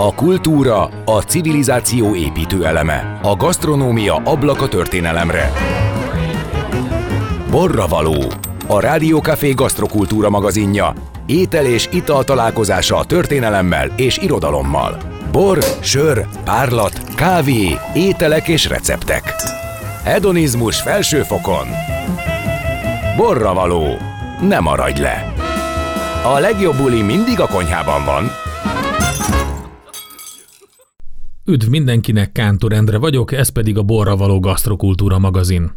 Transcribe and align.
A 0.00 0.14
kultúra 0.14 0.90
a 1.04 1.22
civilizáció 1.22 2.14
építő 2.14 2.66
eleme. 2.66 3.18
A 3.22 3.36
gasztronómia 3.36 4.14
ablaka 4.14 4.68
történelemre. 4.68 5.52
Borra 7.50 7.86
való. 7.86 8.32
A 8.66 8.80
Rádiókafé 8.80 9.50
gasztrokultúra 9.50 10.30
magazinja. 10.30 10.94
Étel 11.26 11.64
és 11.66 11.88
ital 11.92 12.24
találkozása 12.24 12.96
a 12.96 13.04
történelemmel 13.04 13.90
és 13.96 14.18
irodalommal. 14.18 14.98
Bor, 15.32 15.58
sör, 15.80 16.26
párlat, 16.44 17.14
kávé, 17.14 17.78
ételek 17.94 18.48
és 18.48 18.68
receptek. 18.68 19.34
Hedonizmus 20.04 20.80
felső 20.80 21.22
fokon. 21.22 21.66
Borra 23.16 23.54
való. 23.54 23.96
Ne 24.40 24.60
maradj 24.60 25.00
le! 25.00 25.32
A 26.24 26.38
legjobb 26.38 26.76
buli 26.76 27.02
mindig 27.02 27.40
a 27.40 27.46
konyhában 27.46 28.04
van. 28.04 28.27
Üdv 31.48 31.68
mindenkinek, 31.68 32.32
Kántor 32.32 32.72
Endre 32.72 32.98
vagyok, 32.98 33.32
ez 33.32 33.48
pedig 33.48 33.78
a 33.78 33.82
Borra 33.82 34.16
való 34.16 34.40
gasztrokultúra 34.40 35.18
magazin. 35.18 35.72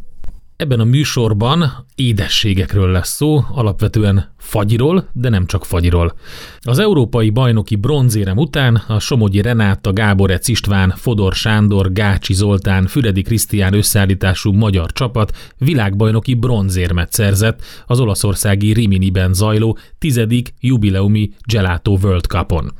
Ebben 0.55 0.79
a 0.79 0.83
műsorban 0.83 1.85
édességekről 1.95 2.91
lesz 2.91 3.09
szó, 3.09 3.45
alapvetően 3.51 4.33
fagyiról, 4.37 5.09
de 5.13 5.29
nem 5.29 5.45
csak 5.45 5.65
fagyiról. 5.65 6.13
Az 6.59 6.79
európai 6.79 7.29
bajnoki 7.29 7.75
bronzérem 7.75 8.37
után 8.37 8.75
a 8.87 8.99
Somogyi 8.99 9.41
Renáta, 9.41 9.93
Gáborec 9.93 10.47
István, 10.47 10.93
Fodor 10.95 11.33
Sándor, 11.33 11.91
Gácsi 11.91 12.33
Zoltán, 12.33 12.87
Füredi 12.87 13.21
Krisztián 13.21 13.73
összeállítású 13.73 14.51
magyar 14.51 14.91
csapat 14.91 15.53
világbajnoki 15.57 16.33
bronzérmet 16.33 17.13
szerzett 17.13 17.61
az 17.85 17.99
olaszországi 17.99 18.73
Riminiben 18.73 19.33
zajló 19.33 19.77
tizedik 19.99 20.53
jubileumi 20.59 21.31
Gelato 21.45 21.97
World 22.01 22.25
Cupon. 22.25 22.71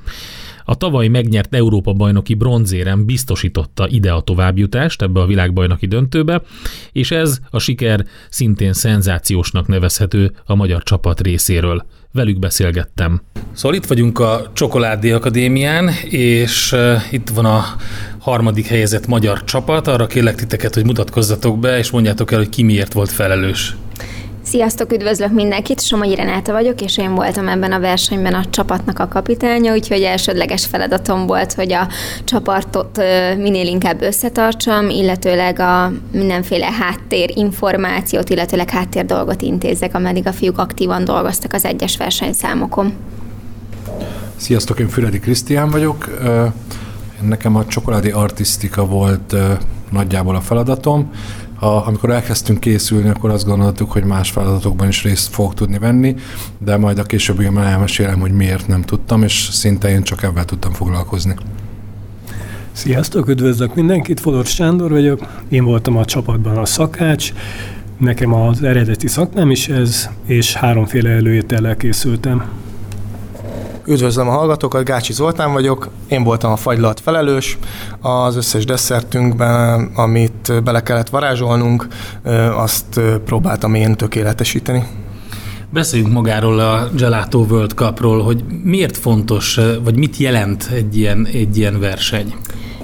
A 0.72 0.76
tavaly 0.76 1.08
megnyert 1.08 1.56
Európa-bajnoki 1.56 2.34
bronzérem 2.34 3.06
biztosította 3.06 3.88
ide 3.88 4.12
a 4.12 4.22
továbbjutást 4.22 5.02
ebbe 5.02 5.20
a 5.20 5.26
világbajnoki 5.26 5.88
döntőbe, 5.88 6.42
és 6.92 7.12
ez 7.12 7.40
a 7.50 7.60
siker 7.60 8.06
szintén 8.30 8.74
szenzációsnak 8.74 9.68
nevezhető 9.68 10.32
a 10.46 10.56
magyar 10.56 10.84
csapat 10.84 11.22
részéről. 11.22 11.86
Velük 12.12 12.40
beszélgettem. 12.40 13.22
Szóval 13.54 13.78
itt 13.78 13.86
vagyunk 13.86 14.20
a 14.20 14.52
Csokoládé 14.54 15.12
Akadémián, 15.12 15.90
és 16.10 16.72
uh, 16.72 17.02
itt 17.12 17.30
van 17.30 17.46
a 17.46 17.64
harmadik 18.20 18.66
helyezett 18.66 19.08
magyar 19.08 19.44
csapat. 19.44 19.88
Arra 19.88 20.08
kérlek 20.08 20.36
titeket, 20.36 20.74
hogy 20.74 20.86
mutatkozzatok 20.86 21.60
be, 21.60 21.78
és 21.78 21.92
mondjátok 21.92 22.32
el, 22.32 22.38
hogy 22.38 22.50
ki 22.50 22.64
miért 22.64 22.94
volt 22.94 23.10
felelős. 23.10 23.76
Sziasztok, 24.44 24.92
üdvözlök 24.92 25.32
mindenkit, 25.32 25.82
Somogyi 25.82 26.16
Renáta 26.16 26.52
vagyok, 26.52 26.82
és 26.82 26.98
én 26.98 27.16
voltam 27.16 27.48
ebben 27.48 27.72
a 27.72 27.80
versenyben 27.80 28.34
a 28.34 28.46
csapatnak 28.50 29.00
a 29.00 29.08
kapitánya, 29.08 29.74
úgyhogy 29.74 30.02
elsődleges 30.02 30.66
feladatom 30.66 31.26
volt, 31.26 31.54
hogy 31.54 31.74
a 31.74 31.88
csapatot 32.24 32.98
minél 33.38 33.68
inkább 33.68 34.02
összetartsam, 34.02 34.90
illetőleg 34.90 35.60
a 35.60 35.92
mindenféle 36.12 36.72
háttér 36.72 37.32
információt, 37.36 38.30
illetőleg 38.30 38.70
háttér 38.70 39.06
dolgot 39.06 39.42
intézzek, 39.42 39.96
ameddig 39.96 40.28
a 40.28 40.34
fiúk 40.34 40.58
aktívan 40.58 41.04
dolgoztak 41.04 41.54
az 41.54 41.66
egyes 41.66 41.98
versenyszámokon. 41.98 42.94
Sziasztok, 44.36 44.80
én 44.80 44.88
Füredi 44.88 45.20
Krisztián 45.20 45.70
vagyok. 45.70 46.10
Nekem 47.22 47.56
a 47.56 47.66
csokoládé 47.66 48.12
artisztika 48.12 48.86
volt 48.86 49.36
nagyjából 49.92 50.36
a 50.36 50.42
feladatom 50.42 51.12
a, 51.62 51.88
amikor 51.88 52.10
elkezdtünk 52.10 52.60
készülni, 52.60 53.10
akkor 53.10 53.30
azt 53.30 53.46
gondoltuk, 53.46 53.92
hogy 53.92 54.04
más 54.04 54.32
feladatokban 54.32 54.88
is 54.88 55.04
részt 55.04 55.34
fogok 55.34 55.54
tudni 55.54 55.78
venni, 55.78 56.16
de 56.58 56.78
majd 56.78 57.00
a 57.00 57.04
későbbiekben 57.04 57.64
elmesélem, 57.64 58.20
hogy 58.20 58.32
miért 58.32 58.68
nem 58.68 58.82
tudtam, 58.82 59.24
és 59.24 59.50
szinte 59.52 59.90
én 59.90 60.04
csak 60.04 60.24
ebben 60.24 60.46
tudtam 60.46 60.72
foglalkozni. 60.72 61.36
Sziasztok, 62.72 63.28
üdvözlök 63.28 63.76
mindenkit, 63.76 64.20
Fodor 64.20 64.46
Sándor 64.46 64.92
vagyok, 64.92 65.44
én 65.50 65.64
voltam 65.64 65.98
a 65.98 66.06
csapatban 66.06 66.58
a 66.58 66.66
szakács, 66.66 67.34
nekem 67.98 68.34
az 68.34 68.64
eredeti 68.64 69.08
szakmám 69.08 69.52
is 69.52 69.68
ez, 69.68 70.10
és 70.26 70.54
háromféle 70.54 71.10
előétellel 71.10 71.78
készültem. 71.78 72.44
Üdvözlöm 73.86 74.28
a 74.28 74.32
hallgatókat, 74.32 74.84
Gácsi 74.84 75.14
Zoltán 75.14 75.54
vagyok, 75.54 75.90
én 76.08 76.24
voltam 76.24 76.52
a 76.52 76.56
fagylalt 76.56 77.00
felelős, 77.00 77.58
az 78.02 78.36
összes 78.36 78.66
desszertünkben, 78.66 79.92
amit 79.96 80.64
bele 80.64 80.84
kellett 80.84 81.10
varázsolnunk, 81.10 81.88
azt 82.56 83.00
próbáltam 83.26 83.74
én 83.74 83.96
tökéletesíteni. 83.96 84.84
Beszéljünk 85.70 86.14
magáról 86.14 86.60
a 86.60 86.90
Gelato 86.96 87.40
World 87.40 87.72
Cupról, 87.72 88.24
hogy 88.24 88.44
miért 88.64 88.98
fontos, 88.98 89.60
vagy 89.84 89.98
mit 89.98 90.18
jelent 90.18 90.70
egy 90.74 90.98
ilyen, 90.98 91.28
egy 91.34 91.58
ilyen 91.58 91.80
verseny? 91.80 92.34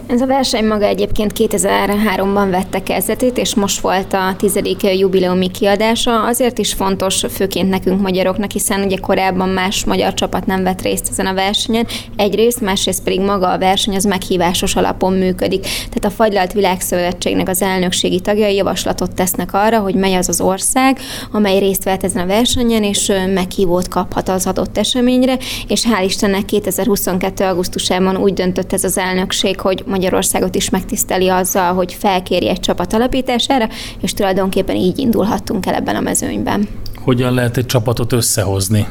Ez 0.08 0.22
a 0.22 0.26
verseny 0.26 0.66
maga 0.66 0.86
egyébként 0.86 1.32
2003-ban 1.36 2.48
vette 2.50 2.84
kezdetét, 2.84 3.38
és 3.38 3.56
most 3.56 3.80
volt 3.80 4.14
a 4.14 4.36
tizedik 4.38 4.98
jubileumi 4.98 5.52
kiadása. 5.52 6.24
Azért 6.24 6.58
is 6.58 6.74
fontos, 6.74 7.24
főként 7.30 7.70
nekünk 7.70 8.02
magyaroknak, 8.02 8.52
hiszen 8.52 8.82
ugye 8.82 8.98
korábban 8.98 9.50
más 9.50 9.86
magyar 9.86 10.14
csapat 10.14 10.46
nem 10.46 10.64
vett 10.64 10.82
részt 10.82 11.10
ezen 11.10 11.26
a 11.26 11.34
versenyen. 11.34 11.88
Egyrészt, 12.16 12.62
másrészt 12.62 13.04
pedig 13.04 13.22
maga 13.22 13.52
a 13.52 13.58
verseny 13.58 13.96
az 13.96 14.04
meghívásos 14.04 14.76
alapon 14.76 15.14
működik. 15.14 15.62
Tehát 15.62 16.06
a 16.06 16.10
Fagylalt 16.10 16.54
Világszövetségnek 16.54 17.50
az 17.50 17.62
elnökségi 17.62 18.20
tagjai 18.20 18.56
javaslatot 18.56 19.16
tesznek 19.16 19.54
arra, 19.54 19.80
hogy 19.80 19.96
mely 19.96 20.16
az 20.16 20.30
az 20.30 20.42
ország, 20.42 21.00
amely 21.32 21.60
részt 21.60 21.84
vett 21.84 22.04
ezen 22.04 22.24
a 22.24 22.28
versenyen, 22.28 22.84
és 22.84 23.12
meghívót 23.34 23.88
kaphat 23.88 24.30
az 24.30 24.48
adott 24.48 24.78
eseményre, 24.78 25.38
és 25.68 25.84
hál' 25.84 26.04
Istennek 26.04 26.46
2022. 26.46 27.44
augusztusában 27.44 28.18
úgy 28.18 28.34
döntött 28.34 28.74
ez 28.74 28.84
az 28.84 28.98
elnökség, 28.98 29.60
hogy 29.60 29.84
Magyarországot 29.98 30.56
is 30.56 30.70
megtiszteli 30.70 31.30
azzal, 31.30 31.74
hogy 31.74 31.94
felkéri 31.94 32.50
egy 32.50 32.60
csapat 32.60 32.94
alapítására, 32.94 33.68
és 34.02 34.14
tulajdonképpen 34.14 34.76
így 34.76 34.98
indulhattunk 34.98 35.66
el 35.66 35.74
ebben 35.74 35.96
a 35.96 36.00
mezőnyben. 36.00 36.68
Hogyan 36.96 37.34
lehet 37.34 37.58
egy 37.58 37.66
csapatot 37.66 38.14
összehozni? 38.14 38.88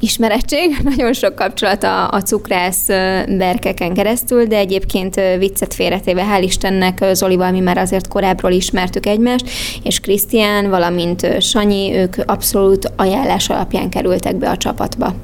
Ismerettség, 0.00 0.76
nagyon 0.94 1.12
sok 1.12 1.34
kapcsolat 1.34 1.82
a, 1.82 2.10
a 2.10 2.20
cukrász 2.20 2.86
berkeken 3.28 3.94
keresztül, 3.94 4.44
de 4.44 4.56
egyébként 4.56 5.20
viccet 5.38 5.74
félretéve, 5.74 6.24
hál' 6.36 6.42
Istennek 6.42 7.04
Zolival 7.12 7.50
mi 7.50 7.60
már 7.60 7.78
azért 7.78 8.08
korábbról 8.08 8.50
ismertük 8.50 9.06
egymást, 9.06 9.50
és 9.82 10.00
Krisztián, 10.00 10.70
valamint 10.70 11.42
Sanyi, 11.42 11.94
ők 11.94 12.16
abszolút 12.26 12.92
ajánlás 12.96 13.48
alapján 13.48 13.90
kerültek 13.90 14.36
be 14.36 14.50
a 14.50 14.56
csapatba. 14.56 15.14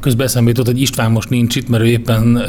Közben 0.00 0.26
eszembe 0.26 0.48
jutott, 0.48 0.66
hogy 0.66 0.80
István 0.80 1.10
most 1.10 1.28
nincs 1.28 1.56
itt, 1.56 1.68
mert 1.68 1.82
ő 1.82 1.86
éppen 1.86 2.42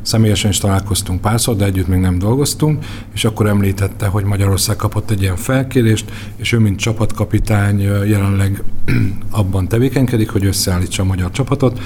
Személyesen 0.03 0.51
is 0.51 0.59
találkoztunk 0.59 1.21
párszor, 1.21 1.57
de 1.57 1.65
együtt 1.65 1.89
még 1.89 1.99
nem 1.99 2.19
dolgoztunk, 2.19 2.85
és 3.15 3.25
akkor 3.25 3.47
említette, 3.47 4.07
hogy 4.07 4.25
Magyarország 4.25 4.77
kapott 4.77 5.11
egy 5.11 5.23
ilyen 5.23 5.37
felkérést, 5.37 6.11
és 6.37 6.53
ő, 6.53 6.59
mint 6.59 6.79
csapatkapitány 6.79 7.81
jelenleg 7.83 8.63
abban 9.31 9.69
tevékenykedik, 9.69 10.31
hogy 10.31 10.45
összeállítsa 10.45 11.03
a 11.03 11.07
magyar 11.07 11.31
csapatot. 11.31 11.81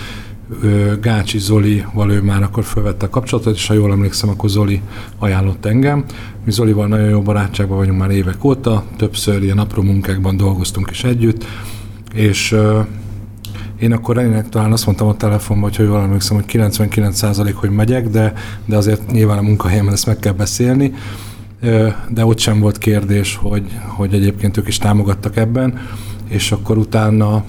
Gácsi 1.00 1.38
Zoli, 1.38 1.84
ő 2.08 2.22
már 2.22 2.42
akkor 2.42 2.64
felvette 2.64 3.06
a 3.06 3.10
kapcsolatot, 3.10 3.54
és 3.54 3.66
ha 3.66 3.75
jól 3.75 3.92
emlékszem, 3.92 4.28
akkor 4.28 4.48
Zoli 4.48 4.80
ajánlott 5.19 5.64
engem. 5.64 6.04
Mi 6.44 6.50
Zolival 6.50 6.87
nagyon 6.87 7.08
jó 7.08 7.22
barátságban 7.22 7.76
vagyunk 7.76 7.98
már 7.98 8.10
évek 8.10 8.44
óta, 8.44 8.84
többször 8.96 9.42
ilyen 9.42 9.58
apró 9.58 9.82
munkákban 9.82 10.37
dolgoztunk 10.37 10.90
is 10.90 11.04
együtt, 11.04 11.44
és 12.14 12.56
Én 13.84 13.92
akkor 13.92 14.16
Reninek 14.16 14.48
talán 14.48 14.72
azt 14.72 14.86
mondtam 14.86 15.08
a 15.08 15.16
telefonban, 15.16 15.69
hogy, 15.69 15.76
hogy 15.76 15.86
valami 15.86 16.04
emlékszem, 16.04 16.36
hogy 16.36 16.44
99% 16.48 17.52
hogy 17.54 17.70
megyek, 17.70 18.08
de, 18.08 18.32
de 18.66 18.76
azért 18.76 19.12
nyilván 19.12 19.38
a 19.38 19.42
munkahelyemen 19.42 19.92
ezt 19.92 20.06
meg 20.06 20.19
kell 20.19 20.32
beszélni. 20.32 20.94
De 22.08 22.25
ott 22.25 22.38
sem 22.38 22.60
volt 22.60 22.78
kérdés, 22.78 23.36
hogy, 23.36 23.70
hogy 23.86 24.14
egyébként 24.14 24.56
ők 24.56 24.69
is 24.69 24.78
támogattak 24.78 25.36
ebben, 25.36 25.78
és 26.28 26.52
akkor 26.52 26.78
utána 26.78 27.44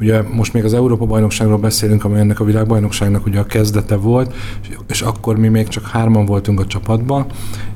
Ugye 0.00 0.22
most 0.22 0.52
még 0.52 0.64
az 0.64 0.74
Európa-bajnokságról 0.74 1.58
beszélünk, 1.58 2.04
amely 2.04 2.20
ennek 2.20 2.40
a 2.40 2.44
világbajnokságnak 2.44 3.26
ugye 3.26 3.38
a 3.38 3.46
kezdete 3.46 3.96
volt, 3.96 4.34
és 4.86 5.00
akkor 5.00 5.38
mi 5.38 5.48
még 5.48 5.68
csak 5.68 5.86
hárman 5.86 6.26
voltunk 6.26 6.60
a 6.60 6.66
csapatban, 6.66 7.26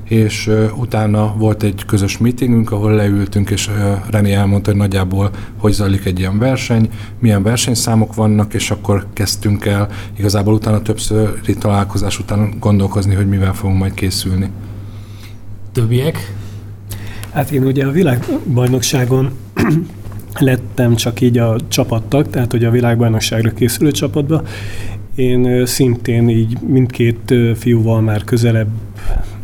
és 0.04 0.50
utána 0.76 1.34
volt 1.36 1.62
egy 1.62 1.84
közös 1.86 2.18
meetingünk, 2.18 2.72
ahol 2.72 2.92
leültünk, 2.92 3.50
és 3.50 3.70
René 4.10 4.32
elmondta, 4.32 4.70
hogy 4.70 4.80
nagyjából 4.80 5.30
hogy 5.56 5.72
zajlik 5.72 6.04
egy 6.04 6.18
ilyen 6.18 6.38
verseny, 6.38 6.90
milyen 7.18 7.42
versenyszámok 7.42 8.14
vannak, 8.14 8.54
és 8.54 8.70
akkor 8.70 9.06
kezdtünk 9.12 9.64
el 9.64 9.88
igazából 10.18 10.54
utána 10.54 10.82
többszöri 10.82 11.54
találkozás 11.54 12.18
után 12.18 12.54
gondolkozni, 12.58 13.14
hogy 13.14 13.28
mivel 13.28 13.54
fogunk 13.54 13.78
majd 13.78 13.94
készülni. 13.94 14.50
Többiek? 15.72 16.34
Hát 17.32 17.50
én 17.50 17.64
ugye 17.64 17.86
a 17.86 17.90
világbajnokságon 17.90 19.30
lettem 20.38 20.94
csak 20.94 21.20
így 21.20 21.38
a 21.38 21.56
csapattag, 21.68 22.30
tehát 22.30 22.50
hogy 22.50 22.64
a 22.64 22.70
világbajnokságra 22.70 23.50
készülő 23.50 23.90
csapatba. 23.90 24.42
Én 25.14 25.66
szintén 25.66 26.28
így 26.28 26.58
mindkét 26.60 27.34
fiúval 27.54 28.00
már 28.00 28.24
közelebb 28.24 28.68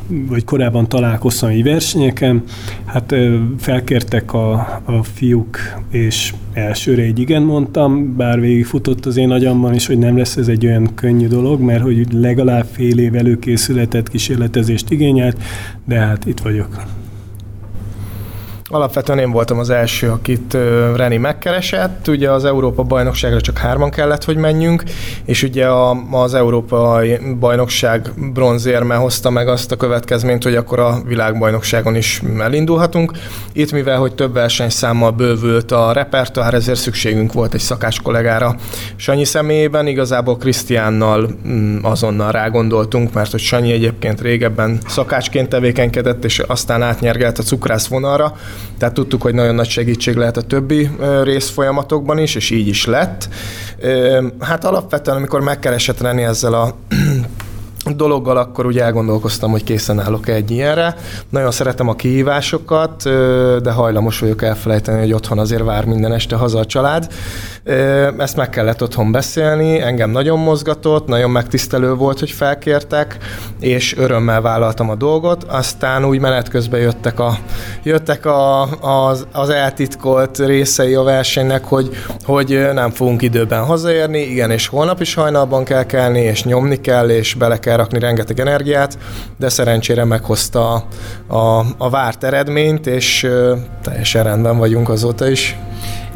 vagy 0.09 0.45
korábban 0.45 0.89
találkoztam 0.89 1.51
így 1.51 1.63
versenyeken, 1.63 2.43
hát 2.85 3.15
felkértek 3.59 4.33
a, 4.33 4.53
a 4.85 5.03
fiúk, 5.03 5.59
és 5.91 6.35
elsőre 6.53 7.03
egy 7.03 7.19
igen 7.19 7.43
mondtam, 7.43 8.17
bár 8.17 8.41
végigfutott 8.41 9.07
az 9.07 9.17
én 9.17 9.31
agyamban 9.31 9.75
is, 9.75 9.87
hogy 9.87 9.99
nem 9.99 10.17
lesz 10.17 10.37
ez 10.37 10.49
egy 10.49 10.67
olyan 10.67 10.95
könnyű 10.95 11.27
dolog, 11.27 11.61
mert 11.61 11.83
hogy 11.83 12.07
legalább 12.13 12.67
fél 12.71 12.99
év 12.99 13.15
előkészületet, 13.15 14.09
kísérletezést 14.09 14.91
igényelt, 14.91 15.43
de 15.85 15.99
hát 15.99 16.27
itt 16.27 16.41
vagyok. 16.41 16.85
Alapvetően 18.69 19.19
én 19.19 19.31
voltam 19.31 19.59
az 19.59 19.71
első, 19.71 20.11
akit 20.11 20.57
Reni 20.95 21.17
megkeresett. 21.17 22.09
Ugye 22.09 22.31
az 22.31 22.45
Európa 22.45 22.83
bajnokságra 22.83 23.41
csak 23.41 23.59
hárman 23.59 23.91
kellett, 23.91 24.25
hogy 24.25 24.37
menjünk, 24.37 24.83
és 25.25 25.43
ugye 25.43 25.67
a, 25.67 25.97
az 26.11 26.35
Európa 26.35 27.03
bajnokság 27.39 28.13
bronzérme 28.33 28.95
hozta 28.95 29.31
meg 29.31 29.49
azt 29.49 29.73
a 29.73 29.77
következményt, 29.77 30.43
hogy 30.43 30.55
akkor 30.55 30.79
a 30.79 31.03
világbajnokságon 31.05 31.97
is 31.97 32.23
elindulhatunk. 32.39 33.13
Itt, 33.53 33.73
mivel 33.73 33.99
hogy 33.99 34.15
több 34.15 34.33
versenyszámmal 34.33 35.11
bővült 35.11 35.73
a 35.73 35.93
repertoár, 35.93 36.55
ezért 36.55 36.79
szükségünk 36.79 37.33
volt 37.33 37.55
egy 37.55 37.61
szakács 37.61 38.01
kollégára. 38.01 38.57
Sanyi 38.97 39.25
személyében 39.25 39.87
igazából 39.87 40.37
Krisztiánnal 40.37 41.31
mm, 41.49 41.79
azonnal 41.83 42.33
rágondoltunk, 42.33 43.13
mert 43.13 43.31
hogy 43.31 43.41
Sanyi 43.41 43.73
egyébként 43.73 44.21
régebben 44.21 44.79
szakácsként 44.87 45.49
tevékenykedett, 45.49 46.25
és 46.25 46.39
aztán 46.39 46.83
átnyergelt 46.83 47.39
a 47.39 47.43
cukrász 47.43 47.87
vonalra, 47.87 48.35
tehát 48.79 48.95
tudtuk, 48.95 49.23
hogy 49.23 49.35
nagyon 49.35 49.55
nagy 49.55 49.69
segítség 49.69 50.17
lehet 50.17 50.37
a 50.37 50.43
többi 50.43 50.91
részfolyamatokban 51.23 52.19
is, 52.19 52.35
és 52.35 52.51
így 52.51 52.69
is 52.69 52.85
lett. 52.87 53.29
Hát 54.41 54.65
alapvetően, 54.65 55.17
amikor 55.17 55.41
megkeresett 55.41 56.01
lenni 56.01 56.23
ezzel 56.23 56.53
a 56.53 56.75
dologgal, 57.95 58.37
akkor 58.37 58.67
úgy 58.67 58.79
elgondolkoztam, 58.79 59.51
hogy 59.51 59.65
készen 59.65 60.01
állok 60.01 60.29
egy 60.29 60.51
ilyenre. 60.51 60.97
Nagyon 61.29 61.51
szeretem 61.51 61.89
a 61.89 61.95
kihívásokat, 61.95 63.03
de 63.63 63.71
hajlamos 63.71 64.19
vagyok 64.19 64.43
elfelejteni, 64.43 64.99
hogy 64.99 65.13
otthon 65.13 65.39
azért 65.39 65.63
vár 65.63 65.85
minden 65.85 66.13
este 66.13 66.37
haza 66.37 66.59
a 66.59 66.67
család. 66.67 67.09
Ezt 68.19 68.37
meg 68.37 68.51
kellett 68.51 68.83
otthon 68.83 69.13
beszélni, 69.13 69.81
engem 69.81 70.11
nagyon 70.11 70.39
mozgatott, 70.39 71.07
nagyon 71.07 71.31
megtisztelő 71.31 71.95
volt, 71.95 72.19
hogy 72.19 72.31
felkértek, 72.31 73.17
és 73.61 73.97
örömmel 73.97 74.41
vállaltam 74.41 74.91
a 74.91 74.95
dolgot. 74.95 75.45
Aztán 75.45 76.05
úgy 76.05 76.21
menet 76.21 76.49
közben 76.49 76.81
jöttek, 76.81 77.21
a, 77.21 77.39
jöttek 77.83 78.27
a, 78.27 78.63
az, 79.09 79.27
az 79.33 79.49
eltitkolt 79.49 80.39
részei 80.39 80.95
a 80.95 81.03
versenynek, 81.03 81.65
hogy, 81.65 81.91
hogy 82.25 82.69
nem 82.75 82.91
fogunk 82.91 83.23
időben 83.23 83.65
hazaérni, 83.65 84.21
igen, 84.21 84.51
és 84.51 84.67
holnap 84.67 85.01
is 85.01 85.15
hajnalban 85.15 85.65
kell 85.65 85.85
kelni, 85.85 86.21
és 86.21 86.45
nyomni 86.45 86.81
kell, 86.81 87.09
és 87.09 87.35
bele 87.35 87.59
kell 87.59 87.76
rakni 87.77 87.99
rengeteg 87.99 88.41
energiát, 88.41 88.99
de 89.39 89.49
szerencsére 89.49 90.05
meghozta 90.05 90.73
a, 90.73 90.85
a, 91.37 91.67
a 91.79 91.91
várt 91.91 92.25
eredményt, 92.25 92.87
és 92.87 93.27
teljesen 93.83 94.23
rendben 94.23 94.59
vagyunk 94.59 94.89
azóta 94.89 95.31
is. 95.31 95.57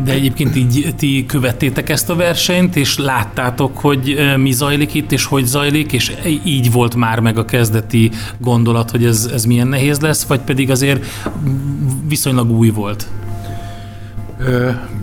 De 0.04 0.12
egyébként 0.12 0.56
így 0.56 0.94
ti 0.96 1.24
követtétek 1.26 1.88
ezt 1.88 2.10
a 2.10 2.14
versenyt, 2.14 2.76
és 2.76 2.98
láttátok, 2.98 3.78
hogy 3.78 4.16
mi 4.36 4.52
zajlik 4.52 4.94
itt, 4.94 5.12
és 5.12 5.24
hogy 5.24 5.44
zajlik, 5.44 5.92
és 5.92 6.12
így 6.44 6.72
volt 6.72 6.94
már 6.94 7.20
meg 7.20 7.38
a 7.38 7.44
kezdeti 7.44 8.10
gondolat, 8.38 8.90
hogy 8.90 9.04
ez, 9.04 9.30
ez 9.32 9.44
milyen 9.44 9.66
nehéz 9.66 10.00
lesz, 10.00 10.24
vagy 10.24 10.40
pedig 10.40 10.70
azért 10.70 11.04
viszonylag 12.08 12.50
új 12.50 12.70
volt? 12.70 13.06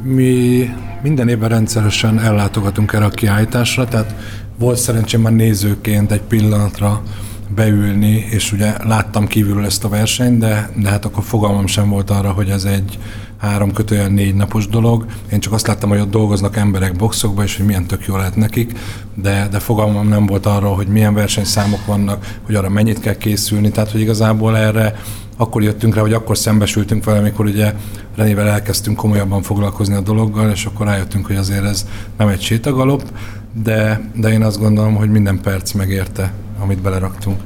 Mi 0.03 0.69
minden 1.01 1.29
évben 1.29 1.49
rendszeresen 1.49 2.19
ellátogatunk 2.19 2.93
erre 2.93 3.05
a 3.05 3.09
kiállításra, 3.09 3.85
tehát 3.85 4.15
volt 4.57 4.77
szerencsém 4.77 5.21
már 5.21 5.33
nézőként 5.33 6.11
egy 6.11 6.21
pillanatra 6.21 7.01
beülni, 7.55 8.25
és 8.29 8.51
ugye 8.51 8.73
láttam 8.83 9.27
kívülről 9.27 9.65
ezt 9.65 9.83
a 9.83 9.89
versenyt, 9.89 10.37
de, 10.37 10.69
de 10.75 10.89
hát 10.89 11.05
akkor 11.05 11.23
fogalmam 11.23 11.67
sem 11.67 11.89
volt 11.89 12.09
arra, 12.09 12.31
hogy 12.31 12.49
ez 12.49 12.63
egy 12.63 12.99
három 13.37 13.73
kötően 13.73 14.11
négy 14.11 14.35
napos 14.35 14.67
dolog. 14.67 15.05
Én 15.31 15.39
csak 15.39 15.53
azt 15.53 15.67
láttam, 15.67 15.89
hogy 15.89 15.99
ott 15.99 16.11
dolgoznak 16.11 16.55
emberek 16.55 16.95
boxokba, 16.95 17.43
és 17.43 17.57
hogy 17.57 17.65
milyen 17.65 17.85
tök 17.85 18.05
jó 18.05 18.15
lehet 18.15 18.35
nekik, 18.35 18.79
de, 19.13 19.47
de 19.51 19.59
fogalmam 19.59 20.07
nem 20.07 20.25
volt 20.25 20.45
arra, 20.45 20.67
hogy 20.67 20.87
milyen 20.87 21.13
versenyszámok 21.13 21.85
vannak, 21.85 22.37
hogy 22.45 22.55
arra 22.55 22.69
mennyit 22.69 22.99
kell 22.99 23.17
készülni, 23.17 23.71
tehát 23.71 23.91
hogy 23.91 24.01
igazából 24.01 24.57
erre 24.57 24.95
akkor 25.37 25.63
jöttünk 25.63 25.95
rá, 25.95 26.01
hogy 26.01 26.13
akkor 26.13 26.37
szembesültünk 26.37 27.03
vele, 27.03 27.19
amikor 27.19 27.45
ugye 27.45 27.73
Renével 28.15 28.47
elkezdtünk 28.47 28.97
komolyabban 28.97 29.41
foglalkozni 29.41 29.95
a 29.95 30.01
dologgal, 30.01 30.51
és 30.51 30.65
akkor 30.65 30.85
rájöttünk, 30.85 31.25
hogy 31.25 31.35
azért 31.35 31.63
ez 31.63 31.85
nem 32.17 32.27
egy 32.27 32.41
sétagalop, 32.41 33.03
de, 33.63 34.01
de 34.15 34.29
én 34.29 34.43
azt 34.43 34.59
gondolom, 34.59 34.95
hogy 34.95 35.09
minden 35.09 35.41
perc 35.41 35.71
megérte, 35.71 36.33
amit 36.61 36.81
beleraktunk. 36.81 37.41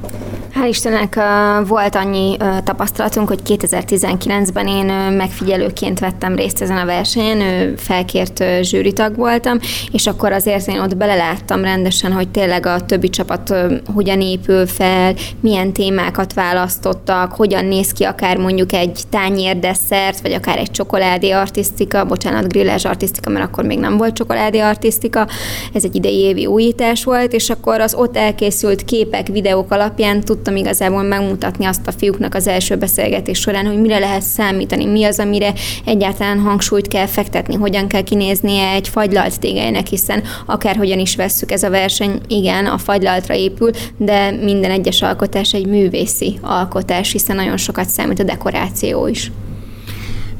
Hál' 0.54 0.68
Istennek 0.68 1.20
volt 1.66 1.94
annyi 1.94 2.36
tapasztalatunk, 2.64 3.28
hogy 3.28 3.40
2019-ben 3.46 4.66
én 4.66 4.84
megfigyelőként 5.16 5.98
vettem 5.98 6.34
részt 6.34 6.62
ezen 6.62 6.76
a 6.76 6.84
versenyen, 6.84 7.72
felkért 7.76 8.44
zsűritag 8.62 9.16
voltam, 9.16 9.58
és 9.92 10.06
akkor 10.06 10.32
azért 10.32 10.68
én 10.68 10.80
ott 10.80 10.96
beleláttam 10.96 11.62
rendesen, 11.62 12.12
hogy 12.12 12.28
tényleg 12.28 12.66
a 12.66 12.80
többi 12.80 13.08
csapat 13.08 13.54
hogyan 13.94 14.20
épül 14.20 14.66
fel, 14.66 15.14
milyen 15.40 15.72
témákat 15.72 16.34
választottak, 16.34 17.32
hogyan 17.32 17.64
néz 17.64 17.92
ki 17.92 18.04
akár 18.04 18.36
mondjuk 18.36 18.72
egy 18.72 19.00
tányérdesszert, 19.10 20.20
vagy 20.20 20.32
akár 20.32 20.58
egy 20.58 20.70
csokoládé 20.70 21.30
artisztika, 21.30 22.04
bocsánat, 22.04 22.48
grillás 22.48 22.84
artisztika, 22.84 23.30
mert 23.30 23.44
akkor 23.44 23.64
még 23.64 23.78
nem 23.78 23.96
volt 23.96 24.14
csokoládé 24.14 24.58
artisztika, 24.58 25.26
ez 25.72 25.84
egy 25.84 25.94
idei 25.94 26.18
évi 26.18 26.46
újítás 26.46 27.04
volt, 27.04 27.32
és 27.32 27.50
akkor 27.50 27.80
az 27.80 27.94
ott 27.94 28.16
elkészült 28.16 28.84
képek, 29.02 29.26
videók 29.26 29.70
alapján 29.70 30.20
tudtam 30.20 30.56
igazából 30.56 31.02
megmutatni 31.02 31.64
azt 31.64 31.86
a 31.86 31.92
fiúknak 31.92 32.34
az 32.34 32.46
első 32.46 32.76
beszélgetés 32.76 33.38
során, 33.38 33.66
hogy 33.66 33.80
mire 33.80 33.98
lehet 33.98 34.22
számítani, 34.22 34.84
mi 34.84 35.04
az, 35.04 35.18
amire 35.18 35.52
egyáltalán 35.84 36.38
hangsúlyt 36.38 36.88
kell 36.88 37.06
fektetni, 37.06 37.54
hogyan 37.54 37.88
kell 37.88 38.02
kinéznie 38.02 38.68
egy 38.68 38.88
fagylalt 38.88 39.40
tégelynek, 39.40 39.86
hiszen 39.86 40.22
akárhogyan 40.46 40.98
is 40.98 41.16
vesszük 41.16 41.52
ez 41.52 41.62
a 41.62 41.70
verseny, 41.70 42.20
igen, 42.28 42.66
a 42.66 42.78
fagylaltra 42.78 43.34
épül, 43.34 43.70
de 43.96 44.30
minden 44.30 44.70
egyes 44.70 45.02
alkotás 45.02 45.52
egy 45.52 45.66
művészi 45.66 46.38
alkotás, 46.40 47.12
hiszen 47.12 47.36
nagyon 47.36 47.56
sokat 47.56 47.88
számít 47.88 48.20
a 48.20 48.22
dekoráció 48.24 49.06
is. 49.06 49.30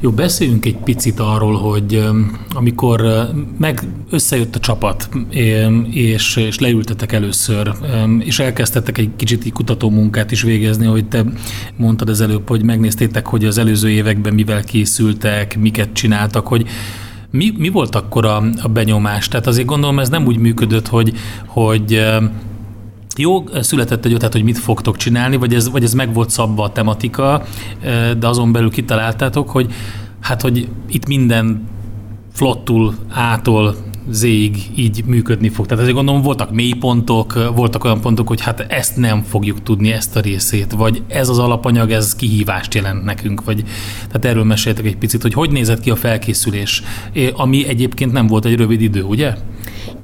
Jó, 0.03 0.11
beszéljünk 0.11 0.65
egy 0.65 0.77
picit 0.77 1.19
arról, 1.19 1.57
hogy 1.57 2.03
amikor 2.53 3.27
meg 3.57 3.83
összejött 4.09 4.55
a 4.55 4.59
csapat, 4.59 5.09
és, 5.91 6.35
és 6.35 6.59
leültetek 6.59 7.11
először, 7.11 7.73
és 8.19 8.39
elkezdtetek 8.39 8.97
egy 8.97 9.09
kicsit 9.15 9.51
kutató 9.51 9.89
munkát 9.89 10.31
is 10.31 10.41
végezni, 10.41 10.85
hogy 10.85 11.07
te 11.07 11.25
mondtad 11.75 12.09
az 12.09 12.21
előbb, 12.21 12.49
hogy 12.49 12.63
megnéztétek, 12.63 13.27
hogy 13.27 13.45
az 13.45 13.57
előző 13.57 13.89
években 13.89 14.33
mivel 14.33 14.63
készültek, 14.63 15.59
miket 15.59 15.93
csináltak, 15.93 16.47
hogy 16.47 16.65
mi, 17.31 17.53
mi 17.57 17.69
volt 17.69 17.95
akkor 17.95 18.25
a, 18.25 18.43
a 18.61 18.67
benyomás? 18.67 19.27
Tehát 19.27 19.47
azért 19.47 19.67
gondolom 19.67 19.99
ez 19.99 20.09
nem 20.09 20.25
úgy 20.25 20.37
működött, 20.37 20.87
hogy, 20.87 21.13
hogy 21.45 22.01
jó, 23.17 23.43
született 23.61 24.05
egy 24.05 24.13
ötlet, 24.13 24.31
hogy 24.31 24.43
mit 24.43 24.57
fogtok 24.57 24.97
csinálni, 24.97 25.35
vagy 25.35 25.53
ez, 25.53 25.69
vagy 25.69 25.83
ez 25.83 25.93
meg 25.93 26.13
volt 26.13 26.29
szabva 26.29 26.63
a 26.63 26.71
tematika, 26.71 27.43
de 28.17 28.27
azon 28.27 28.51
belül 28.51 28.71
kitaláltátok, 28.71 29.49
hogy 29.49 29.73
hát, 30.19 30.41
hogy 30.41 30.67
itt 30.87 31.07
minden 31.07 31.67
flottul 32.33 32.95
ától 33.09 33.75
zéig 34.09 34.57
így 34.75 35.03
működni 35.05 35.49
fog. 35.49 35.65
Tehát 35.65 35.81
azért 35.81 35.95
gondolom 35.97 36.21
voltak 36.21 36.51
mélypontok, 36.51 37.51
voltak 37.55 37.83
olyan 37.83 38.01
pontok, 38.01 38.27
hogy 38.27 38.41
hát 38.41 38.59
ezt 38.59 38.97
nem 38.97 39.21
fogjuk 39.21 39.63
tudni, 39.63 39.91
ezt 39.91 40.15
a 40.15 40.19
részét, 40.19 40.71
vagy 40.71 41.01
ez 41.07 41.29
az 41.29 41.39
alapanyag, 41.39 41.91
ez 41.91 42.15
kihívást 42.15 42.73
jelent 42.73 43.03
nekünk, 43.03 43.43
vagy 43.43 43.63
tehát 44.07 44.25
erről 44.25 44.43
meséltek 44.43 44.85
egy 44.85 44.97
picit, 44.97 45.21
hogy 45.21 45.33
hogy 45.33 45.51
nézett 45.51 45.79
ki 45.79 45.89
a 45.89 45.95
felkészülés, 45.95 46.83
ami 47.33 47.67
egyébként 47.67 48.11
nem 48.11 48.27
volt 48.27 48.45
egy 48.45 48.55
rövid 48.55 48.81
idő, 48.81 49.03
ugye? 49.03 49.33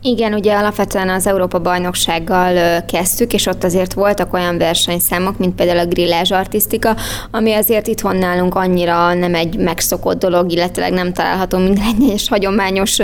Igen, 0.01 0.33
ugye 0.33 0.55
alapvetően 0.55 1.09
az 1.09 1.27
Európa 1.27 1.59
bajnoksággal 1.59 2.83
kezdtük, 2.85 3.33
és 3.33 3.45
ott 3.45 3.63
azért 3.63 3.93
voltak 3.93 4.33
olyan 4.33 4.57
versenyszámok, 4.57 5.37
mint 5.37 5.55
például 5.55 5.79
a 5.79 5.85
grillázs 5.85 6.31
artisztika, 6.31 6.95
ami 7.31 7.53
azért 7.53 7.87
itthon 7.87 8.15
nálunk 8.15 8.55
annyira 8.55 9.13
nem 9.13 9.35
egy 9.35 9.57
megszokott 9.57 10.19
dolog, 10.19 10.51
illetve 10.51 10.89
nem 10.89 11.13
található 11.13 11.57
minden 11.57 11.85
egyes 11.99 12.27
hagyományos 12.27 12.99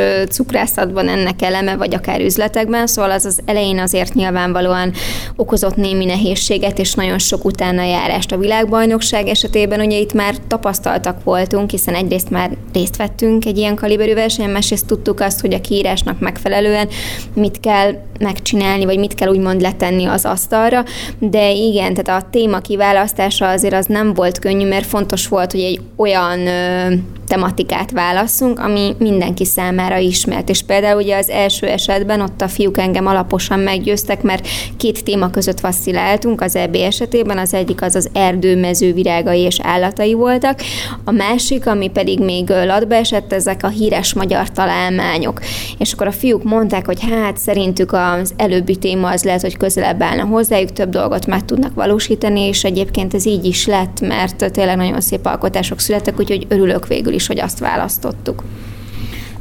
cukrászatban 0.86 1.08
ennek 1.08 1.42
eleme, 1.42 1.76
vagy 1.76 1.94
akár 1.94 2.22
üzletekben, 2.22 2.88
szóval 2.88 3.12
az 3.12 3.26
az 3.26 3.40
elején 3.46 3.80
azért 3.80 4.14
nyilvánvalóan 4.14 4.94
okozott 5.36 5.76
némi 5.76 6.06
nehézséget, 6.06 6.80
és 6.80 6.94
nagyon 6.94 7.20
sok 7.20 7.46
utána 7.46 7.84
járást 7.84 8.32
a 8.32 8.38
világbajnokság 8.38 9.28
esetében, 9.28 9.80
ugye 9.80 9.98
itt 9.98 10.14
már 10.14 10.36
tapasztaltak 10.48 11.24
voltunk, 11.24 11.70
hiszen 11.70 11.96
egyrészt 11.96 12.30
már 12.30 12.52
részt 12.74 12.96
vettünk 12.96 13.46
egy 13.46 13.58
ilyen 13.58 13.76
kaliberű 13.76 14.14
versenyen, 14.14 14.52
másrészt 14.52 14.86
tudtuk 14.86 15.20
azt, 15.20 15.42
hogy 15.42 15.54
a 15.54 15.62
kiírásnak 15.62 16.20
megfelelően 16.20 16.88
mit 17.34 17.60
kell 17.60 17.94
megcsinálni, 18.20 18.86
vagy 18.86 19.00
mit 19.00 19.14
kell 19.16 19.30
úgymond 19.30 19.62
letenni 19.62 20.06
az 20.06 20.26
asztalra, 20.26 20.84
de 21.20 21.52
igen, 21.52 21.94
tehát 21.94 22.24
a 22.24 22.28
téma 22.30 22.60
kiválasztása 22.60 23.50
azért 23.50 23.74
az 23.74 23.86
nem 23.86 24.14
volt 24.14 24.40
könnyű, 24.40 24.68
mert 24.68 24.86
fontos 24.86 25.28
volt, 25.28 25.52
hogy 25.52 25.62
egy 25.62 25.82
olyan 25.96 26.48
ö, 26.48 26.94
tematikát 27.28 27.92
válasszunk, 27.92 28.60
ami 28.60 28.96
mindenki 29.00 29.46
számára 29.46 29.98
ismert. 29.98 30.50
És 30.50 30.62
például 30.62 31.02
ugye 31.02 31.18
az 31.18 31.30
első 31.30 31.68
esetben 31.68 32.22
ott 32.22 32.42
a 32.42 32.48
fiúk 32.48 32.78
engem 32.78 33.08
alaposan 33.08 33.60
meggyőztek, 33.60 34.22
mert 34.22 34.48
két 34.78 35.04
téma 35.04 35.30
között 35.30 35.60
vassziláltunk 35.60 36.42
az 36.42 36.56
EB 36.56 36.76
esetében, 36.76 37.38
az 37.38 37.54
egyik 37.54 37.82
az 37.82 37.96
az 37.96 38.10
erdő, 38.14 38.60
mező, 38.60 38.94
virágai 38.94 39.40
és 39.40 39.60
állatai 39.62 40.14
voltak, 40.14 40.60
a 41.04 41.12
másik, 41.12 41.68
ami 41.68 41.88
pedig 41.90 42.20
még 42.20 42.50
latba 42.50 42.96
esett, 42.96 43.34
ezek 43.34 43.64
a 43.64 43.68
híres 43.68 44.14
magyar 44.14 44.50
találmányok. 44.50 45.40
És 45.78 45.94
akkor 45.94 46.08
a 46.08 46.12
fiúk 46.12 46.44
mondták, 46.44 46.86
hogy 46.86 47.00
hát 47.10 47.38
szerintük 47.38 47.92
az 48.12 48.34
előbbi 48.38 48.76
téma 48.76 49.10
az 49.10 49.24
lehet, 49.24 49.42
hogy 49.42 49.58
közelebb 49.58 50.02
állna 50.02 50.24
hozzájuk, 50.24 50.72
több 50.72 50.90
dolgot 50.90 51.26
meg 51.26 51.46
tudnak 51.46 51.74
valósítani, 51.74 52.42
és 52.42 52.64
egyébként 52.64 53.14
ez 53.14 53.26
így 53.26 53.46
is 53.46 53.66
lett, 53.66 54.02
mert 54.02 54.52
tényleg 54.52 54.78
nagyon 54.78 55.02
szép 55.02 55.26
alkotások 55.26 55.80
születtek, 55.80 56.20
úgyhogy 56.20 56.46
örülök 56.50 56.88
végül 56.88 57.14
is, 57.14 57.28
hogy 57.28 57.40
azt 57.40 57.60
választottuk. 57.60 58.44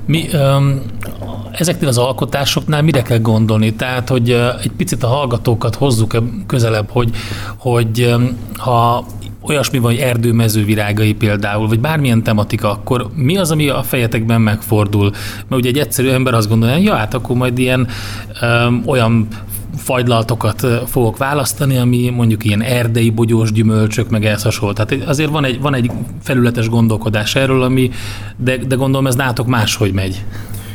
Mi 0.06 0.28
um, 0.32 0.82
ezeknél 1.52 1.88
az 1.88 1.98
alkotásoknál 1.98 2.82
mire 2.82 3.02
kell 3.02 3.18
gondolni? 3.18 3.74
Tehát, 3.74 4.08
hogy 4.08 4.30
egy 4.62 4.70
picit 4.76 5.02
a 5.02 5.06
hallgatókat 5.06 5.74
hozzuk 5.74 6.16
közelebb, 6.46 6.90
hogy, 6.90 7.10
hogy 7.56 8.14
ha 8.56 9.06
olyasmi 9.46 9.78
van, 9.78 9.90
hogy 9.90 10.00
erdőmező 10.00 10.64
virágai 10.64 11.14
például, 11.14 11.68
vagy 11.68 11.80
bármilyen 11.80 12.22
tematika, 12.22 12.70
akkor 12.70 13.10
mi 13.14 13.36
az, 13.36 13.50
ami 13.50 13.68
a 13.68 13.82
fejetekben 13.82 14.40
megfordul? 14.40 15.10
Mert 15.48 15.62
ugye 15.62 15.68
egy 15.68 15.78
egyszerű 15.78 16.08
ember 16.08 16.34
azt 16.34 16.48
gondolja, 16.48 16.76
ja, 16.76 16.94
hát 16.94 17.14
akkor 17.14 17.36
majd 17.36 17.58
ilyen 17.58 17.88
um, 18.42 18.82
olyan 18.86 19.28
fagylaltokat 19.76 20.66
fogok 20.86 21.16
választani, 21.16 21.76
ami 21.76 22.08
mondjuk 22.08 22.44
ilyen 22.44 22.62
erdei 22.62 23.10
bogyós 23.10 23.52
gyümölcsök, 23.52 24.10
meg 24.10 24.24
ehhez 24.24 24.42
hasonló. 24.42 24.72
Tehát 24.72 25.08
azért 25.08 25.30
van 25.30 25.44
egy, 25.44 25.60
van 25.60 25.74
egy 25.74 25.90
felületes 26.22 26.68
gondolkodás 26.68 27.34
erről, 27.34 27.62
ami, 27.62 27.90
de, 28.36 28.56
de 28.56 28.74
gondolom 28.74 29.06
ez 29.06 29.14
nátok 29.14 29.46
máshogy 29.46 29.92
megy. 29.92 30.24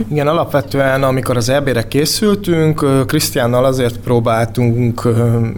Igen, 0.07 0.27
alapvetően, 0.27 1.03
amikor 1.03 1.37
az 1.37 1.49
EB-re 1.49 1.87
készültünk, 1.87 3.05
Krisztiánnal 3.07 3.65
azért 3.65 3.97
próbáltunk 3.97 5.07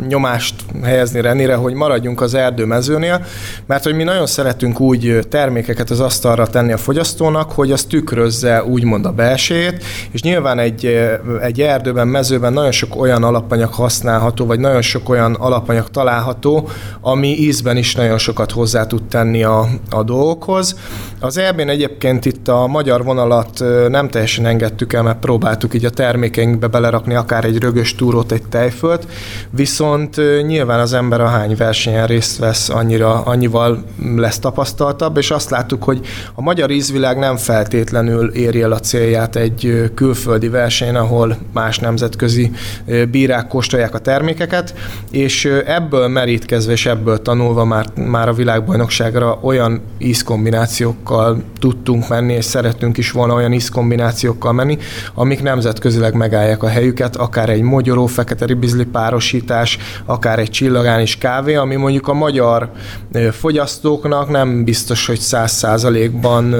nyomást 0.07 0.55
helyezni 0.83 1.21
Renire, 1.21 1.55
hogy 1.55 1.73
maradjunk 1.73 2.21
az 2.21 2.33
erdőmezőnél, 2.33 3.25
mert 3.65 3.83
hogy 3.83 3.95
mi 3.95 4.03
nagyon 4.03 4.25
szeretünk 4.25 4.79
úgy 4.79 5.19
termékeket 5.29 5.89
az 5.89 5.99
asztalra 5.99 6.47
tenni 6.47 6.71
a 6.71 6.77
fogyasztónak, 6.77 7.51
hogy 7.51 7.71
az 7.71 7.83
tükrözze 7.83 8.63
úgymond 8.63 9.05
a 9.05 9.11
belsejét, 9.11 9.83
és 10.11 10.21
nyilván 10.21 10.59
egy, 10.59 11.09
egy 11.41 11.61
erdőben, 11.61 12.07
mezőben 12.07 12.53
nagyon 12.53 12.71
sok 12.71 13.01
olyan 13.01 13.23
alapanyag 13.23 13.73
használható, 13.73 14.45
vagy 14.45 14.59
nagyon 14.59 14.81
sok 14.81 15.09
olyan 15.09 15.33
alapanyag 15.33 15.89
található, 15.89 16.69
ami 17.01 17.27
ízben 17.27 17.77
is 17.77 17.95
nagyon 17.95 18.17
sokat 18.17 18.51
hozzá 18.51 18.85
tud 18.85 19.03
tenni 19.03 19.43
a, 19.43 19.67
a 19.89 20.03
dolgokhoz. 20.03 20.75
Az 21.19 21.37
EB-n 21.37 21.69
egyébként 21.69 22.25
itt 22.25 22.47
a 22.47 22.67
magyar 22.67 23.03
vonalat 23.03 23.63
nem 23.89 24.09
teljesen 24.09 24.29
teljesen 24.35 24.61
engedtük 24.61 24.93
el, 24.93 25.03
mert 25.03 25.19
próbáltuk 25.19 25.73
így 25.73 25.85
a 25.85 25.89
termékeinkbe 25.89 26.67
belerakni 26.67 27.15
akár 27.15 27.45
egy 27.45 27.57
rögös 27.57 27.95
túrót, 27.95 28.31
egy 28.31 28.43
tejfölt, 28.49 29.07
viszont 29.49 30.15
nyilván 30.45 30.79
az 30.79 30.93
ember 30.93 31.21
a 31.21 31.27
hány 31.27 31.55
versenyen 31.55 32.07
részt 32.07 32.37
vesz, 32.37 32.69
annyira, 32.69 33.21
annyival 33.21 33.83
lesz 34.15 34.39
tapasztaltabb, 34.39 35.17
és 35.17 35.31
azt 35.31 35.49
láttuk, 35.49 35.83
hogy 35.83 35.99
a 36.33 36.41
magyar 36.41 36.71
ízvilág 36.71 37.17
nem 37.17 37.37
feltétlenül 37.37 38.29
éri 38.29 38.61
el 38.61 38.71
a 38.71 38.79
célját 38.79 39.35
egy 39.35 39.91
külföldi 39.95 40.49
versenyen, 40.49 40.95
ahol 40.95 41.37
más 41.53 41.79
nemzetközi 41.79 42.51
bírák 43.11 43.47
kóstolják 43.47 43.93
a 43.93 43.99
termékeket, 43.99 44.73
és 45.11 45.45
ebből 45.65 46.07
merítkezve 46.07 46.71
és 46.71 46.85
ebből 46.85 47.21
tanulva 47.21 47.65
már, 47.65 47.85
már 47.95 48.27
a 48.27 48.33
világbajnokságra 48.33 49.37
olyan 49.41 49.81
ízkombinációkkal 49.97 51.43
tudtunk 51.59 52.07
menni, 52.07 52.33
és 52.33 52.45
szeretünk 52.45 52.97
is 52.97 53.11
volna 53.11 53.33
olyan 53.33 53.53
ízkombinációkkal, 53.53 54.20
kombinációkkal 54.21 54.53
menni, 54.53 54.77
amik 55.13 55.41
nemzetközileg 55.41 56.13
megállják 56.13 56.63
a 56.63 56.67
helyüket, 56.67 57.15
akár 57.15 57.49
egy 57.49 57.61
mogyoró 57.61 58.05
fekete 58.05 58.45
ribizli 58.45 58.85
párosítás, 58.85 59.77
akár 60.05 60.39
egy 60.39 60.49
csillagánis 60.49 61.17
kávé, 61.17 61.55
ami 61.55 61.75
mondjuk 61.75 62.07
a 62.07 62.13
magyar 62.13 62.71
fogyasztóknak 63.31 64.29
nem 64.29 64.63
biztos, 64.63 65.05
hogy 65.05 65.19
száz 65.19 65.51
százalékban 65.51 66.55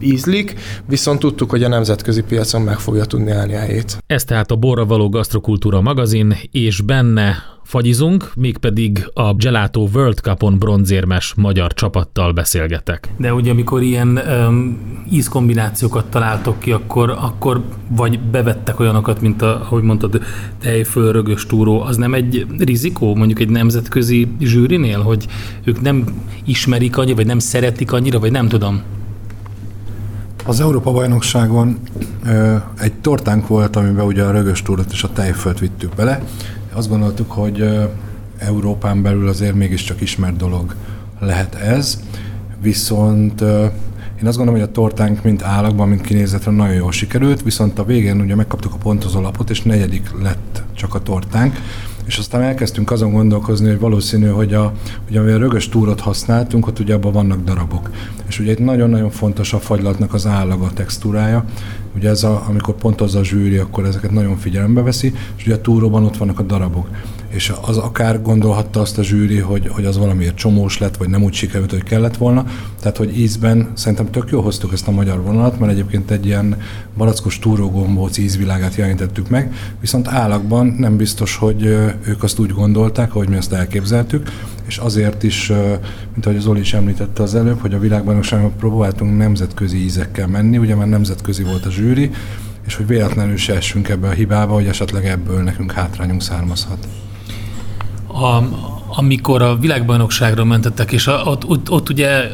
ízlik, 0.00 0.54
viszont 0.86 1.18
tudtuk, 1.18 1.50
hogy 1.50 1.62
a 1.62 1.68
nemzetközi 1.68 2.22
piacon 2.22 2.62
meg 2.62 2.78
fogja 2.78 3.04
tudni 3.04 3.30
állni 3.30 3.54
a 3.54 3.58
helyét. 3.58 3.98
Ez 4.06 4.24
tehát 4.24 4.50
a 4.50 4.56
Borra 4.56 4.84
Való 4.84 5.08
Gasztrokultúra 5.08 5.80
magazin, 5.80 6.36
és 6.50 6.80
benne 6.80 7.56
fagyizunk, 7.68 8.30
mégpedig 8.36 9.10
a 9.14 9.34
Gelato 9.34 9.88
World 9.94 10.18
Cup-on 10.18 10.58
bronzérmes 10.58 11.34
magyar 11.36 11.74
csapattal 11.74 12.32
beszélgetek. 12.32 13.08
De 13.16 13.34
ugye 13.34 13.50
amikor 13.50 13.82
ilyen 13.82 14.20
um, 14.48 14.78
ízkombinációkat 15.10 16.06
találtok 16.06 16.58
ki, 16.58 16.72
akkor, 16.72 17.10
akkor 17.10 17.62
vagy 17.88 18.20
bevettek 18.20 18.80
olyanokat, 18.80 19.20
mint 19.20 19.42
a, 19.42 19.60
ahogy 19.60 19.82
mondtad, 19.82 20.20
tejföl, 20.60 21.12
rögös 21.12 21.46
túró, 21.46 21.80
az 21.80 21.96
nem 21.96 22.14
egy 22.14 22.46
rizikó 22.58 23.14
mondjuk 23.14 23.40
egy 23.40 23.50
nemzetközi 23.50 24.28
zsűrinél, 24.40 25.00
hogy 25.00 25.26
ők 25.64 25.80
nem 25.80 26.04
ismerik 26.44 26.96
annyira, 26.96 27.16
vagy 27.16 27.26
nem 27.26 27.38
szeretik 27.38 27.92
annyira, 27.92 28.18
vagy 28.18 28.30
nem 28.30 28.48
tudom? 28.48 28.82
Az 30.46 30.60
Európa 30.60 30.92
bajnokságon 30.92 31.78
ö, 32.24 32.56
egy 32.78 32.92
tortánk 32.92 33.46
volt, 33.46 33.76
amiben 33.76 34.06
ugye 34.06 34.22
a 34.22 34.30
rögös 34.30 34.62
túrot 34.62 34.92
és 34.92 35.02
a 35.02 35.12
tejfölt 35.12 35.58
vittük 35.58 35.94
bele, 35.94 36.22
azt 36.78 36.88
gondoltuk, 36.88 37.30
hogy 37.30 37.88
Európán 38.38 39.02
belül 39.02 39.28
azért 39.28 39.54
mégiscsak 39.54 40.00
ismert 40.00 40.36
dolog 40.36 40.74
lehet 41.20 41.54
ez, 41.54 42.00
viszont 42.60 43.40
én 44.20 44.26
azt 44.26 44.36
gondolom, 44.36 44.60
hogy 44.60 44.68
a 44.68 44.72
tortánk 44.72 45.22
mint 45.22 45.42
állagban, 45.42 45.88
mint 45.88 46.00
kinézetre 46.00 46.50
nagyon 46.50 46.74
jól 46.74 46.92
sikerült, 46.92 47.42
viszont 47.42 47.78
a 47.78 47.84
végén 47.84 48.20
ugye 48.20 48.34
megkaptuk 48.34 48.74
a 48.74 48.76
pontozó 48.76 49.20
lapot, 49.20 49.50
és 49.50 49.62
negyedik 49.62 50.10
lett 50.22 50.62
csak 50.74 50.94
a 50.94 51.02
tortánk, 51.02 51.56
és 52.08 52.18
aztán 52.18 52.42
elkezdtünk 52.42 52.90
azon 52.90 53.12
gondolkozni, 53.12 53.68
hogy 53.68 53.78
valószínű, 53.78 54.26
hogy 54.26 54.54
a, 54.54 54.72
ugye, 55.08 55.20
a 55.20 55.38
rögös 55.38 55.68
túrot 55.68 56.00
használtunk, 56.00 56.66
ott 56.66 56.78
ugye 56.78 56.94
abban 56.94 57.12
vannak 57.12 57.44
darabok. 57.44 57.90
És 58.28 58.40
ugye 58.40 58.50
itt 58.50 58.58
nagyon-nagyon 58.58 59.10
fontos 59.10 59.52
a 59.52 59.58
fagylatnak 59.58 60.14
az 60.14 60.26
állaga, 60.26 60.64
a 60.64 60.72
textúrája. 60.72 61.44
Ugye 61.96 62.08
ez 62.08 62.22
a, 62.22 62.44
amikor 62.48 62.74
pontozza 62.74 63.18
a 63.18 63.24
zsűri, 63.24 63.56
akkor 63.56 63.84
ezeket 63.84 64.10
nagyon 64.10 64.36
figyelembe 64.36 64.82
veszi, 64.82 65.14
és 65.36 65.44
ugye 65.44 65.54
a 65.54 65.60
túróban 65.60 66.04
ott 66.04 66.16
vannak 66.16 66.38
a 66.38 66.42
darabok 66.42 66.88
és 67.28 67.52
az 67.60 67.76
akár 67.76 68.22
gondolhatta 68.22 68.80
azt 68.80 68.98
a 68.98 69.02
zsűri, 69.02 69.38
hogy, 69.38 69.68
hogy 69.68 69.84
az 69.84 69.98
valamiért 69.98 70.34
csomós 70.34 70.78
lett, 70.78 70.96
vagy 70.96 71.08
nem 71.08 71.22
úgy 71.22 71.32
sikerült, 71.32 71.70
hogy 71.70 71.82
kellett 71.82 72.16
volna. 72.16 72.46
Tehát, 72.80 72.96
hogy 72.96 73.18
ízben 73.18 73.70
szerintem 73.74 74.10
tök 74.10 74.30
jó 74.30 74.40
hoztuk 74.40 74.72
ezt 74.72 74.88
a 74.88 74.90
magyar 74.90 75.22
vonalat, 75.22 75.58
mert 75.58 75.72
egyébként 75.72 76.10
egy 76.10 76.26
ilyen 76.26 76.56
barackos 76.96 77.38
túrógombóc 77.38 78.18
ízvilágát 78.18 78.74
jelentettük 78.74 79.28
meg, 79.28 79.54
viszont 79.80 80.08
állagban 80.08 80.66
nem 80.66 80.96
biztos, 80.96 81.36
hogy 81.36 81.62
ők 82.02 82.22
azt 82.22 82.38
úgy 82.38 82.50
gondolták, 82.50 83.14
ahogy 83.14 83.28
mi 83.28 83.36
azt 83.36 83.52
elképzeltük, 83.52 84.30
és 84.66 84.76
azért 84.76 85.22
is, 85.22 85.52
mint 86.12 86.26
ahogy 86.26 86.40
Zoli 86.40 86.60
is 86.60 86.74
említette 86.74 87.22
az 87.22 87.34
előbb, 87.34 87.60
hogy 87.60 87.74
a 87.74 87.78
világbajnokságon 87.78 88.56
próbáltunk 88.56 89.16
nemzetközi 89.16 89.76
ízekkel 89.76 90.26
menni, 90.26 90.58
ugye 90.58 90.74
már 90.74 90.88
nemzetközi 90.88 91.42
volt 91.42 91.66
a 91.66 91.70
zsűri, 91.70 92.10
és 92.66 92.74
hogy 92.74 92.86
véletlenül 92.86 93.36
se 93.36 93.54
essünk 93.54 93.88
ebbe 93.88 94.08
a 94.08 94.12
hibába, 94.12 94.54
hogy 94.54 94.66
esetleg 94.66 95.06
ebből 95.06 95.42
nekünk 95.42 95.72
hátrányunk 95.72 96.22
származhat. 96.22 96.88
A, 98.22 98.48
amikor 98.96 99.42
a 99.42 99.56
világbajnokságra 99.56 100.44
mentettek, 100.44 100.92
és 100.92 101.06
ott, 101.06 101.44
ott, 101.46 101.70
ott 101.70 101.88
ugye 101.88 102.28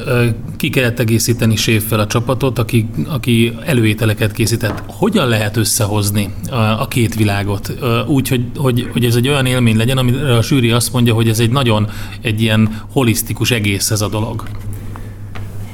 ki 0.57 0.71
kellett 0.71 0.99
egészíteni 0.99 1.57
séffel 1.57 2.01
a 2.01 2.07
csapatot, 2.07 2.59
aki, 2.59 2.89
aki 3.09 3.53
előételeket 3.65 4.33
készített. 4.33 4.83
Hogyan 4.87 5.29
lehet 5.29 5.57
összehozni 5.57 6.35
a, 6.51 6.55
a 6.55 6.89
két 6.89 7.15
világot? 7.15 7.73
Úgy, 8.07 8.29
hogy, 8.29 8.45
hogy, 8.57 8.89
hogy 8.93 9.05
ez 9.05 9.15
egy 9.15 9.29
olyan 9.29 9.47
élmény 9.47 9.77
legyen, 9.77 9.99
amire 9.99 10.37
a 10.37 10.43
sűri 10.43 10.71
azt 10.71 10.93
mondja, 10.93 11.15
hogy 11.15 11.29
ez 11.29 11.39
egy 11.39 11.51
nagyon 11.51 11.89
egy 12.21 12.43
ilyen 12.43 12.81
holisztikus 12.93 13.51
egész 13.51 13.91
ez 13.91 14.01
a 14.01 14.09
dolog. 14.09 14.45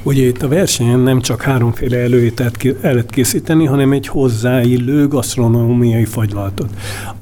Ugye 0.03 0.27
itt 0.27 0.41
a 0.41 0.47
versenyen 0.47 0.99
nem 0.99 1.21
csak 1.21 1.41
háromféle 1.41 1.97
előételt 1.97 2.75
lehet 2.81 3.09
készíteni, 3.09 3.65
hanem 3.65 3.91
egy 3.91 4.07
hozzáillő 4.07 5.07
gasztronómiai 5.07 6.05
fagylaltot, 6.05 6.69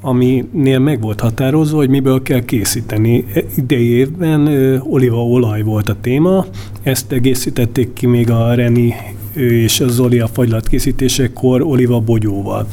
aminél 0.00 0.78
meg 0.78 1.00
volt 1.00 1.20
határozva, 1.20 1.76
hogy 1.76 1.88
miből 1.88 2.22
kell 2.22 2.44
készíteni. 2.44 3.24
E, 3.34 3.44
idei 3.56 3.88
évben 3.88 4.46
olívaolaj 4.88 5.62
volt 5.62 5.88
a 5.88 5.96
téma, 6.00 6.46
ezt 6.82 7.12
egészítették 7.12 7.92
ki 7.92 8.06
még 8.06 8.30
a 8.30 8.54
Reni 8.54 8.94
és 9.34 9.80
a 9.80 9.88
Zoli 9.88 10.18
a 10.18 10.26
fagylat 10.26 10.68
készítésekor 10.68 11.62
oliva 11.62 12.00
bogyóval 12.00 12.66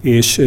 és 0.00 0.40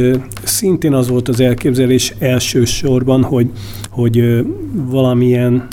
szintén 0.43 0.93
az 0.93 1.07
volt 1.07 1.27
az 1.27 1.39
elképzelés 1.39 2.13
elsősorban, 2.19 3.23
hogy, 3.23 3.49
hogy 3.89 4.45
valamilyen 4.71 5.67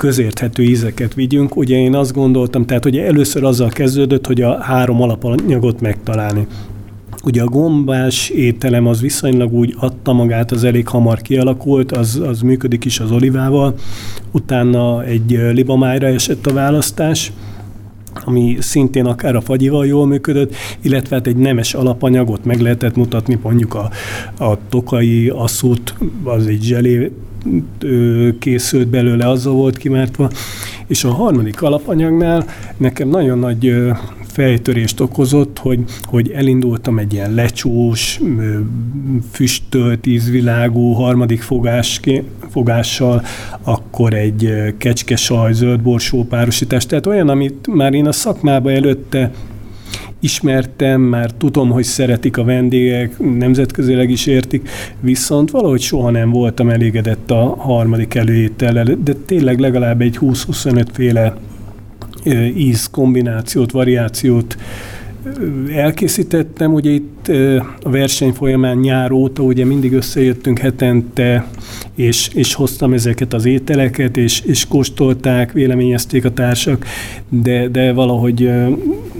közérthető 0.00 0.62
ízeket 0.62 1.14
vigyünk. 1.14 1.56
Ugye 1.56 1.76
én 1.76 1.94
azt 1.94 2.12
gondoltam, 2.12 2.66
tehát 2.66 2.82
hogy 2.82 2.96
először 2.96 3.44
azzal 3.44 3.68
kezdődött, 3.68 4.26
hogy 4.26 4.40
a 4.40 4.60
három 4.60 5.02
alapanyagot 5.02 5.80
megtalálni. 5.80 6.46
Ugye 7.24 7.42
a 7.42 7.46
gombás 7.46 8.28
ételem 8.28 8.86
az 8.86 9.00
viszonylag 9.00 9.52
úgy 9.52 9.74
adta 9.78 10.12
magát, 10.12 10.52
az 10.52 10.64
elég 10.64 10.88
hamar 10.88 11.20
kialakult, 11.20 11.92
az, 11.92 12.22
az 12.26 12.40
működik 12.40 12.84
is 12.84 13.00
az 13.00 13.10
olivával. 13.10 13.74
Utána 14.30 15.04
egy 15.04 15.40
libamájra 15.52 16.06
esett 16.06 16.46
a 16.46 16.52
választás, 16.52 17.32
ami 18.24 18.56
szintén 18.60 19.04
akár 19.04 19.36
a 19.36 19.40
fagyival 19.40 19.86
jól 19.86 20.06
működött, 20.06 20.54
illetve 20.82 21.16
hát 21.16 21.26
egy 21.26 21.36
nemes 21.36 21.74
alapanyagot 21.74 22.44
meg 22.44 22.60
lehetett 22.60 22.96
mutatni, 22.96 23.38
mondjuk 23.42 23.74
a, 23.74 23.90
a 24.44 24.58
tokai 24.68 25.28
asszút, 25.28 25.94
az 26.24 26.46
egy 26.46 26.62
zselé 26.62 27.12
készült 28.38 28.88
belőle, 28.88 29.28
azzal 29.28 29.52
volt 29.52 29.76
kimártva, 29.76 30.30
és 30.86 31.04
a 31.04 31.12
harmadik 31.12 31.62
alapanyagnál 31.62 32.44
nekem 32.76 33.08
nagyon 33.08 33.38
nagy 33.38 33.74
fejtörést 34.26 35.00
okozott, 35.00 35.58
hogy, 35.58 35.80
hogy 36.02 36.30
elindultam 36.30 36.98
egy 36.98 37.12
ilyen 37.12 37.34
lecsós, 37.34 38.20
füstölt, 39.32 40.06
ízvilágú 40.06 40.92
harmadik 40.92 41.42
fogás, 41.42 42.00
fogással, 42.50 43.22
akkor 43.62 44.14
egy 44.14 44.52
kecskesaj, 44.78 45.52
zöldborsó 45.52 46.24
párosítás. 46.24 46.86
Tehát 46.86 47.06
olyan, 47.06 47.28
amit 47.28 47.66
már 47.66 47.92
én 47.92 48.06
a 48.06 48.12
szakmába 48.12 48.72
előtte 48.72 49.30
ismertem, 50.20 51.00
már 51.00 51.30
tudom, 51.30 51.70
hogy 51.70 51.84
szeretik 51.84 52.36
a 52.36 52.44
vendégek, 52.44 53.18
nemzetközileg 53.38 54.10
is 54.10 54.26
értik, 54.26 54.68
viszont 55.00 55.50
valahogy 55.50 55.80
soha 55.80 56.10
nem 56.10 56.30
voltam 56.30 56.68
elégedett 56.68 57.30
a 57.30 57.54
harmadik 57.58 58.14
előétellel, 58.14 58.84
de 59.04 59.12
tényleg 59.26 59.58
legalább 59.58 60.00
egy 60.00 60.18
20-25 60.20 60.86
féle 60.92 61.36
íz 62.56 62.88
kombinációt, 62.90 63.70
variációt 63.70 64.56
elkészítettem, 65.74 66.72
ugye 66.72 66.90
itt 66.90 67.28
a 67.82 67.90
verseny 67.90 68.32
folyamán 68.32 68.76
nyár 68.76 69.12
óta 69.12 69.42
ugye 69.42 69.64
mindig 69.64 69.92
összejöttünk 69.92 70.58
hetente, 70.58 71.46
és, 71.94 72.28
és 72.34 72.54
hoztam 72.54 72.92
ezeket 72.92 73.32
az 73.32 73.44
ételeket, 73.44 74.16
és, 74.16 74.40
és 74.40 74.66
kóstolták, 74.66 75.52
véleményezték 75.52 76.24
a 76.24 76.30
társak, 76.30 76.84
de, 77.28 77.68
de 77.68 77.92
valahogy 77.92 78.50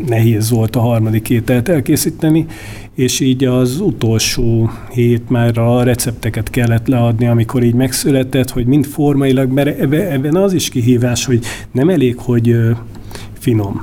nehéz 0.06 0.50
volt 0.50 0.76
a 0.76 0.80
harmadik 0.80 1.30
ételt 1.30 1.68
elkészíteni, 1.68 2.46
és 2.94 3.20
így 3.20 3.44
az 3.44 3.80
utolsó 3.80 4.70
hét 4.90 5.28
már 5.28 5.58
a 5.58 5.82
recepteket 5.82 6.50
kellett 6.50 6.86
leadni, 6.86 7.26
amikor 7.26 7.62
így 7.62 7.74
megszületett, 7.74 8.50
hogy 8.50 8.66
mind 8.66 8.84
formailag, 8.84 9.52
mert 9.52 9.80
ebben 9.80 10.36
az 10.36 10.52
is 10.52 10.68
kihívás, 10.68 11.24
hogy 11.24 11.44
nem 11.72 11.88
elég, 11.88 12.16
hogy 12.18 12.56
finom 13.38 13.82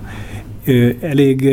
elég 1.02 1.50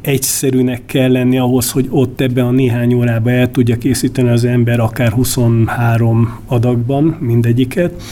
egyszerűnek 0.00 0.86
kell 0.86 1.12
lenni 1.12 1.38
ahhoz, 1.38 1.70
hogy 1.70 1.86
ott 1.90 2.20
ebben 2.20 2.44
a 2.44 2.50
néhány 2.50 2.94
órában 2.94 3.32
el 3.32 3.50
tudja 3.50 3.76
készíteni 3.76 4.28
az 4.28 4.44
ember 4.44 4.80
akár 4.80 5.12
23 5.12 6.38
adagban 6.46 7.16
mindegyiket, 7.20 8.02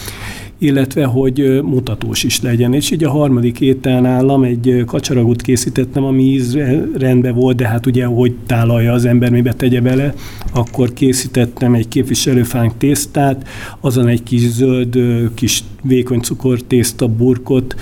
illetve 0.57 1.05
hogy 1.05 1.61
mutatós 1.63 2.23
is 2.23 2.41
legyen. 2.41 2.73
És 2.73 2.91
így 2.91 3.03
a 3.03 3.09
harmadik 3.09 3.61
étel 3.61 4.01
nálam 4.01 4.43
egy 4.43 4.83
kacsaragot 4.85 5.41
készítettem, 5.41 6.03
ami 6.03 6.23
íz 6.23 6.57
rendben 6.97 7.33
volt, 7.33 7.55
de 7.55 7.67
hát 7.67 7.85
ugye, 7.85 8.05
hogy 8.05 8.35
tálalja 8.45 8.93
az 8.93 9.05
ember, 9.05 9.31
mibe 9.31 9.53
tegye 9.53 9.81
bele, 9.81 10.13
akkor 10.53 10.93
készítettem 10.93 11.73
egy 11.73 11.87
képviselőfánk 11.87 12.77
tésztát, 12.77 13.47
azon 13.79 14.07
egy 14.07 14.23
kis 14.23 14.41
zöld, 14.41 14.97
kis 15.33 15.63
vékony 15.83 16.19
cukortészta 16.19 17.07
burkot, 17.07 17.75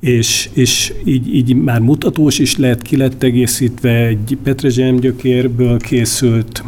és, 0.00 0.50
és 0.52 0.92
így, 1.04 1.34
így 1.34 1.54
már 1.54 1.80
mutatós 1.80 2.38
is 2.38 2.56
lett, 2.56 2.82
ki 2.82 2.96
lett 2.96 3.22
egészítve 3.22 4.06
egy 4.06 4.38
petrezselyemgyökérből 4.42 5.78
készült 5.78 6.64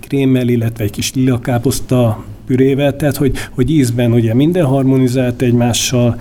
krémmel, 0.00 0.48
illetve 0.48 0.84
egy 0.84 0.90
kis 0.90 1.14
lilakáposzta 1.14 2.24
pürével, 2.46 2.96
tehát 2.96 3.16
hogy, 3.16 3.36
hogy 3.50 3.70
ízben 3.70 4.12
ugye 4.12 4.34
minden 4.34 4.64
harmonizált 4.64 5.42
egymással, 5.42 6.20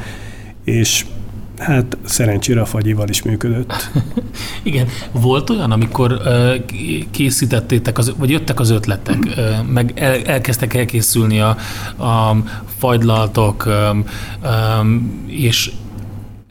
és 0.63 1.05
Hát 1.57 1.97
szerencsére 2.03 2.61
a 2.61 2.65
fagyival 2.65 3.09
is 3.09 3.21
működött. 3.21 3.73
Igen. 4.63 4.87
Volt 5.11 5.49
olyan, 5.49 5.71
amikor 5.71 6.11
uh, 6.11 6.55
készítettétek, 7.11 7.97
az, 7.97 8.13
vagy 8.17 8.29
jöttek 8.29 8.59
az 8.59 8.69
ötletek, 8.69 9.17
uh, 9.25 9.67
meg 9.67 9.91
el, 9.95 10.21
elkezdtek 10.25 10.73
elkészülni 10.73 11.39
a, 11.39 11.49
a 12.05 12.35
fagylaltok, 12.77 13.65
um, 13.65 14.05
um, 14.79 15.23
és 15.27 15.71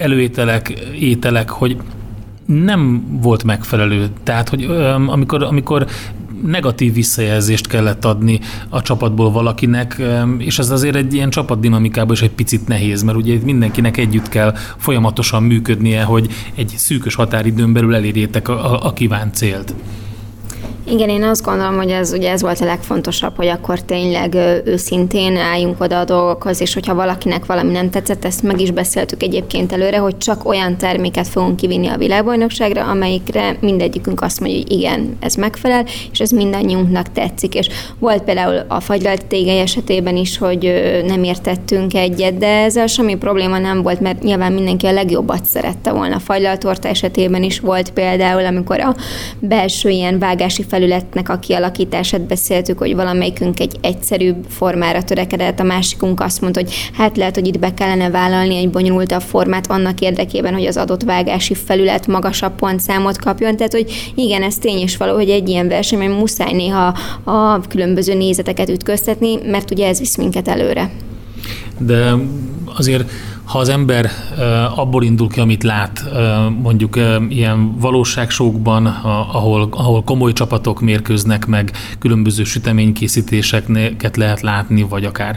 előételek, 0.05 0.69
ételek, 1.01 1.51
hogy 1.51 1.77
nem 2.47 3.05
volt 3.21 3.45
megfelelő. 3.45 4.09
Tehát, 4.23 4.49
hogy 4.49 4.65
amikor, 5.07 5.43
amikor 5.43 5.87
negatív 6.43 6.95
visszajelzést 6.95 7.67
kellett 7.67 8.05
adni 8.05 8.41
a 8.69 8.83
csapatból 8.83 9.31
valakinek, 9.31 10.03
és 10.39 10.59
ez 10.59 10.71
azért 10.71 10.97
egy 10.97 11.15
ilyen 11.15 11.31
csapatdinamikában 11.31 12.13
is 12.13 12.23
egy 12.23 12.31
picit 12.31 12.69
nehéz, 12.69 13.03
mert 13.03 13.17
ugye 13.17 13.39
mindenkinek 13.45 13.97
együtt 13.97 14.29
kell 14.29 14.55
folyamatosan 14.77 15.43
működnie, 15.43 16.03
hogy 16.03 16.29
egy 16.55 16.73
szűkös 16.77 17.15
határidőn 17.15 17.73
belül 17.73 17.95
elérjétek 17.95 18.49
a, 18.49 18.87
a 18.87 18.93
kívánt 18.93 19.35
célt. 19.35 19.75
Igen, 20.91 21.09
én 21.09 21.23
azt 21.23 21.45
gondolom, 21.45 21.77
hogy 21.77 21.91
ez 21.91 22.13
ugye 22.13 22.31
ez 22.31 22.43
volt 22.43 22.61
a 22.61 22.65
legfontosabb, 22.65 23.37
hogy 23.37 23.47
akkor 23.47 23.81
tényleg 23.81 24.35
őszintén 24.65 25.37
álljunk 25.37 25.81
oda 25.81 25.99
a 25.99 26.05
dolgokhoz, 26.05 26.61
és 26.61 26.75
hogyha 26.75 26.95
valakinek 26.95 27.47
valami 27.47 27.73
nem 27.73 27.91
tetszett, 27.91 28.25
ezt 28.25 28.43
meg 28.43 28.61
is 28.61 28.71
beszéltük 28.71 29.23
egyébként 29.23 29.73
előre, 29.73 29.99
hogy 29.99 30.19
csak 30.19 30.49
olyan 30.49 30.77
terméket 30.77 31.29
fogunk 31.29 31.57
kivinni 31.57 31.87
a 31.87 31.97
világbajnokságra, 31.97 32.85
amelyikre 32.85 33.57
mindegyikünk 33.61 34.21
azt 34.21 34.41
mondja, 34.41 34.59
hogy 34.59 34.73
igen, 34.73 35.17
ez 35.21 35.35
megfelel, 35.35 35.85
és 36.13 36.21
ez 36.21 36.31
mindannyiunknak 36.31 37.13
tetszik. 37.13 37.55
És 37.55 37.69
volt 37.99 38.23
például 38.23 38.65
a 38.69 38.81
fagylalt 38.81 39.27
tégely 39.27 39.61
esetében 39.61 40.17
is, 40.17 40.39
hogy 40.39 40.73
nem 41.07 41.23
értettünk 41.25 41.95
egyet, 41.95 42.39
de 42.39 42.63
ezzel 42.63 42.87
semmi 42.87 43.17
probléma 43.17 43.59
nem 43.59 43.83
volt, 43.83 44.01
mert 44.01 44.23
nyilván 44.23 44.53
mindenki 44.53 44.87
a 44.87 44.93
legjobbat 44.93 45.47
szerette 45.47 45.93
volna. 45.93 46.15
A 46.15 46.21
fagylaltorta 46.21 46.89
esetében 46.89 47.43
is 47.43 47.61
volt 47.61 47.91
például, 47.91 48.45
amikor 48.45 48.81
a 48.81 48.95
belső 49.39 49.89
ilyen 49.89 50.19
vágási 50.19 50.63
felületnek 50.75 51.29
a 51.29 51.39
kialakítását 51.39 52.21
beszéltük, 52.21 52.79
hogy 52.79 52.95
valamelyikünk 52.95 53.61
egy 53.61 53.77
egyszerűbb 53.81 54.45
formára 54.49 55.03
törekedett, 55.03 55.61
a 55.61 55.63
másikunk 55.63 56.21
azt 56.21 56.41
mondta, 56.41 56.61
hogy 56.61 56.75
hát 56.93 57.17
lehet, 57.17 57.35
hogy 57.35 57.47
itt 57.47 57.59
be 57.59 57.75
kellene 57.75 58.11
vállalni 58.11 58.57
egy 58.57 58.71
bonyolultabb 58.71 59.21
formát 59.21 59.71
annak 59.71 60.01
érdekében, 60.01 60.53
hogy 60.53 60.67
az 60.67 60.77
adott 60.77 61.03
vágási 61.03 61.55
felület 61.55 62.07
magasabb 62.07 62.55
pontszámot 62.55 63.19
kapjon. 63.19 63.57
Tehát, 63.57 63.73
hogy 63.73 64.13
igen, 64.15 64.43
ez 64.43 64.57
tény 64.57 64.83
is 64.83 64.97
való, 64.97 65.15
hogy 65.15 65.31
egy 65.31 65.49
ilyen 65.49 65.69
versenyben 65.69 66.11
muszáj 66.11 66.53
néha 66.53 66.87
a 67.25 67.61
különböző 67.61 68.15
nézeteket 68.15 68.69
ütköztetni, 68.69 69.39
mert 69.45 69.71
ugye 69.71 69.89
ez 69.89 69.99
visz 69.99 70.17
minket 70.17 70.49
előre. 70.49 70.91
De 71.79 72.15
azért 72.77 73.11
ha 73.45 73.59
az 73.59 73.69
ember 73.69 74.11
abból 74.75 75.05
indul 75.05 75.29
ki, 75.29 75.41
amit 75.41 75.63
lát, 75.63 76.05
mondjuk 76.63 76.99
ilyen 77.29 77.79
valóságsókban, 77.79 78.87
ahol, 79.33 79.69
ahol 79.71 80.03
komoly 80.03 80.33
csapatok 80.33 80.81
mérkőznek 80.81 81.47
meg, 81.47 81.73
különböző 81.99 82.45
süteménykészítéseket 82.45 84.17
lehet 84.17 84.41
látni, 84.41 84.83
vagy 84.83 85.05
akár 85.05 85.37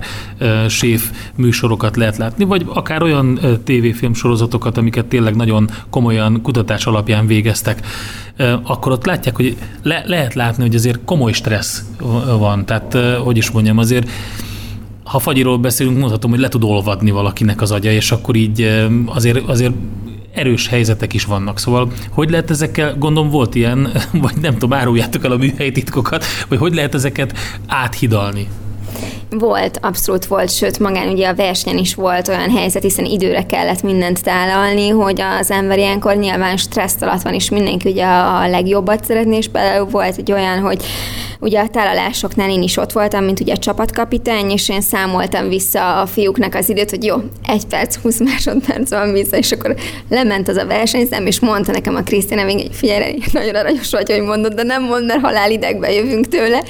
séf 0.68 1.12
műsorokat 1.36 1.96
lehet 1.96 2.18
látni, 2.18 2.44
vagy 2.44 2.66
akár 2.74 3.04
olyan 3.04 3.40
tévéfilm 3.64 4.14
sorozatokat, 4.14 4.78
amiket 4.78 5.06
tényleg 5.06 5.36
nagyon 5.36 5.70
komolyan 5.90 6.42
kutatás 6.42 6.86
alapján 6.86 7.28
végeztek, 7.28 7.86
akkor 8.64 8.92
ott 8.92 9.06
látják, 9.06 9.36
hogy 9.36 9.58
le, 9.84 10.04
lehet 10.06 10.34
látni, 10.34 10.64
hogy 10.64 10.76
azért 10.76 11.00
komoly 11.06 11.32
stressz 11.32 11.84
van. 12.40 12.66
Tehát, 12.66 12.98
hogy 13.24 13.38
is 13.38 13.52
mondjam, 13.52 13.78
azért 13.78 14.10
ha 15.08 15.20
fagyiról 15.20 15.58
beszélünk, 15.58 15.98
mondhatom, 15.98 16.32
hogy 16.32 16.40
le 16.40 16.48
tud 16.48 16.64
olvadni 16.64 17.12
valakinek 17.12 17.62
az 17.62 17.72
agya, 17.72 17.92
és 17.92 18.12
akkor 18.12 18.36
így 18.36 18.88
azért, 19.06 19.50
azért 19.50 19.74
erős 20.34 20.68
helyzetek 20.68 21.14
is 21.14 21.26
vannak. 21.26 21.60
Szóval 21.60 21.92
hogy 22.10 22.30
lehet 22.30 22.50
ezekkel, 22.50 22.96
gondolom 22.98 23.30
volt 23.30 23.56
ilyen, 23.56 23.92
vagy 24.26 24.36
nem 24.42 24.54
tudom, 24.54 24.74
áruljátok 24.74 25.24
el 25.24 25.32
a 25.32 25.38
műhelyi 25.38 25.72
titkokat, 25.72 26.26
vagy 26.48 26.58
hogy 26.58 26.74
lehet 26.74 26.94
ezeket 26.94 27.38
áthidalni? 27.68 28.48
Volt, 29.30 29.80
abszolút 29.82 30.26
volt, 30.26 30.56
sőt 30.56 30.80
magán 30.80 31.10
ugye 31.10 31.28
a 31.28 31.36
versenyen 31.36 31.78
is 31.80 31.96
volt 31.96 32.28
olyan 32.28 32.50
helyzet, 32.50 32.82
hiszen 32.82 33.06
időre 33.06 33.46
kellett 33.46 33.82
mindent 33.82 34.24
tálalni, 34.24 34.90
hogy 34.90 35.22
az 35.40 35.52
ember 35.52 35.78
ilyenkor 35.78 36.16
nyilván 36.16 36.58
stressz 36.58 37.02
alatt 37.02 37.22
van, 37.22 37.34
és 37.34 37.50
mindenki 37.50 37.90
ugye 37.90 38.06
a 38.06 38.48
legjobbat 38.48 39.06
szeretné, 39.06 39.38
és 39.38 39.50
volt 39.90 40.18
egy 40.18 40.32
olyan, 40.32 40.60
hogy 40.60 40.84
ugye 41.40 41.60
a 41.60 41.68
tálalásoknál 41.68 42.50
én 42.50 42.62
is 42.62 42.78
ott 42.78 42.92
voltam, 42.92 43.24
mint 43.24 43.40
ugye 43.40 43.54
a 43.54 43.58
csapatkapitány, 43.58 44.50
és 44.50 44.70
én 44.70 44.82
számoltam 44.82 45.50
vissza 45.50 46.02
a 46.02 46.06
fiúknak 46.06 46.56
az 46.56 46.70
időt, 46.70 46.90
hogy 46.90 47.04
jó, 47.04 47.16
egy 47.48 47.66
perc, 47.66 47.96
20 47.96 48.20
másodperc 48.20 48.90
van 48.90 49.14
vissza, 49.14 49.38
és 49.38 49.52
akkor 49.52 49.76
lement 50.10 50.48
az 50.48 50.58
a 50.58 50.66
versenyszám, 50.66 51.26
és 51.26 51.40
mondta 51.40 51.72
nekem 51.72 51.96
a 51.96 52.02
Krisztina 52.02 52.44
még 52.44 52.60
egy 52.60 52.76
figyelj, 52.76 53.18
nagyon 53.32 53.56
aranyos 53.56 53.92
vagy, 53.92 54.12
hogy 54.12 54.22
mondod, 54.22 54.54
de 54.54 54.64
nem 54.64 54.84
mond, 54.84 55.06
mert 55.06 55.22
halálidegbe 55.22 55.92
jövünk 55.94 56.28
tőle. 56.28 56.64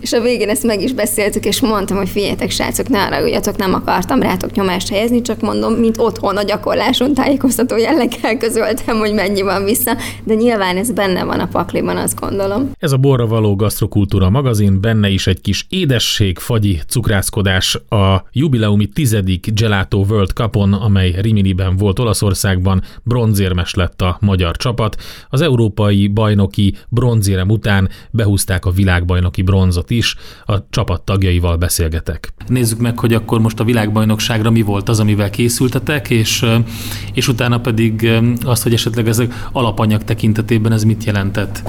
És 0.00 0.12
a 0.12 0.20
végén 0.20 0.48
ezt 0.48 0.62
meg 0.62 0.82
is 0.82 0.92
beszéltük, 0.92 1.44
és 1.44 1.60
mondtam, 1.60 1.98
hogy 2.00 2.08
figyeljetek, 2.08 2.50
srácok, 2.50 2.88
ne 2.88 2.98
haragudjatok, 2.98 3.56
nem 3.56 3.74
akartam 3.74 4.22
rátok 4.22 4.52
nyomást 4.52 4.88
helyezni, 4.88 5.20
csak 5.22 5.40
mondom, 5.40 5.72
mint 5.72 5.98
otthon 5.98 6.36
a 6.36 6.42
gyakorláson 6.42 7.14
tájékoztató 7.14 7.76
jelleggel 7.76 8.36
közöltem, 8.36 8.98
hogy 8.98 9.14
mennyi 9.14 9.42
van 9.42 9.64
vissza, 9.64 9.96
de 10.24 10.34
nyilván 10.34 10.76
ez 10.76 10.92
benne 10.92 11.24
van 11.24 11.40
a 11.40 11.46
pakliban, 11.46 11.96
azt 11.96 12.20
gondolom. 12.20 12.70
Ez 12.78 12.92
a 12.92 12.96
borra 12.96 13.26
való 13.26 13.56
gasztrokultúra 13.56 14.30
magazin, 14.30 14.80
benne 14.80 15.08
is 15.08 15.26
egy 15.26 15.40
kis 15.40 15.66
édesség, 15.68 16.38
fagyi 16.38 16.80
cukrászkodás 16.88 17.74
a 17.88 18.24
jubileumi 18.32 18.86
tizedik 18.86 19.52
Gelato 19.54 19.98
World 19.98 20.30
Cupon, 20.30 20.72
amely 20.72 21.14
Riminiben 21.20 21.76
volt 21.76 21.98
Olaszországban, 21.98 22.82
bronzérmes 23.02 23.74
lett 23.74 24.02
a 24.02 24.16
magyar 24.20 24.56
csapat. 24.56 24.96
Az 25.28 25.40
európai 25.40 26.08
bajnoki 26.08 26.74
bronzérem 26.88 27.48
után 27.48 27.88
behúzták 28.10 28.64
a 28.64 28.70
világbajnoki 28.70 29.42
bronzot 29.42 29.90
is, 29.90 30.16
a 30.46 30.68
csapat 30.70 31.02
tagjaival 31.02 31.56
beszélgetett 31.56 31.88
beszélgetek. 31.90 32.32
Nézzük 32.46 32.78
meg, 32.78 32.98
hogy 32.98 33.14
akkor 33.14 33.40
most 33.40 33.60
a 33.60 33.64
világbajnokságra 33.64 34.50
mi 34.50 34.62
volt 34.62 34.88
az, 34.88 35.00
amivel 35.00 35.30
készültetek, 35.30 36.10
és, 36.10 36.46
és 37.14 37.28
utána 37.28 37.60
pedig 37.60 38.10
azt, 38.44 38.62
hogy 38.62 38.72
esetleg 38.72 39.08
ezek 39.08 39.48
alapanyag 39.52 40.04
tekintetében 40.04 40.72
ez 40.72 40.82
mit 40.82 41.04
jelentett. 41.04 41.62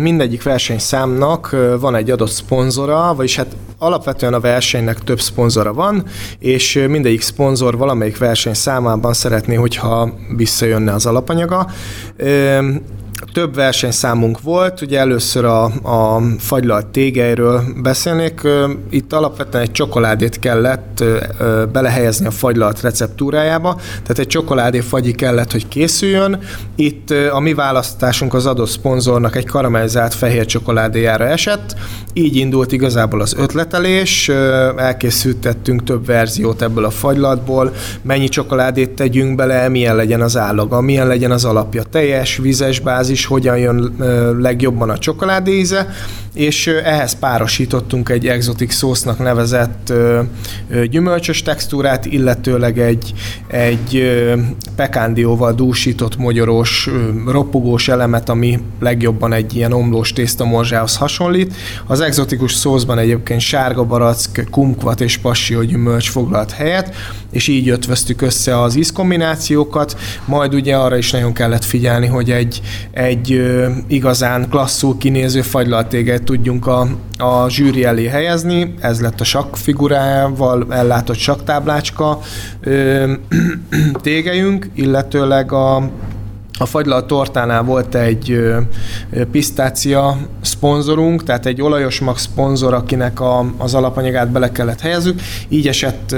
Mindegyik 0.00 0.42
versenyszámnak 0.42 1.56
van 1.80 1.94
egy 1.94 2.10
adott 2.10 2.30
szponzora, 2.30 3.14
vagyis 3.14 3.36
hát 3.36 3.56
alapvetően 3.78 4.34
a 4.34 4.40
versenynek 4.40 4.98
több 4.98 5.20
szponzora 5.20 5.72
van, 5.72 6.04
és 6.38 6.84
mindegyik 6.88 7.20
szponzor 7.20 7.76
valamelyik 7.76 8.18
verseny 8.18 8.54
számában 8.54 9.12
szeretné, 9.12 9.54
hogyha 9.54 10.14
visszajönne 10.36 10.92
az 10.92 11.06
alapanyaga 11.06 11.70
több 13.32 13.54
versenyszámunk 13.54 14.40
volt, 14.40 14.80
ugye 14.80 14.98
először 14.98 15.44
a, 15.44 15.64
a 15.64 16.22
fagylalt 16.38 16.86
tégelyről 16.86 17.62
beszélnék. 17.82 18.40
Itt 18.90 19.12
alapvetően 19.12 19.62
egy 19.62 19.72
csokoládét 19.72 20.38
kellett 20.38 21.04
belehelyezni 21.72 22.26
a 22.26 22.30
fagylalt 22.30 22.80
receptúrájába, 22.80 23.74
tehát 23.74 24.18
egy 24.18 24.26
csokoládé 24.26 24.80
fagyi 24.80 25.12
kellett, 25.12 25.52
hogy 25.52 25.68
készüljön. 25.68 26.38
Itt 26.76 27.14
a 27.30 27.40
mi 27.40 27.54
választásunk 27.54 28.34
az 28.34 28.46
adott 28.46 28.68
szponzornak 28.68 29.36
egy 29.36 29.46
karamellizált 29.46 30.14
fehér 30.14 30.46
csokoládéjára 30.46 31.24
esett, 31.24 31.76
így 32.12 32.36
indult 32.36 32.72
igazából 32.72 33.20
az 33.20 33.34
ötletelés, 33.38 34.28
elkészültettünk 34.76 35.84
több 35.84 36.06
verziót 36.06 36.62
ebből 36.62 36.84
a 36.84 36.90
fagylatból, 36.90 37.72
mennyi 38.02 38.28
csokoládét 38.28 38.90
tegyünk 38.90 39.34
bele, 39.36 39.68
milyen 39.68 39.96
legyen 39.96 40.20
az 40.20 40.36
állaga, 40.36 40.80
milyen 40.80 41.06
legyen 41.06 41.30
az 41.30 41.44
alapja, 41.44 41.82
teljes, 41.82 42.36
vizes 42.36 42.80
bázis, 42.80 43.06
hogyan 43.26 43.58
jön 43.58 43.94
legjobban 44.38 44.90
a 44.90 44.98
csokoládé 44.98 45.50
íze, 45.58 45.86
és 46.38 46.66
ehhez 46.66 47.18
párosítottunk 47.18 48.08
egy 48.08 48.26
exotic 48.26 48.74
szósznak 48.74 49.18
nevezett 49.18 49.92
gyümölcsös 50.90 51.42
textúrát, 51.42 52.06
illetőleg 52.06 52.78
egy, 52.78 53.12
egy 53.46 54.02
pekándióval 54.76 55.52
dúsított 55.52 56.16
magyaros, 56.16 56.90
ropogós 57.26 57.88
elemet, 57.88 58.28
ami 58.28 58.58
legjobban 58.80 59.32
egy 59.32 59.56
ilyen 59.56 59.72
omlós 59.72 60.12
tésztamorzsához 60.12 60.96
hasonlít. 60.96 61.54
Az 61.86 62.00
exotikus 62.00 62.52
szószban 62.52 62.98
egyébként 62.98 63.40
sárga 63.40 63.84
barack, 63.84 64.50
kumkvat 64.50 65.00
és 65.00 65.16
passió 65.16 65.62
gyümölcs 65.62 66.10
foglalt 66.10 66.50
helyet, 66.50 66.94
és 67.30 67.48
így 67.48 67.68
ötvöztük 67.68 68.22
össze 68.22 68.62
az 68.62 68.76
ízkombinációkat, 68.76 69.96
majd 70.24 70.54
ugye 70.54 70.76
arra 70.76 70.96
is 70.96 71.10
nagyon 71.10 71.32
kellett 71.32 71.64
figyelni, 71.64 72.06
hogy 72.06 72.30
egy, 72.30 72.60
egy 72.90 73.42
igazán 73.86 74.48
klasszul 74.48 74.98
kinéző 74.98 75.42
fagylaltéget 75.42 76.26
tudjunk 76.28 76.66
a, 76.66 76.88
a 77.18 77.48
zsűri 77.48 77.84
elé 77.84 78.06
helyezni. 78.06 78.74
Ez 78.80 79.00
lett 79.00 79.20
a 79.20 79.24
sakk 79.24 79.56
figurával 79.56 80.66
ellátott 80.70 81.16
sakktáblácska 81.16 82.18
ö, 82.60 83.12
tégelyünk, 84.02 84.70
illetőleg 84.74 85.52
a 85.52 85.90
a 86.60 86.66
fagylalt 86.66 87.06
tortánál 87.06 87.62
volt 87.62 87.94
egy 87.94 88.40
pisztácia 89.30 90.16
szponzorunk, 90.40 91.22
tehát 91.22 91.46
egy 91.46 91.62
olajos 91.62 92.00
mag 92.00 92.18
szponzor, 92.18 92.74
akinek 92.74 93.20
a, 93.20 93.44
az 93.56 93.74
alapanyagát 93.74 94.30
bele 94.30 94.52
kellett 94.52 94.80
helyezzük. 94.80 95.20
Így 95.48 95.68
esett 95.68 96.14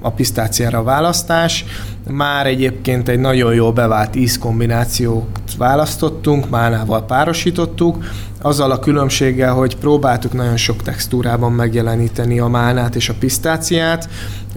a 0.00 0.10
pisztáciára 0.10 0.78
a 0.78 0.82
választás. 0.82 1.64
Már 2.12 2.46
egyébként 2.46 3.08
egy 3.08 3.18
nagyon 3.18 3.54
jól 3.54 3.72
bevált 3.72 4.16
ízkombinációt 4.16 5.26
választottunk, 5.58 6.50
mánával 6.50 7.04
párosítottuk, 7.04 8.04
azzal 8.42 8.70
a 8.70 8.78
különbséggel, 8.78 9.52
hogy 9.52 9.76
próbáltuk 9.76 10.32
nagyon 10.32 10.56
sok 10.56 10.82
textúrában 10.82 11.52
megjeleníteni 11.52 12.38
a 12.38 12.46
málnát 12.46 12.94
és 12.94 13.08
a 13.08 13.14
pisztáciát. 13.18 14.08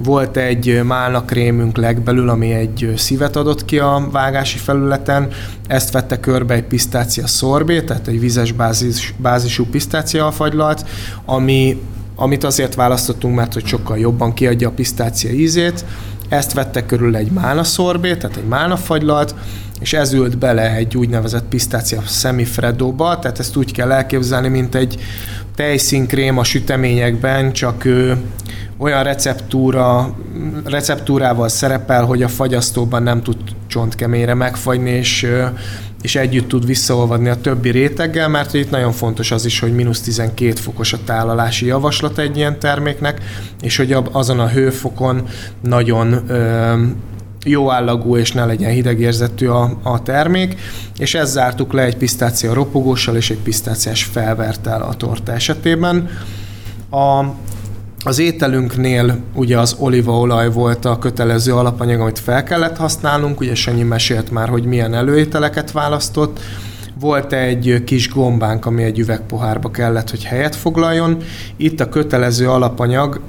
Volt 0.03 0.37
egy 0.37 0.81
málna 0.83 1.25
krémünk 1.25 1.77
legbelül, 1.77 2.29
ami 2.29 2.51
egy 2.51 2.93
szívet 2.95 3.35
adott 3.35 3.65
ki 3.65 3.79
a 3.79 4.07
vágási 4.11 4.57
felületen, 4.57 5.27
ezt 5.67 5.91
vette 5.91 6.19
körbe 6.19 6.53
egy 6.53 6.63
pisztácia 6.63 7.27
szorbé, 7.27 7.81
tehát 7.81 8.07
egy 8.07 8.19
vizes 8.19 8.51
bázis, 8.51 9.13
bázisú 9.17 9.65
pisztácia 9.65 10.31
fagylalt, 10.31 10.85
ami 11.25 11.81
amit 12.15 12.43
azért 12.43 12.75
választottunk, 12.75 13.35
mert 13.35 13.53
hogy 13.53 13.65
sokkal 13.65 13.97
jobban 13.97 14.33
kiadja 14.33 14.67
a 14.67 14.71
pisztácia 14.71 15.31
ízét. 15.31 15.85
Ezt 16.33 16.53
vette 16.53 16.85
körül 16.85 17.15
egy 17.15 17.31
málna 17.31 17.63
szorbé, 17.63 18.15
tehát 18.15 18.37
egy 18.37 18.47
málna 18.47 18.77
fagylalt, 18.77 19.35
és 19.83 19.93
ez 19.93 20.13
ült 20.13 20.37
bele 20.37 20.75
egy 20.75 20.97
úgynevezett 20.97 21.43
pisztácia 21.43 22.01
semifreddóba, 22.01 23.19
tehát 23.19 23.39
ezt 23.39 23.55
úgy 23.55 23.71
kell 23.71 23.91
elképzelni, 23.91 24.47
mint 24.47 24.75
egy 24.75 24.99
tejszínkrém 25.55 26.37
a 26.37 26.43
süteményekben, 26.43 27.51
csak 27.51 27.85
ő 27.85 28.17
olyan 28.77 29.03
receptúra, 29.03 30.15
receptúrával 30.65 31.49
szerepel, 31.49 32.05
hogy 32.05 32.23
a 32.23 32.27
fagyasztóban 32.27 33.03
nem 33.03 33.21
tud 33.21 33.37
csontkeményre 33.67 34.33
megfagyni, 34.33 34.89
és, 34.89 35.27
és 36.01 36.15
együtt 36.15 36.47
tud 36.47 36.65
visszaolvadni 36.65 37.29
a 37.29 37.41
többi 37.41 37.69
réteggel, 37.69 38.27
mert 38.27 38.53
itt 38.53 38.69
nagyon 38.69 38.91
fontos 38.91 39.31
az 39.31 39.45
is, 39.45 39.59
hogy 39.59 39.75
mínusz 39.75 40.01
12 40.01 40.51
fokos 40.51 40.93
a 40.93 41.03
tálalási 41.05 41.65
javaslat 41.65 42.17
egy 42.17 42.37
ilyen 42.37 42.59
terméknek, 42.59 43.21
és 43.61 43.77
hogy 43.77 43.95
azon 44.11 44.39
a 44.39 44.49
hőfokon 44.49 45.27
nagyon 45.61 46.23
jó 47.43 47.71
állagú 47.71 48.17
és 48.17 48.31
ne 48.31 48.45
legyen 48.45 48.71
hidegérzetű 48.71 49.47
a, 49.47 49.77
a 49.83 50.01
termék, 50.01 50.55
és 50.97 51.13
ezt 51.13 51.31
zártuk 51.31 51.73
le 51.73 51.81
egy 51.81 51.97
pisztácia 51.97 52.53
ropogóssal 52.53 53.15
és 53.15 53.29
egy 53.29 53.37
pisztáciás 53.43 54.03
felvertel 54.03 54.81
a 54.81 54.93
torta 54.93 55.31
esetében. 55.31 56.09
A, 56.89 57.25
az 58.05 58.19
ételünknél 58.19 59.17
ugye 59.33 59.59
az 59.59 59.75
olívaolaj 59.79 60.51
volt 60.51 60.85
a 60.85 60.99
kötelező 60.99 61.53
alapanyag, 61.55 62.01
amit 62.01 62.19
fel 62.19 62.43
kellett 62.43 62.77
használnunk, 62.77 63.39
ugye 63.39 63.55
Sanyi 63.55 63.83
mesélt 63.83 64.31
már, 64.31 64.49
hogy 64.49 64.63
milyen 64.63 64.93
előételeket 64.93 65.71
választott, 65.71 66.39
volt 67.03 67.33
egy 67.33 67.83
kis 67.85 68.09
gombánk, 68.09 68.65
ami 68.65 68.83
egy 68.83 68.99
üvegpohárba 68.99 69.71
kellett, 69.71 70.09
hogy 70.09 70.23
helyet 70.23 70.55
foglaljon. 70.55 71.17
Itt 71.57 71.79
a 71.79 71.89
kötelező 71.89 72.49
alapanyag 72.49 73.21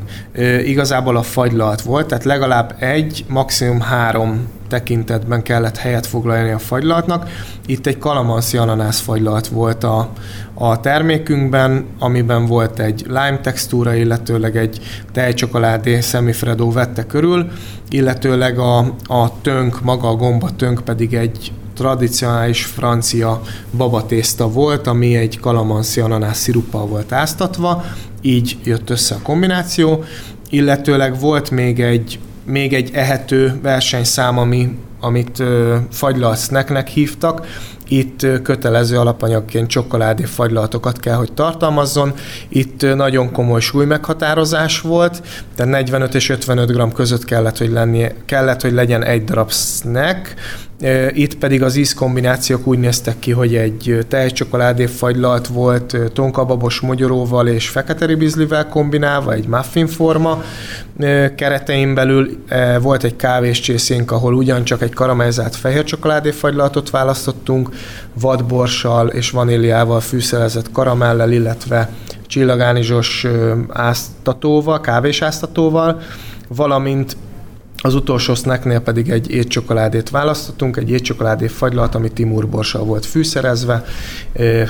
igazából 0.65 1.17
a 1.17 1.23
fagylalt 1.23 1.83
volt, 1.83 2.07
tehát 2.07 2.25
legalább 2.25 2.77
egy, 2.79 3.25
maximum 3.29 3.81
három 3.81 4.49
tekintetben 4.69 5.43
kellett 5.43 5.77
helyet 5.77 6.07
foglalni 6.07 6.51
a 6.51 6.59
fagylaltnak. 6.59 7.29
Itt 7.67 7.87
egy 7.87 7.99
kalamanszi 7.99 8.57
ananász 8.57 9.01
fagylalt 9.01 9.47
volt 9.47 9.85
a, 9.85 10.09
a 10.55 10.81
termékünkben, 10.81 11.85
amiben 11.99 12.47
volt 12.47 12.79
egy 12.79 13.05
lime 13.07 13.39
textúra, 13.43 13.95
illetőleg 13.95 14.57
egy 14.57 14.81
tejcsokoládé 15.13 16.01
semifredó 16.01 16.73
vette 16.73 17.07
körül, 17.07 17.51
illetőleg 17.91 18.59
a, 18.59 18.79
a 19.07 19.41
tönk, 19.43 19.83
maga 19.83 20.09
a 20.09 20.17
gomba 20.17 20.51
tönk 20.57 20.81
pedig 20.85 21.15
egy 21.15 21.53
tradicionális 21.75 22.65
francia 22.65 23.43
babatészta 23.77 24.49
volt, 24.49 24.87
ami 24.87 25.17
egy 25.17 25.41
kalamansi 25.41 26.01
ananász 26.01 26.39
sziruppal 26.39 26.87
volt 26.87 27.13
áztatva, 27.13 27.85
így 28.23 28.57
jött 28.65 28.91
össze 28.91 29.15
a 29.15 29.23
kombináció, 29.23 30.05
illetőleg 30.51 31.21
volt 31.21 31.51
még 31.51 31.81
egy, 31.81 32.19
még 32.45 32.73
egy 32.73 32.91
ehető 32.93 33.59
versenyszám, 33.63 34.39
ami, 34.39 34.79
amit 35.01 35.43
fagylalt 35.91 36.39
snacknek 36.39 36.89
hívtak, 36.89 37.47
itt 37.89 38.27
kötelező 38.43 38.99
alapanyagként 38.99 39.69
csokoládé 39.69 40.25
fagylaltokat 40.25 41.01
kell, 41.01 41.17
hogy 41.17 41.33
tartalmazzon. 41.33 42.13
Itt 42.49 42.95
nagyon 42.95 43.33
komoly 43.33 43.61
súlymeghatározás 43.61 44.81
volt, 44.81 45.23
tehát 45.55 45.73
45 45.73 46.15
és 46.15 46.29
55 46.29 46.71
g 46.71 46.93
között 46.93 47.25
kellett, 47.25 47.59
hogy, 47.59 47.71
lennie, 47.71 48.15
kellett, 48.25 48.61
hogy 48.61 48.73
legyen 48.73 49.05
egy 49.05 49.25
darab 49.25 49.53
snack, 49.53 50.35
itt 51.11 51.35
pedig 51.39 51.63
az 51.63 51.77
ízkombinációk 51.77 52.67
úgy 52.67 52.79
néztek 52.79 53.19
ki, 53.19 53.31
hogy 53.33 53.55
egy 53.55 53.99
tejcsokoládé 54.09 54.87
fagylalt 54.87 55.47
volt 55.47 55.97
tonkababos 56.13 56.81
mogyoróval 56.81 57.49
és 57.49 57.69
fekete 57.69 58.07
ribizlivel 58.07 58.69
kombinálva, 58.69 59.33
egy 59.33 59.47
muffin 59.47 59.87
forma 59.87 60.43
keretein 61.37 61.95
belül 61.95 62.45
volt 62.81 63.05
egy 63.05 63.17
kávéscsészénk, 63.17 64.11
ahol 64.11 64.35
ugyancsak 64.35 64.83
egy 64.83 64.93
karamellizált 64.93 65.57
fehér 65.57 65.85
csokoládé 65.85 66.31
fagylaltot 66.31 66.91
választottunk, 66.91 67.69
vadborssal 68.13 69.09
és 69.09 69.31
vaníliával 69.31 70.01
fűszerezett 70.01 70.73
karamellel, 70.73 71.33
illetve 71.33 71.91
csillagánizsos 72.27 73.27
áztatóval, 73.69 74.81
kávésáztatóval, 74.81 76.01
valamint 76.49 77.17
az 77.87 77.95
utolsó 77.95 78.35
snacknél 78.35 78.81
pedig 78.81 79.11
egy 79.11 79.31
étcsokoládét 79.31 80.11
választottunk, 80.11 80.77
egy 80.77 80.91
étcsokoládé 80.91 81.47
fagylalt, 81.47 81.95
ami 81.95 82.09
Timur 82.09 82.49
borssal 82.49 82.85
volt 82.85 83.07
fűszerezve, 83.07 83.85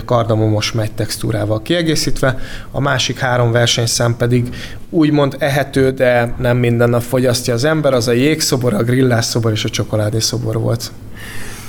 kardamomos 0.04 0.72
megy 0.72 0.92
textúrával 0.92 1.62
kiegészítve. 1.62 2.38
A 2.70 2.80
másik 2.80 3.18
három 3.18 3.52
versenyszám 3.52 4.16
pedig 4.16 4.54
úgymond 4.90 5.36
ehető, 5.38 5.90
de 5.90 6.34
nem 6.38 6.56
minden 6.56 6.90
nap 6.90 7.02
fogyasztja 7.02 7.54
az 7.54 7.64
ember, 7.64 7.92
az 7.92 8.08
a 8.08 8.12
jégszobor, 8.12 8.74
a 8.74 8.82
grillás 8.82 9.24
szobor 9.24 9.52
és 9.52 9.64
a 9.64 9.68
csokoládé 9.68 10.18
szobor 10.18 10.58
volt. 10.58 10.92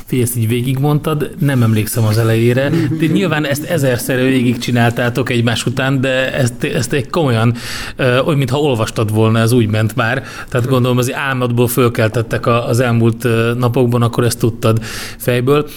Fé, 0.07 0.21
ezt 0.21 0.37
így 0.37 0.47
végigmondtad, 0.47 1.29
nem 1.39 1.63
emlékszem 1.63 2.03
az 2.03 2.17
elejére. 2.17 2.69
De 2.99 3.05
nyilván 3.05 3.45
ezt 3.45 3.63
ezerszer 3.63 4.17
végig 4.17 4.57
csináltátok 4.57 5.29
egymás 5.29 5.65
után, 5.65 6.01
de 6.01 6.33
ezt, 6.33 6.63
ezt 6.63 6.93
egy 6.93 7.09
komolyan, 7.09 7.53
olyan, 7.97 8.37
mintha 8.37 8.59
olvastad 8.59 9.13
volna, 9.13 9.39
ez 9.39 9.51
úgy 9.51 9.67
ment 9.67 9.95
már. 9.95 10.23
Tehát 10.49 10.67
gondolom, 10.67 10.97
az 10.97 11.13
álmodból 11.13 11.67
fölkeltettek 11.67 12.47
az 12.47 12.79
elmúlt 12.79 13.27
napokban, 13.57 14.01
akkor 14.01 14.23
ezt 14.23 14.39
tudtad 14.39 14.83
fejből. 15.17 15.67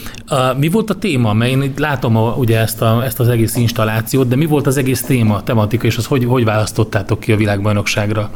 Mi 0.56 0.68
volt 0.68 0.90
a 0.90 0.94
téma? 0.94 1.32
Mert 1.32 1.50
én 1.50 1.72
látom 1.76 2.16
a, 2.16 2.34
ugye 2.34 2.58
ezt, 2.58 2.82
a, 2.82 3.04
ezt 3.04 3.20
az 3.20 3.28
egész 3.28 3.56
installációt, 3.56 4.28
de 4.28 4.36
mi 4.36 4.46
volt 4.46 4.66
az 4.66 4.76
egész 4.76 5.02
téma, 5.02 5.42
tematika, 5.42 5.86
és 5.86 5.96
az 5.96 6.06
hogy, 6.06 6.24
hogy 6.24 6.44
választottátok 6.44 7.20
ki 7.20 7.32
a 7.32 7.36
világbajnokságra? 7.36 8.30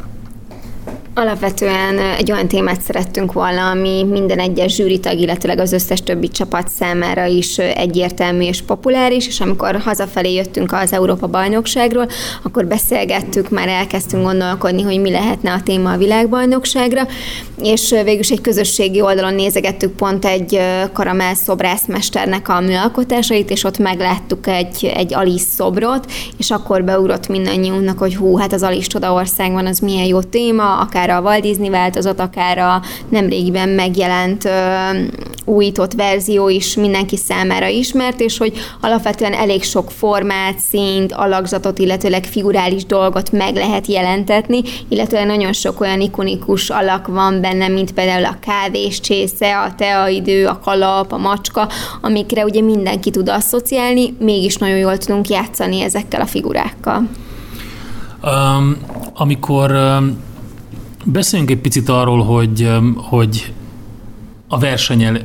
Alapvetően 1.15 1.99
egy 2.17 2.31
olyan 2.31 2.47
témát 2.47 2.81
szerettünk 2.81 3.33
volna, 3.33 3.69
ami 3.69 4.03
minden 4.03 4.39
egyes 4.39 4.75
zsűritag, 4.75 5.19
illetőleg 5.19 5.59
az 5.59 5.71
összes 5.71 6.01
többi 6.01 6.29
csapat 6.29 6.67
számára 6.69 7.25
is 7.25 7.57
egyértelmű 7.57 8.43
és 8.43 8.61
populáris, 8.61 9.27
és 9.27 9.39
amikor 9.39 9.75
hazafelé 9.75 10.33
jöttünk 10.33 10.71
az 10.71 10.93
Európa 10.93 11.27
bajnokságról, 11.27 12.07
akkor 12.43 12.65
beszélgettük, 12.65 13.49
már 13.49 13.67
elkezdtünk 13.67 14.23
gondolkodni, 14.23 14.81
hogy 14.81 15.01
mi 15.01 15.11
lehetne 15.11 15.51
a 15.51 15.61
téma 15.63 15.91
a 15.91 15.97
világbajnokságra, 15.97 17.07
és 17.61 17.89
végül 17.89 18.23
egy 18.29 18.41
közösségi 18.41 19.01
oldalon 19.01 19.33
nézegettük 19.33 19.91
pont 19.91 20.25
egy 20.25 20.59
karamell 20.93 21.33
szobrászmesternek 21.33 22.49
a 22.49 22.59
műalkotásait, 22.59 23.49
és 23.49 23.63
ott 23.63 23.77
megláttuk 23.77 24.47
egy, 24.47 24.91
egy 24.95 25.13
Alice 25.13 25.45
szobrot, 25.55 26.11
és 26.37 26.51
akkor 26.51 26.83
beugrott 26.83 27.27
mindannyiunknak, 27.27 27.97
hogy 27.97 28.15
hú, 28.15 28.37
hát 28.37 28.53
az 28.53 28.63
Alice 28.63 28.87
Csodaországban 28.87 29.65
az 29.65 29.79
milyen 29.79 30.05
jó 30.05 30.21
téma, 30.21 30.79
akár 30.79 31.02
akár 31.03 31.17
a 31.17 31.21
Walt 31.21 31.41
Disney 31.41 31.69
változat, 31.69 32.19
akár 32.19 32.57
a 32.57 32.81
nemrégiben 33.09 33.69
megjelent 33.69 34.49
újított 35.45 35.93
verzió 35.93 36.49
is 36.49 36.75
mindenki 36.75 37.17
számára 37.17 37.67
ismert, 37.67 38.19
és 38.19 38.37
hogy 38.37 38.53
alapvetően 38.81 39.33
elég 39.33 39.63
sok 39.63 39.91
formát, 39.91 40.59
színt, 40.59 41.11
alakzatot, 41.11 41.79
illetőleg 41.79 42.23
figurális 42.25 42.85
dolgot 42.85 43.31
meg 43.31 43.55
lehet 43.55 43.87
jelentetni, 43.87 44.61
illetve 44.87 45.23
nagyon 45.23 45.53
sok 45.53 45.81
olyan 45.81 46.01
ikonikus 46.01 46.69
alak 46.69 47.07
van 47.07 47.41
benne, 47.41 47.67
mint 47.67 47.93
például 47.93 48.25
a 48.25 48.37
kávés 48.39 48.99
csésze, 48.99 49.59
a 49.59 49.75
teaidő, 49.75 50.47
a 50.47 50.59
kalap, 50.59 51.11
a 51.11 51.17
macska, 51.17 51.67
amikre 52.01 52.43
ugye 52.43 52.61
mindenki 52.61 53.09
tud 53.09 53.29
asszociálni, 53.29 54.15
mégis 54.19 54.55
nagyon 54.55 54.77
jól 54.77 54.97
tudunk 54.97 55.29
játszani 55.29 55.81
ezekkel 55.81 56.21
a 56.21 56.25
figurákkal. 56.25 57.09
Um, 58.23 58.77
amikor 59.13 59.71
um 59.71 60.31
Beszéljünk 61.03 61.51
egy 61.51 61.59
picit 61.59 61.89
arról, 61.89 62.23
hogy, 62.23 62.69
hogy 62.95 63.53
a, 64.47 64.57
versenyel, 64.57 65.17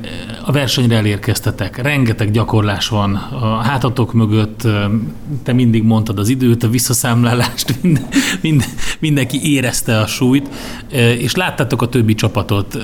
a 0.45 0.53
versenyre 0.53 0.97
elérkeztetek. 0.97 1.77
Rengeteg 1.83 2.31
gyakorlás 2.31 2.89
van 2.89 3.15
a 3.15 3.57
hátatok 3.57 4.13
mögött, 4.13 4.69
te 5.43 5.53
mindig 5.53 5.83
mondtad 5.83 6.19
az 6.19 6.29
időt, 6.29 6.63
a 6.63 6.69
visszaszámlálást, 6.69 7.75
mind, 7.83 8.07
mind, 8.41 8.65
mindenki 8.99 9.53
érezte 9.53 9.99
a 9.99 10.07
súlyt, 10.07 10.49
és 11.19 11.35
láttátok 11.35 11.83
a 11.83 11.89
többi 11.89 12.15
csapatot. 12.15 12.79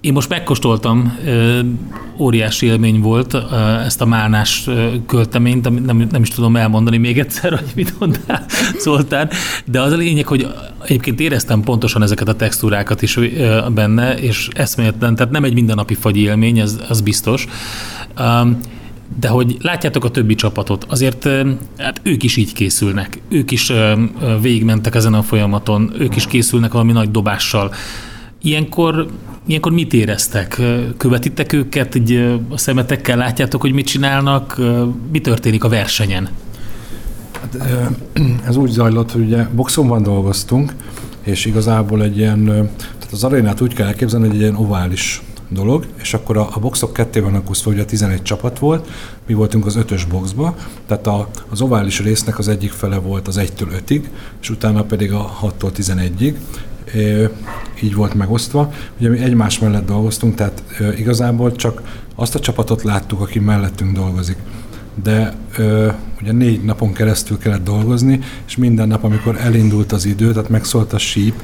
Én 0.00 0.12
most 0.12 0.28
megkóstoltam, 0.28 1.18
óriási 2.18 2.66
élmény 2.66 3.00
volt 3.00 3.36
ezt 3.84 4.00
a 4.00 4.06
málnás 4.06 4.68
költeményt, 5.06 5.84
nem, 5.86 6.06
nem 6.10 6.22
is 6.22 6.28
tudom 6.28 6.56
elmondani 6.56 6.96
még 6.96 7.18
egyszer, 7.18 7.50
hogy 7.58 7.72
mit 7.74 7.98
mondtál, 7.98 8.44
szóltál, 8.78 9.30
de 9.64 9.80
az 9.80 9.92
a 9.92 9.96
lényeg, 9.96 10.26
hogy 10.26 10.46
egyébként 10.84 11.20
éreztem 11.20 11.62
pontosan 11.62 12.02
ezeket 12.02 12.28
a 12.28 12.34
textúrákat 12.34 13.02
is 13.02 13.18
benne, 13.74 14.14
és 14.14 14.48
eszméletlen, 14.52 15.14
tehát 15.14 15.32
nem 15.32 15.44
egy 15.44 15.54
mindennapi 15.54 15.94
fagyi 15.94 16.20
élmény, 16.20 16.58
ez, 16.58 16.80
az 16.88 17.00
biztos. 17.00 17.46
De 19.20 19.28
hogy 19.28 19.56
látjátok 19.60 20.04
a 20.04 20.10
többi 20.10 20.34
csapatot, 20.34 20.84
azért 20.88 21.28
hát 21.76 22.00
ők 22.02 22.22
is 22.22 22.36
így 22.36 22.52
készülnek, 22.52 23.20
ők 23.28 23.50
is 23.50 23.72
végigmentek 24.40 24.94
ezen 24.94 25.14
a 25.14 25.22
folyamaton, 25.22 25.92
ők 25.98 26.16
is 26.16 26.26
készülnek 26.26 26.72
valami 26.72 26.92
nagy 26.92 27.10
dobással. 27.10 27.72
Ilyenkor 28.42 29.06
Ilyenkor 29.46 29.72
mit 29.72 29.92
éreztek? 29.92 30.60
Követitek 30.96 31.52
őket, 31.52 31.94
így 31.94 32.38
a 32.48 32.58
szemetekkel 32.58 33.16
látjátok, 33.16 33.60
hogy 33.60 33.72
mit 33.72 33.86
csinálnak? 33.86 34.60
Mi 35.12 35.20
történik 35.20 35.64
a 35.64 35.68
versenyen? 35.68 36.28
Hát, 37.40 37.56
ez 38.48 38.56
úgy 38.56 38.70
zajlott, 38.70 39.12
hogy 39.12 39.22
ugye 39.22 39.46
boxonban 39.54 40.02
dolgoztunk, 40.02 40.74
és 41.22 41.44
igazából 41.44 42.02
egy 42.02 42.18
ilyen, 42.18 42.44
tehát 42.44 43.12
az 43.12 43.24
arénát 43.24 43.60
úgy 43.60 43.74
kell 43.74 43.86
elképzelni, 43.86 44.26
hogy 44.26 44.34
egy 44.34 44.40
ilyen 44.40 44.56
ovális 44.56 45.22
dolog, 45.48 45.86
és 46.00 46.14
akkor 46.14 46.36
a, 46.36 46.48
a 46.52 46.58
boxok 46.58 46.92
ketté 46.92 47.20
vannak 47.20 47.50
osztva, 47.50 47.70
ugye 47.70 47.84
11 47.84 48.22
csapat 48.22 48.58
volt, 48.58 48.88
mi 49.26 49.34
voltunk 49.34 49.66
az 49.66 49.76
ötös 49.76 50.04
boxba, 50.04 50.54
tehát 50.86 51.06
a, 51.06 51.28
az 51.48 51.60
ovális 51.60 52.00
résznek 52.00 52.38
az 52.38 52.48
egyik 52.48 52.70
fele 52.70 52.96
volt 52.96 53.28
az 53.28 53.40
1-től 53.40 53.82
5-ig, 53.86 54.02
és 54.40 54.50
utána 54.50 54.82
pedig 54.82 55.12
a 55.12 55.38
6-tól 55.42 55.70
11-ig, 55.76 56.34
így 57.82 57.94
volt 57.94 58.14
megosztva. 58.14 58.72
Ugye 58.98 59.08
mi 59.08 59.18
egymás 59.18 59.58
mellett 59.58 59.86
dolgoztunk, 59.86 60.34
tehát 60.34 60.62
igazából 60.96 61.52
csak 61.52 61.82
azt 62.14 62.34
a 62.34 62.40
csapatot 62.40 62.82
láttuk, 62.82 63.20
aki 63.20 63.38
mellettünk 63.38 63.92
dolgozik. 63.92 64.36
De 65.02 65.34
ö, 65.56 65.88
ugye 66.22 66.32
négy 66.32 66.64
napon 66.64 66.92
keresztül 66.92 67.38
kellett 67.38 67.64
dolgozni, 67.64 68.20
és 68.46 68.56
minden 68.56 68.88
nap, 68.88 69.04
amikor 69.04 69.36
elindult 69.36 69.92
az 69.92 70.04
idő, 70.04 70.32
tehát 70.32 70.48
megszólt 70.48 70.92
a 70.92 70.98
síp, 70.98 71.34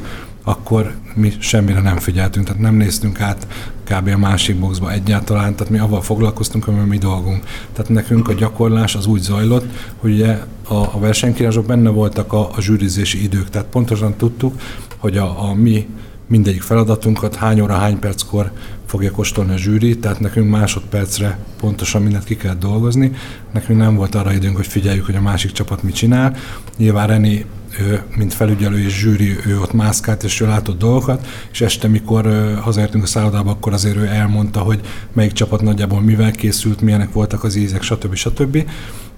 akkor 0.45 0.95
mi 1.15 1.33
semmire 1.39 1.81
nem 1.81 1.99
figyeltünk, 1.99 2.47
tehát 2.47 2.61
nem 2.61 2.75
néztünk 2.75 3.21
át 3.21 3.47
kb. 3.85 4.09
a 4.09 4.19
másik 4.19 4.59
boxba 4.59 4.93
egyáltalán, 4.93 5.55
tehát 5.55 5.73
mi 5.73 5.79
avval 5.79 6.03
foglalkoztunk, 6.03 6.69
ami 6.69 6.79
mi 6.89 6.99
dolgunk. 6.99 7.45
Tehát 7.73 7.91
nekünk 7.91 8.29
a 8.29 8.33
gyakorlás 8.33 8.95
az 8.95 9.07
úgy 9.07 9.21
zajlott, 9.21 9.65
hogy 9.97 10.13
ugye 10.13 10.39
a, 10.69 10.75
a 10.75 10.99
versenykírások 10.99 11.67
benne 11.67 11.91
voltak 11.91 12.33
a, 12.33 12.49
a 12.57 12.61
zsűrizési 12.61 13.23
idők, 13.23 13.51
tehát 13.51 13.69
pontosan 13.69 14.15
tudtuk, 14.17 14.61
hogy 15.07 15.17
a, 15.17 15.49
a 15.49 15.55
mi 15.55 15.87
mindegyik 16.29 16.63
feladatunkat 16.63 17.35
hány 17.35 17.61
óra, 17.61 17.75
hány 17.75 17.99
perckor 17.99 18.51
fogja 18.87 19.11
kóstolni 19.11 19.53
a 19.53 19.57
zsűri, 19.57 19.99
tehát 19.99 20.21
nekünk 20.21 20.51
másodpercre 20.51 21.39
pontosan 21.61 22.03
mindent 22.03 22.25
ki 22.25 22.37
kell 22.37 22.55
dolgozni. 22.55 23.13
Nekünk 23.53 23.79
nem 23.79 23.95
volt 23.97 24.15
arra 24.15 24.33
időnk, 24.33 24.57
hogy 24.57 24.67
figyeljük, 24.67 25.05
hogy 25.05 25.15
a 25.15 25.21
másik 25.21 25.53
csapat 25.53 25.83
mit 25.83 25.95
csinál. 25.95 26.37
Nyilván 26.77 27.07
Reni 27.07 27.45
ő, 27.81 28.03
mint 28.17 28.35
felügyelő 28.35 28.79
és 28.79 28.99
zsűri, 28.99 29.37
ő 29.47 29.61
ott 29.61 29.73
mászkált 29.73 30.23
és 30.23 30.41
ő 30.41 30.47
látott 30.47 30.79
dolgokat, 30.79 31.27
és 31.53 31.61
este, 31.61 31.89
mikor 31.89 32.55
hazaértünk 32.61 33.05
a 33.05 33.07
szállodába, 33.07 33.51
akkor 33.51 33.73
azért 33.73 33.97
ő 33.97 34.07
elmondta, 34.07 34.61
hogy 34.61 34.81
melyik 35.13 35.33
csapat 35.33 35.63
nagyjából 35.63 36.01
mivel 36.01 36.31
készült, 36.31 36.81
milyenek 36.81 37.13
voltak 37.13 37.45
az 37.45 37.55
ízek, 37.55 37.83
stb. 37.83 38.15
stb 38.15 38.65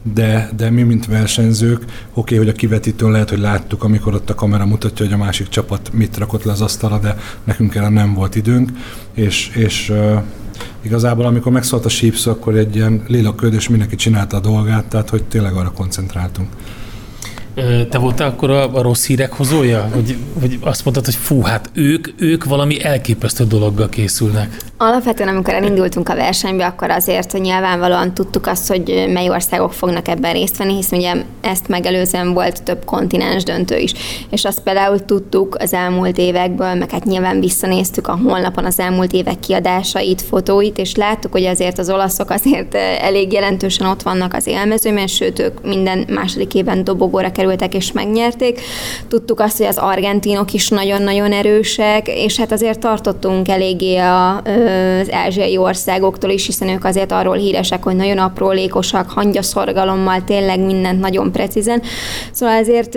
de, 0.03 0.51
de 0.57 0.71
mi, 0.71 0.83
mint 0.83 1.07
versenyzők, 1.07 1.79
oké, 1.81 1.91
okay, 2.15 2.39
hogy 2.39 2.49
a 2.49 2.53
kivetítőn 2.53 3.11
lehet, 3.11 3.31
hogy 3.31 3.39
láttuk, 3.39 3.85
amikor 3.85 4.15
ott 4.15 4.31
a 4.31 4.35
kamera 4.35 4.67
mutatja, 4.67 5.05
hogy 5.05 5.15
a 5.15 5.19
másik 5.25 5.49
csapat 5.49 5.93
mit 5.93 6.17
rakott 6.17 6.45
le 6.45 6.53
az 6.53 6.61
asztalra, 6.61 6.99
de 6.99 7.17
nekünk 7.45 7.75
erre 7.75 7.89
nem 7.89 8.15
volt 8.15 8.35
időnk, 8.35 8.71
és, 9.15 9.51
és 9.55 9.93
igazából 10.83 11.25
amikor 11.25 11.53
megszólt 11.53 11.85
a 11.85 11.89
sípsz, 11.89 12.27
akkor 12.27 12.57
egy 12.57 12.77
ilyen 12.77 13.03
lila 13.07 13.35
ködös 13.35 13.69
mindenki 13.69 13.97
csinálta 13.97 14.37
a 14.37 14.41
dolgát, 14.41 14.85
tehát 14.85 15.11
hogy 15.11 15.25
tényleg 15.25 15.55
arra 15.55 15.71
koncentráltunk. 15.71 16.49
Te 17.91 17.99
voltál 17.99 18.29
akkor 18.29 18.51
a, 18.51 18.75
a 18.75 18.83
rossz 18.83 19.07
hírek 19.07 19.33
hozója? 19.33 19.89
Hogy, 19.95 20.17
hogy 20.41 20.59
azt 20.61 20.85
mondtad, 20.85 21.05
hogy 21.05 21.15
fú, 21.15 21.41
hát 21.41 21.71
ők, 21.73 22.09
ők 22.17 22.45
valami 22.45 22.85
elképesztő 22.85 23.45
dologgal 23.45 23.89
készülnek. 23.89 24.57
Alapvetően, 24.77 25.29
amikor 25.29 25.55
elindultunk 25.55 26.09
a 26.09 26.15
versenybe, 26.15 26.67
akkor 26.67 26.91
azért 26.91 27.33
hogy 27.33 27.41
nyilvánvalóan 27.41 28.15
tudtuk 28.15 28.47
azt, 28.47 28.69
hogy 28.69 29.09
mely 29.13 29.29
országok 29.29 29.73
fognak 29.73 30.09
ebben 30.09 30.33
részt 30.33 30.57
venni, 30.57 30.75
hiszen 30.75 30.99
ugye 30.99 31.15
ezt 31.41 31.69
megelőzően 31.69 32.33
volt 32.33 32.63
több 32.63 32.85
kontinens 32.85 33.43
döntő 33.43 33.77
is. 33.77 33.93
És 34.31 34.45
azt 34.45 34.61
például 34.61 35.05
tudtuk 35.05 35.57
az 35.61 35.73
elmúlt 35.73 36.19
évekből, 36.19 36.75
meg 36.75 36.91
hát 36.91 37.05
nyilván 37.05 37.41
visszanéztük 37.41 38.09
a 38.09 38.19
honlapon 38.23 38.65
az 38.65 38.79
elmúlt 38.79 39.13
évek 39.13 39.41
kiadásait, 39.41 40.23
fotóit, 40.23 40.79
és 40.79 40.95
láttuk, 40.95 41.33
hogy 41.33 41.45
azért 41.45 41.79
az 41.79 41.91
olaszok 41.91 42.31
azért 42.31 42.75
elég 43.01 43.33
jelentősen 43.33 43.87
ott 43.87 44.03
vannak 44.03 44.35
az 44.35 44.47
élmezőben, 44.47 45.07
sőt, 45.07 45.39
ők 45.39 45.63
minden 45.63 46.07
második 46.09 46.55
évben 46.55 46.85
dobogóra 46.85 47.33
kerültek 47.49 47.75
és 47.75 47.93
megnyerték. 47.93 48.61
Tudtuk 49.09 49.41
azt, 49.41 49.57
hogy 49.57 49.67
az 49.67 49.79
argentinok 49.79 50.53
is 50.53 50.69
nagyon-nagyon 50.69 51.33
erősek, 51.33 52.09
és 52.09 52.37
hát 52.37 52.53
azért 52.53 52.79
tartottunk 52.79 53.49
eléggé 53.49 53.97
a 53.97 54.43
az 55.01 55.13
ázsiai 55.13 55.57
országoktól 55.57 56.31
is, 56.31 56.47
hiszen 56.47 56.69
ők 56.69 56.85
azért 56.85 57.13
arról 57.13 57.37
híresek, 57.37 57.83
hogy 57.83 57.97
nagyon 57.97 58.19
aprólékosak, 58.19 59.11
hangyaszorgalommal, 59.11 60.25
tényleg 60.25 60.61
mindent 60.61 61.01
nagyon 61.01 61.33
precízen. 61.33 61.83
Szóval 62.33 62.55
ezért 62.55 62.95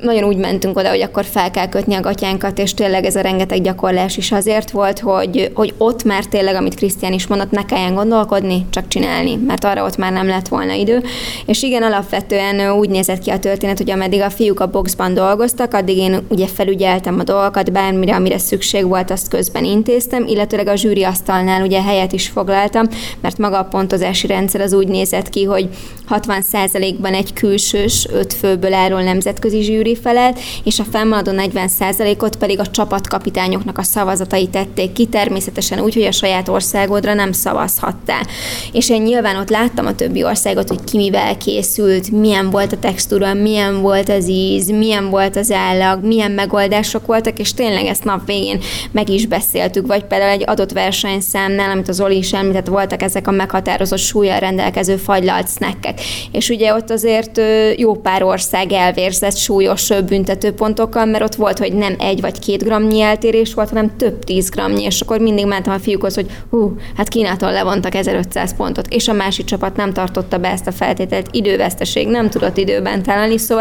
nagyon 0.00 0.24
úgy 0.24 0.36
mentünk 0.36 0.78
oda, 0.78 0.88
hogy 0.88 1.02
akkor 1.02 1.24
fel 1.24 1.50
kell 1.50 1.68
kötni 1.68 1.94
a 1.94 2.00
gatyánkat, 2.00 2.58
és 2.58 2.74
tényleg 2.74 3.04
ez 3.04 3.16
a 3.16 3.20
rengeteg 3.20 3.62
gyakorlás 3.62 4.16
is 4.16 4.32
azért 4.32 4.70
volt, 4.70 4.98
hogy, 4.98 5.50
hogy 5.54 5.74
ott 5.78 6.04
már 6.04 6.24
tényleg, 6.24 6.54
amit 6.54 6.74
Krisztián 6.74 7.12
is 7.12 7.26
mondott, 7.26 7.50
ne 7.50 7.64
kelljen 7.64 7.94
gondolkodni, 7.94 8.66
csak 8.70 8.88
csinálni, 8.88 9.36
mert 9.46 9.64
arra 9.64 9.84
ott 9.84 9.96
már 9.96 10.12
nem 10.12 10.26
lett 10.26 10.48
volna 10.48 10.72
idő. 10.72 11.02
És 11.46 11.62
igen, 11.62 11.82
alapvetően 11.82 12.70
úgy 12.70 12.88
nézett 12.88 13.18
ki 13.18 13.30
a 13.30 13.38
történet, 13.38 13.75
hogy 13.78 13.90
ameddig 13.90 14.20
a 14.20 14.30
fiúk 14.30 14.60
a 14.60 14.70
boxban 14.70 15.14
dolgoztak, 15.14 15.74
addig 15.74 15.96
én 15.96 16.18
ugye 16.28 16.46
felügyeltem 16.46 17.18
a 17.18 17.22
dolgokat, 17.22 17.72
bármire, 17.72 18.14
amire 18.14 18.38
szükség 18.38 18.86
volt, 18.86 19.10
azt 19.10 19.28
közben 19.28 19.64
intéztem, 19.64 20.26
illetőleg 20.26 20.66
a 20.66 20.76
zsűri 20.76 21.04
asztalnál 21.04 21.62
ugye 21.62 21.82
helyet 21.82 22.12
is 22.12 22.28
foglaltam, 22.28 22.86
mert 23.20 23.38
maga 23.38 23.58
a 23.58 23.64
pontozási 23.64 24.26
rendszer 24.26 24.60
az 24.60 24.72
úgy 24.72 24.88
nézett 24.88 25.28
ki, 25.28 25.44
hogy 25.44 25.68
60%-ban 26.10 27.14
egy 27.14 27.32
külsős, 27.32 28.06
öt 28.12 28.32
főből 28.32 28.72
álló 28.72 28.98
nemzetközi 28.98 29.62
zsűri 29.62 29.96
felett, 29.96 30.38
és 30.64 30.78
a 30.78 30.84
fennmaradó 30.84 31.32
40%-ot 31.34 32.36
pedig 32.36 32.60
a 32.60 32.66
csapatkapitányoknak 32.66 33.78
a 33.78 33.82
szavazatai 33.82 34.46
tették 34.46 34.92
ki, 34.92 35.06
természetesen 35.06 35.80
úgy, 35.80 35.94
hogy 35.94 36.02
a 36.02 36.12
saját 36.12 36.48
országodra 36.48 37.14
nem 37.14 37.32
szavazhattál. 37.32 38.26
És 38.72 38.90
én 38.90 39.02
nyilván 39.02 39.36
ott 39.36 39.50
láttam 39.50 39.86
a 39.86 39.94
többi 39.94 40.24
országot, 40.24 40.68
hogy 40.68 40.84
ki 40.84 40.96
mivel 40.96 41.36
készült, 41.36 42.10
milyen 42.10 42.50
volt 42.50 42.72
a 42.72 42.78
textúra, 42.78 43.34
milyen 43.34 43.65
volt 43.74 44.08
az 44.08 44.28
íz, 44.28 44.70
milyen 44.70 45.10
volt 45.10 45.36
az 45.36 45.50
állag, 45.50 46.04
milyen 46.04 46.30
megoldások 46.30 47.06
voltak, 47.06 47.38
és 47.38 47.54
tényleg 47.54 47.84
ezt 47.84 48.04
nap 48.04 48.26
végén 48.26 48.60
meg 48.90 49.08
is 49.08 49.26
beszéltük, 49.26 49.86
vagy 49.86 50.04
például 50.04 50.30
egy 50.30 50.44
adott 50.46 50.72
versenyszámnál, 50.72 51.70
amit 51.70 51.88
az 51.88 52.00
Oli 52.00 52.16
is 52.16 52.32
említett, 52.32 52.66
voltak 52.66 53.02
ezek 53.02 53.26
a 53.26 53.30
meghatározott 53.30 53.98
súlyjal 53.98 54.38
rendelkező 54.38 54.96
fagylalt 54.96 55.48
snackek. 55.48 56.00
És 56.32 56.48
ugye 56.48 56.74
ott 56.74 56.90
azért 56.90 57.40
jó 57.76 57.94
pár 57.94 58.22
ország 58.22 58.72
elvérzett 58.72 59.36
súlyos 59.36 59.88
büntetőpontokkal, 60.06 61.04
mert 61.04 61.24
ott 61.24 61.34
volt, 61.34 61.58
hogy 61.58 61.72
nem 61.72 61.94
egy 61.98 62.20
vagy 62.20 62.38
két 62.38 62.64
gramnyi 62.64 63.00
eltérés 63.00 63.54
volt, 63.54 63.68
hanem 63.68 63.96
több 63.96 64.24
tíz 64.24 64.50
gramnyi, 64.50 64.84
és 64.84 65.00
akkor 65.00 65.18
mindig 65.18 65.46
mentem 65.46 65.72
a 65.72 65.78
fiúkhoz, 65.78 66.14
hogy 66.14 66.26
hú, 66.50 66.76
hát 66.96 67.08
Kínától 67.08 67.52
levontak 67.52 67.94
1500 67.94 68.56
pontot, 68.56 68.86
és 68.88 69.08
a 69.08 69.12
másik 69.12 69.44
csapat 69.44 69.76
nem 69.76 69.92
tartotta 69.92 70.38
be 70.38 70.48
ezt 70.48 70.66
a 70.66 70.72
feltételt, 70.72 71.28
időveszteség, 71.30 72.08
nem 72.08 72.30
tudott 72.30 72.56
időben 72.56 73.02
találni, 73.02 73.38
szóval 73.38 73.55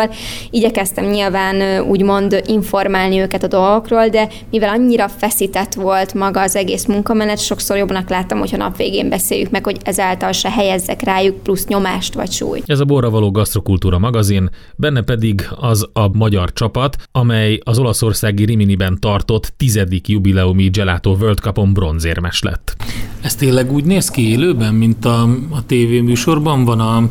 igyekeztem 0.50 1.06
nyilván 1.06 1.82
úgymond 1.82 2.42
informálni 2.46 3.20
őket 3.20 3.44
a 3.44 3.48
dolgokról, 3.48 4.08
de 4.08 4.28
mivel 4.52 4.70
annyira 4.70 5.08
feszített 5.08 5.74
volt 5.74 6.14
maga 6.14 6.42
az 6.42 6.56
egész 6.56 6.86
munkamenet, 6.86 7.40
sokszor 7.40 7.78
jobbnak 7.78 8.10
láttam, 8.10 8.40
hogyha 8.40 8.58
nap 8.58 8.78
végén 8.78 9.10
beszéljük 9.10 9.52
meg, 9.52 9.64
hogy 9.64 9.78
ezáltal 9.84 10.32
se 10.32 10.52
helyezzek 10.52 11.02
rájuk 11.02 11.44
plusz 11.44 11.66
nyomást 11.66 12.14
vagy 12.14 12.32
súlyt. 12.32 12.64
Ez 12.66 12.80
a 12.80 12.86
Borra 12.86 13.10
való 13.10 13.32
gasztrokultúra 13.32 14.00
magazin, 14.00 14.50
benne 14.76 15.02
pedig 15.02 15.48
az 15.60 15.88
a 15.94 16.18
magyar 16.18 16.54
csapat, 16.54 16.96
amely 17.12 17.60
az 17.64 17.80
olaszországi 17.80 18.46
Riminiben 18.46 19.00
tartott 19.00 19.54
tizedik 19.58 20.08
jubileumi 20.08 20.70
Gelato 20.70 21.12
World 21.12 21.38
Cupon 21.40 21.74
bronzérmes 21.74 22.42
lett. 22.42 22.76
Ez 23.22 23.36
tényleg 23.36 23.72
úgy 23.72 23.84
néz 23.84 24.10
ki 24.10 24.30
élőben, 24.30 24.74
mint 24.74 25.06
a, 25.06 25.22
a 25.50 25.66
tévéműsorban 25.66 26.66
van 26.66 26.80
a, 26.80 26.96
a 26.96 27.08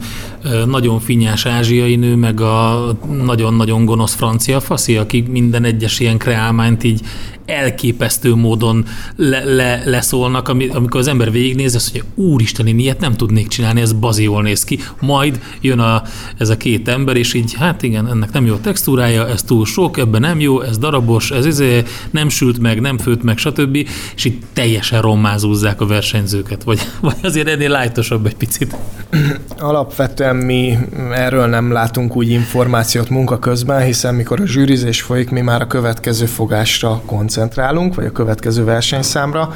nagyon 0.67 1.01
finnyás 1.01 1.47
ázsiai 1.47 1.97
nő, 1.97 2.15
meg 2.15 2.41
a 2.41 2.74
nagyon-nagyon 3.23 3.85
gonosz 3.85 4.15
francia 4.15 4.61
faszi, 4.61 4.97
aki 4.97 5.25
minden 5.29 5.65
egyes 5.65 6.01
ilyen 6.01 6.19
kreálmányt 6.19 6.85
így 6.85 7.01
elképesztő 7.47 8.35
módon 8.35 8.87
le, 9.17 9.45
le, 9.45 9.83
leszólnak, 9.85 10.49
amikor 10.49 11.01
az 11.01 11.07
ember 11.07 11.31
végignéz, 11.31 11.75
azt 11.75 11.93
mondja, 11.93 12.13
úristen, 12.15 12.67
én 12.67 12.79
ilyet 12.79 13.01
nem 13.01 13.15
tudnék 13.15 13.49
csinálni, 13.49 13.81
ez 13.81 13.93
baziól 13.93 14.43
néz 14.43 14.65
ki. 14.65 14.79
Majd 15.01 15.41
jön 15.61 15.79
a, 15.79 16.03
ez 16.39 16.49
a 16.49 16.57
két 16.57 16.89
ember, 16.89 17.17
és 17.17 17.35
így, 17.35 17.55
hát 17.55 17.83
igen, 17.83 18.09
ennek 18.09 18.33
nem 18.33 18.47
jó 18.47 18.55
a 18.55 18.61
textúrája, 18.61 19.29
ez 19.29 19.43
túl 19.43 19.67
sok, 19.67 19.99
ebben 19.99 20.21
nem 20.21 20.41
jó, 20.41 20.61
ez 20.61 20.79
darabos, 20.79 21.31
ez 21.31 21.47
izé, 21.47 21.83
nem 22.11 22.29
sült 22.29 22.59
meg, 22.59 22.81
nem 22.81 22.99
főtt 22.99 23.23
meg, 23.23 23.39
stb. 23.39 23.77
És 24.15 24.25
így 24.25 24.39
teljesen 24.53 25.01
rommázúzzák 25.01 25.81
a 25.81 25.87
versenyzőket, 25.87 26.63
vagy, 26.63 26.81
vagy 27.01 27.17
azért 27.23 27.49
ennél 27.49 27.71
lájtosabb 27.71 28.27
egy 28.27 28.37
picit. 28.37 28.77
Alapvetően 29.59 30.37
mi 30.37 30.79
erről 31.13 31.47
nem 31.47 31.73
látunk 31.73 32.17
úgy 32.17 32.31
információt 32.31 33.09
munka 33.09 33.39
közben, 33.39 33.83
hiszen 33.83 34.15
mikor 34.15 34.41
a 34.41 34.47
zsűrizés 34.47 35.03
folyik, 35.03 35.31
mi 35.31 35.41
már 35.41 35.61
a 35.61 35.67
következő 35.67 36.27
fogásra 36.27 37.03
koncentrálunk 37.07 37.95
vagy 37.95 38.07
a 38.07 38.13
következő 38.13 38.65
versenyszámra. 38.65 39.55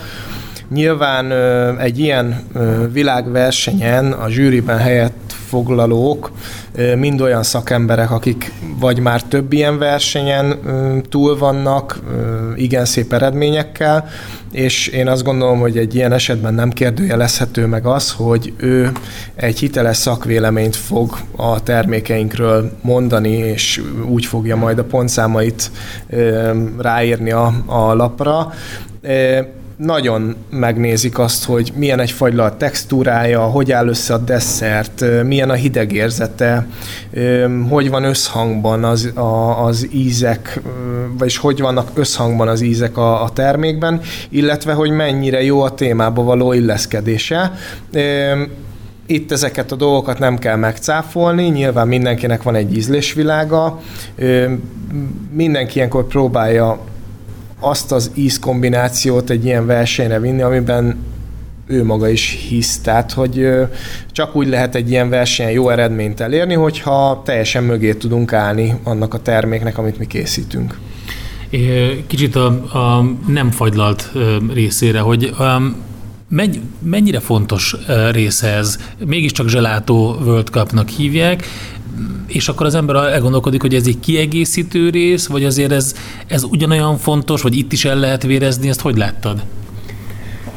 Nyilván 0.70 1.32
egy 1.78 1.98
ilyen 1.98 2.42
világversenyen 2.92 4.12
a 4.12 4.28
zsűriben 4.28 4.78
helyett 4.78 5.27
foglalók 5.48 6.30
mind 6.96 7.20
olyan 7.20 7.42
szakemberek, 7.42 8.10
akik 8.10 8.52
vagy 8.80 8.98
már 8.98 9.22
több 9.22 9.52
ilyen 9.52 9.78
versenyen 9.78 10.58
túl 11.08 11.38
vannak, 11.38 12.00
igen 12.56 12.84
szép 12.84 13.12
eredményekkel, 13.12 14.08
és 14.52 14.86
én 14.86 15.08
azt 15.08 15.22
gondolom, 15.24 15.60
hogy 15.60 15.78
egy 15.78 15.94
ilyen 15.94 16.12
esetben 16.12 16.54
nem 16.54 16.70
kérdőjelezhető 16.70 17.66
meg 17.66 17.86
az, 17.86 18.12
hogy 18.12 18.52
ő 18.56 18.92
egy 19.34 19.58
hiteles 19.58 19.96
szakvéleményt 19.96 20.76
fog 20.76 21.16
a 21.36 21.62
termékeinkről 21.62 22.72
mondani, 22.82 23.32
és 23.32 23.82
úgy 24.08 24.26
fogja 24.26 24.56
majd 24.56 24.78
a 24.78 24.84
pontszámait 24.84 25.70
ráírni 26.78 27.30
a, 27.30 27.52
a 27.66 27.94
lapra 27.94 28.52
nagyon 29.78 30.36
megnézik 30.50 31.18
azt, 31.18 31.44
hogy 31.44 31.72
milyen 31.76 32.00
egy 32.00 32.14
a 32.36 32.56
textúrája, 32.56 33.40
hogy 33.40 33.72
áll 33.72 33.88
össze 33.88 34.14
a 34.14 34.18
desszert, 34.18 35.04
milyen 35.24 35.50
a 35.50 35.54
hidegérzete, 35.54 36.66
hogy 37.68 37.90
van 37.90 38.04
összhangban 38.04 38.84
az, 38.84 39.10
a, 39.14 39.64
az 39.64 39.88
ízek, 39.92 40.60
vagyis 41.18 41.36
hogy 41.36 41.60
vannak 41.60 41.90
összhangban 41.94 42.48
az 42.48 42.60
ízek 42.60 42.96
a, 42.96 43.22
a 43.22 43.30
termékben, 43.30 44.00
illetve 44.28 44.72
hogy 44.72 44.90
mennyire 44.90 45.42
jó 45.42 45.62
a 45.62 45.74
témába 45.74 46.22
való 46.22 46.52
illeszkedése. 46.52 47.52
Itt 49.06 49.32
ezeket 49.32 49.72
a 49.72 49.76
dolgokat 49.76 50.18
nem 50.18 50.38
kell 50.38 50.56
megcáfolni, 50.56 51.44
nyilván 51.44 51.88
mindenkinek 51.88 52.42
van 52.42 52.54
egy 52.54 52.76
ízlésvilága, 52.76 53.80
mindenki 55.32 55.76
ilyenkor 55.76 56.06
próbálja 56.06 56.78
azt 57.60 57.92
az 57.92 58.10
ízkombinációt 58.14 59.30
egy 59.30 59.44
ilyen 59.44 59.66
versenyre 59.66 60.20
vinni, 60.20 60.42
amiben 60.42 60.96
ő 61.66 61.84
maga 61.84 62.08
is 62.08 62.46
hisz. 62.48 62.78
Tehát, 62.78 63.12
hogy 63.12 63.48
csak 64.12 64.36
úgy 64.36 64.48
lehet 64.48 64.74
egy 64.74 64.90
ilyen 64.90 65.08
versenyen 65.08 65.52
jó 65.52 65.68
eredményt 65.68 66.20
elérni, 66.20 66.54
hogyha 66.54 67.22
teljesen 67.24 67.64
mögé 67.64 67.92
tudunk 67.94 68.32
állni 68.32 68.74
annak 68.82 69.14
a 69.14 69.22
terméknek, 69.22 69.78
amit 69.78 69.98
mi 69.98 70.06
készítünk. 70.06 70.78
Kicsit 72.06 72.36
a, 72.36 72.46
a 72.78 73.04
nem 73.26 73.50
fagylalt 73.50 74.12
részére, 74.52 75.00
hogy 75.00 75.34
mennyire 76.78 77.20
fontos 77.20 77.76
része 78.10 78.48
ez? 78.48 78.78
Mégiscsak 79.06 79.48
Zselátó 79.48 80.16
World 80.24 80.48
Cup-nak 80.48 80.88
hívják, 80.88 81.44
és 82.26 82.48
akkor 82.48 82.66
az 82.66 82.74
ember 82.74 82.96
elgondolkodik, 82.96 83.60
hogy 83.60 83.74
ez 83.74 83.86
egy 83.86 84.00
kiegészítő 84.00 84.90
rész, 84.90 85.26
vagy 85.26 85.44
azért 85.44 85.72
ez, 85.72 85.94
ez 86.26 86.44
ugyanolyan 86.44 86.96
fontos, 86.96 87.42
vagy 87.42 87.56
itt 87.56 87.72
is 87.72 87.84
el 87.84 87.98
lehet 87.98 88.22
vérezni, 88.22 88.68
ezt 88.68 88.80
hogy 88.80 88.96
láttad? 88.96 89.42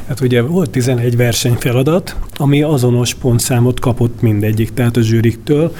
Hát 0.08 0.22
ugye 0.22 0.42
volt 0.42 0.70
11 0.70 1.16
versenyfeladat, 1.16 2.16
ami 2.38 2.62
azonos 2.62 3.14
pontszámot 3.14 3.80
kapott 3.80 4.22
mindegyik, 4.22 4.74
tehát 4.74 4.98
a 4.98 5.02
zsűriktől, 5.02 5.74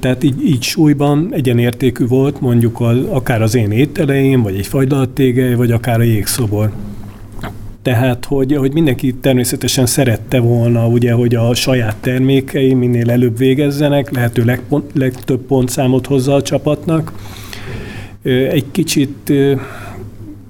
tehát 0.00 0.22
így, 0.22 0.44
így 0.44 0.62
súlyban 0.62 1.28
egyenértékű 1.32 2.06
volt 2.06 2.40
mondjuk 2.40 2.80
az, 2.80 2.96
akár 3.08 3.42
az 3.42 3.54
én 3.54 3.70
ételeim, 3.70 4.42
vagy 4.42 4.56
egy 4.56 4.66
fagylalttégely, 4.66 5.54
vagy 5.54 5.70
akár 5.70 6.00
a 6.00 6.02
jégszobor. 6.02 6.72
Tehát, 7.82 8.24
hogy, 8.24 8.56
hogy 8.56 8.72
mindenki 8.72 9.14
természetesen 9.14 9.86
szerette 9.86 10.40
volna, 10.40 10.86
ugye, 10.86 11.12
hogy 11.12 11.34
a 11.34 11.54
saját 11.54 11.96
termékei 11.96 12.74
minél 12.74 13.10
előbb 13.10 13.38
végezzenek, 13.38 14.10
lehető 14.10 14.44
legpont, 14.44 14.90
legtöbb 14.94 15.40
pontszámot 15.40 16.06
hozza 16.06 16.34
a 16.34 16.42
csapatnak. 16.42 17.12
Egy 18.22 18.64
kicsit 18.70 19.32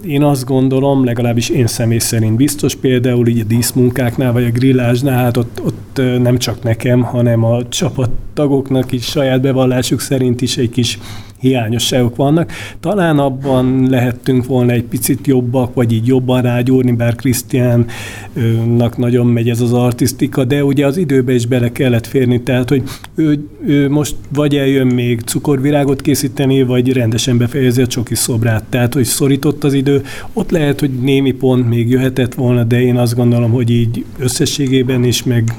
én 0.06 0.22
azt 0.22 0.44
gondolom, 0.44 1.04
legalábbis 1.04 1.48
én 1.48 1.66
személy 1.66 1.98
szerint 1.98 2.36
biztos, 2.36 2.74
például 2.74 3.26
így 3.26 3.40
a 3.40 3.44
díszmunkáknál, 3.44 4.32
vagy 4.32 4.44
a 4.44 4.50
grillásnál, 4.50 5.22
hát 5.22 5.36
ott, 5.36 5.60
ott 5.64 6.00
nem 6.22 6.38
csak 6.38 6.62
nekem, 6.62 7.02
hanem 7.02 7.44
a 7.44 7.68
csapattagoknak 7.68 8.92
is 8.92 9.04
saját 9.04 9.40
bevallásuk 9.40 10.00
szerint 10.00 10.40
is 10.40 10.56
egy 10.56 10.70
kis 10.70 10.98
hiányosságok 11.42 12.16
vannak. 12.16 12.52
Talán 12.80 13.18
abban 13.18 13.86
lehettünk 13.90 14.46
volna 14.46 14.72
egy 14.72 14.82
picit 14.82 15.26
jobbak, 15.26 15.74
vagy 15.74 15.92
így 15.92 16.06
jobban 16.06 16.42
rágyúrni, 16.42 16.92
bár 16.92 17.14
Krisztiánnak 17.14 18.96
nagyon 18.96 19.26
megy 19.26 19.48
ez 19.48 19.60
az 19.60 19.72
artisztika, 19.72 20.44
de 20.44 20.64
ugye 20.64 20.86
az 20.86 20.96
időbe 20.96 21.34
is 21.34 21.46
bele 21.46 21.72
kellett 21.72 22.06
férni, 22.06 22.42
tehát 22.42 22.68
hogy 22.68 22.82
ő, 23.14 23.48
ő 23.66 23.90
most 23.90 24.14
vagy 24.34 24.56
eljön 24.56 24.86
még 24.86 25.20
cukorvirágot 25.20 26.00
készíteni, 26.00 26.62
vagy 26.62 26.92
rendesen 26.92 27.38
befejezi 27.38 27.82
a 27.82 27.86
csoki 27.86 28.14
szobrát, 28.14 28.64
tehát 28.68 28.94
hogy 28.94 29.04
szorított 29.04 29.64
az 29.64 29.72
idő. 29.72 30.02
Ott 30.32 30.50
lehet, 30.50 30.80
hogy 30.80 30.90
némi 30.90 31.32
pont 31.32 31.68
még 31.68 31.90
jöhetett 31.90 32.34
volna, 32.34 32.64
de 32.64 32.80
én 32.80 32.96
azt 32.96 33.14
gondolom, 33.14 33.50
hogy 33.50 33.70
így 33.70 34.04
összességében 34.18 35.04
is, 35.04 35.22
meg 35.22 35.52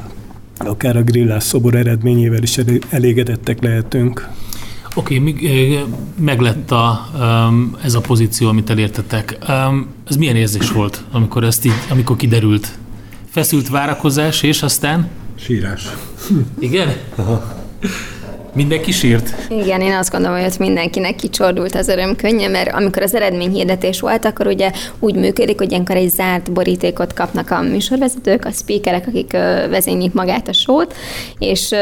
akár 0.57 0.97
a 0.97 1.03
grillás 1.03 1.43
szobor 1.43 1.75
eredményével 1.75 2.43
is 2.43 2.59
elégedettek 2.89 3.61
lehetünk. 3.61 4.29
Oké, 4.95 5.17
okay, 5.17 5.79
meglett 6.19 6.71
a, 6.71 7.09
ez 7.83 7.93
a 7.93 8.01
pozíció, 8.01 8.47
amit 8.47 8.69
elértetek. 8.69 9.37
Ez 10.07 10.15
milyen 10.15 10.35
érzés 10.35 10.71
volt, 10.71 11.03
amikor 11.11 11.43
ezt 11.43 11.65
így, 11.65 11.73
amikor 11.89 12.15
kiderült? 12.15 12.77
Feszült 13.29 13.69
várakozás, 13.69 14.43
és 14.43 14.63
aztán? 14.63 15.09
Sírás. 15.35 15.87
Igen? 16.59 16.95
Aha. 17.15 17.61
Mindenki 18.55 18.91
sírt? 18.91 19.35
Igen, 19.49 19.81
én 19.81 19.93
azt 19.93 20.11
gondolom, 20.11 20.37
hogy 20.37 20.45
ott 20.45 20.57
mindenkinek 20.57 21.15
kicsordult 21.15 21.75
az 21.75 21.87
öröm 21.87 22.15
könnye, 22.15 22.47
mert 22.47 22.73
amikor 22.73 23.01
az 23.01 23.15
eredményhirdetés 23.15 23.99
volt, 23.99 24.25
akkor 24.25 24.47
ugye 24.47 24.71
úgy 24.99 25.15
működik, 25.15 25.57
hogy 25.57 25.71
ilyenkor 25.71 25.95
egy 25.95 26.09
zárt 26.09 26.51
borítékot 26.51 27.13
kapnak 27.13 27.51
a 27.51 27.61
műsorvezetők, 27.61 28.45
a 28.45 28.51
speakerek, 28.51 29.07
akik 29.07 29.31
vezénylik 29.69 30.13
magát 30.13 30.47
a 30.47 30.53
sót, 30.53 30.95
és 31.39 31.75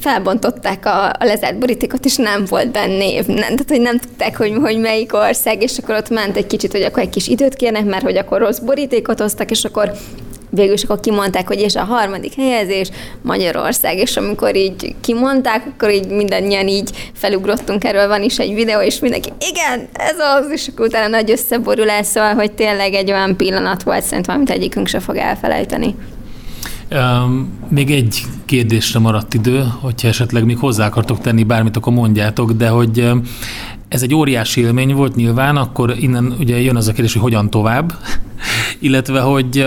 felbontották 0.00 0.86
a, 0.86 1.04
a 1.06 1.24
lezárt 1.24 1.58
borítékot, 1.58 2.04
és 2.04 2.16
nem 2.16 2.44
volt 2.44 2.70
benne 2.70 2.96
név. 2.96 3.26
Nem, 3.26 3.36
tehát, 3.36 3.68
hogy 3.68 3.80
nem 3.80 3.98
tudták, 3.98 4.36
hogy, 4.36 4.52
hogy 4.60 4.78
melyik 4.78 5.14
ország, 5.14 5.62
és 5.62 5.78
akkor 5.78 5.94
ott 5.94 6.10
ment 6.10 6.36
egy 6.36 6.46
kicsit, 6.46 6.72
hogy 6.72 6.82
akkor 6.82 7.02
egy 7.02 7.10
kis 7.10 7.28
időt 7.28 7.54
kérnek, 7.54 7.84
mert 7.84 8.02
hogy 8.02 8.16
akkor 8.16 8.38
rossz 8.38 8.58
borítékot 8.58 9.20
hoztak, 9.20 9.50
és 9.50 9.64
akkor 9.64 9.92
végül 10.54 10.74
is 10.74 10.82
akkor 10.82 11.00
kimondták, 11.00 11.46
hogy 11.46 11.60
és 11.60 11.74
a 11.74 11.84
harmadik 11.84 12.34
helyezés 12.34 12.88
Magyarország, 13.22 13.98
és 13.98 14.16
amikor 14.16 14.56
így 14.56 14.94
kimondták, 15.00 15.66
akkor 15.66 15.90
így 15.90 16.06
mindannyian 16.06 16.68
így 16.68 17.10
felugrottunk, 17.12 17.84
erről 17.84 18.08
van 18.08 18.22
is 18.22 18.38
egy 18.38 18.54
videó, 18.54 18.80
és 18.80 18.98
mindenki, 18.98 19.28
igen, 19.50 19.88
ez 19.92 20.16
az, 20.18 20.50
és 20.50 20.68
akkor 20.68 20.86
utána 20.86 21.08
nagy 21.08 21.30
összeborulás, 21.30 22.06
szóval, 22.06 22.34
hogy 22.34 22.52
tényleg 22.52 22.94
egy 22.94 23.10
olyan 23.10 23.36
pillanat 23.36 23.82
volt, 23.82 24.02
szerintem, 24.02 24.34
amit 24.34 24.50
egyikünk 24.50 24.86
se 24.86 25.00
fog 25.00 25.16
elfelejteni. 25.16 25.94
Um, 26.90 27.58
még 27.68 27.90
egy 27.90 28.22
kérdésre 28.44 28.98
maradt 28.98 29.34
idő, 29.34 29.64
hogyha 29.80 30.08
esetleg 30.08 30.44
még 30.44 30.58
hozzá 30.58 30.86
akartok 30.86 31.20
tenni 31.20 31.44
bármit, 31.44 31.76
akkor 31.76 31.92
mondjátok, 31.92 32.52
de 32.52 32.68
hogy 32.68 33.10
ez 33.88 34.02
egy 34.02 34.14
óriási 34.14 34.60
élmény 34.60 34.94
volt 34.94 35.14
nyilván, 35.14 35.56
akkor 35.56 35.94
innen 35.98 36.34
ugye 36.38 36.60
jön 36.60 36.76
az 36.76 36.88
a 36.88 36.92
kérdés, 36.92 37.12
hogy 37.12 37.22
hogyan 37.22 37.50
tovább, 37.50 37.92
illetve 38.78 39.20
hogy 39.20 39.66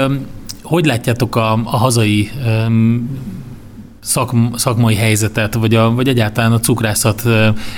hogy 0.66 0.86
látjátok 0.86 1.36
a, 1.36 1.52
a 1.52 1.78
hazai 1.78 2.30
um, 2.46 3.10
szakm, 4.00 4.46
szakmai 4.56 4.96
helyzetet, 4.96 5.54
vagy, 5.54 5.76
a, 5.76 5.94
vagy 5.94 6.08
egyáltalán 6.08 6.52
a 6.52 6.60
cukrászat 6.60 7.24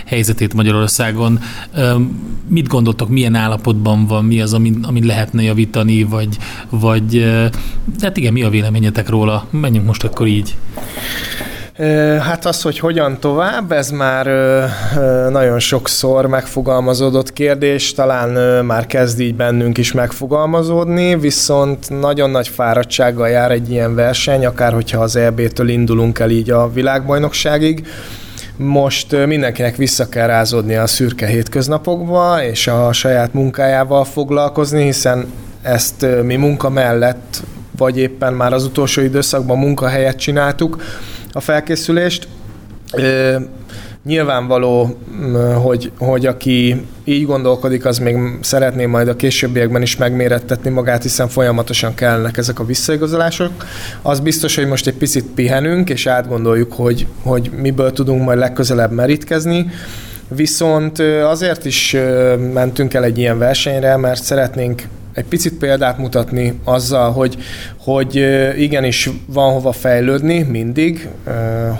helyzetét 0.05 0.53
Magyarországon. 0.53 1.39
Mit 2.47 2.67
gondoltok, 2.67 3.09
milyen 3.09 3.35
állapotban 3.35 4.05
van, 4.05 4.25
mi 4.25 4.41
az, 4.41 4.53
amin, 4.53 4.79
amin 4.87 5.05
lehetne 5.05 5.41
javítani, 5.41 6.03
vagy, 6.03 6.37
vagy 6.69 7.25
hát 7.99 8.17
igen, 8.17 8.33
mi 8.33 8.43
a 8.43 8.49
véleményetek 8.49 9.09
róla? 9.09 9.47
Menjünk 9.49 9.85
most 9.85 10.03
akkor 10.03 10.27
így. 10.27 10.55
Hát 12.21 12.45
az, 12.45 12.61
hogy 12.61 12.79
hogyan 12.79 13.19
tovább, 13.19 13.71
ez 13.71 13.89
már 13.89 14.25
nagyon 15.29 15.59
sokszor 15.59 16.25
megfogalmazódott 16.25 17.33
kérdés, 17.33 17.93
talán 17.93 18.65
már 18.65 18.85
kezd 18.85 19.19
így 19.19 19.35
bennünk 19.35 19.77
is 19.77 19.91
megfogalmazódni, 19.91 21.15
viszont 21.15 21.99
nagyon 21.99 22.29
nagy 22.29 22.47
fáradtsággal 22.47 23.29
jár 23.29 23.51
egy 23.51 23.71
ilyen 23.71 23.95
verseny, 23.95 24.45
akár 24.45 24.73
hogyha 24.73 25.01
az 25.01 25.15
EB-től 25.15 25.69
indulunk 25.69 26.19
el 26.19 26.29
így 26.29 26.49
a 26.49 26.71
világbajnokságig, 26.71 27.87
most 28.55 29.25
mindenkinek 29.25 29.75
vissza 29.75 30.09
kell 30.09 30.27
rázódni 30.27 30.75
a 30.75 30.87
szürke 30.87 31.25
hétköznapokba, 31.25 32.43
és 32.43 32.67
a 32.67 32.93
saját 32.93 33.33
munkájával 33.33 34.03
foglalkozni, 34.05 34.83
hiszen 34.83 35.25
ezt 35.61 36.05
mi 36.23 36.35
munka 36.35 36.69
mellett, 36.69 37.43
vagy 37.77 37.97
éppen 37.97 38.33
már 38.33 38.53
az 38.53 38.63
utolsó 38.63 39.01
időszakban 39.01 39.57
munkahelyet 39.57 40.17
csináltuk, 40.17 40.77
a 41.31 41.39
felkészülést. 41.39 42.27
Nyilvánvaló, 44.05 44.97
hogy, 45.63 45.91
hogy 45.97 46.25
aki 46.25 46.85
így 47.03 47.25
gondolkodik, 47.25 47.85
az 47.85 47.97
még 47.97 48.17
szeretné 48.41 48.85
majd 48.85 49.07
a 49.07 49.15
későbbiekben 49.15 49.81
is 49.81 49.97
megmérettetni 49.97 50.69
magát, 50.69 51.03
hiszen 51.03 51.27
folyamatosan 51.27 51.93
kellnek 51.93 52.37
ezek 52.37 52.59
a 52.59 52.65
visszaigazolások. 52.65 53.51
Az 54.01 54.19
biztos, 54.19 54.55
hogy 54.55 54.67
most 54.67 54.87
egy 54.87 54.93
picit 54.93 55.25
pihenünk, 55.25 55.89
és 55.89 56.07
átgondoljuk, 56.07 56.73
hogy, 56.73 57.07
hogy 57.23 57.51
miből 57.61 57.91
tudunk 57.91 58.23
majd 58.23 58.39
legközelebb 58.39 58.91
merítkezni. 58.91 59.69
Viszont 60.27 60.99
azért 61.23 61.65
is 61.65 61.95
mentünk 62.53 62.93
el 62.93 63.03
egy 63.03 63.17
ilyen 63.17 63.37
versenyre, 63.37 63.97
mert 63.97 64.23
szeretnénk 64.23 64.83
egy 65.17 65.25
picit 65.25 65.53
példát 65.53 65.97
mutatni 65.97 66.59
azzal, 66.63 67.11
hogy, 67.11 67.37
hogy 67.77 68.15
igenis 68.57 69.09
van 69.25 69.53
hova 69.53 69.71
fejlődni 69.71 70.41
mindig, 70.41 71.07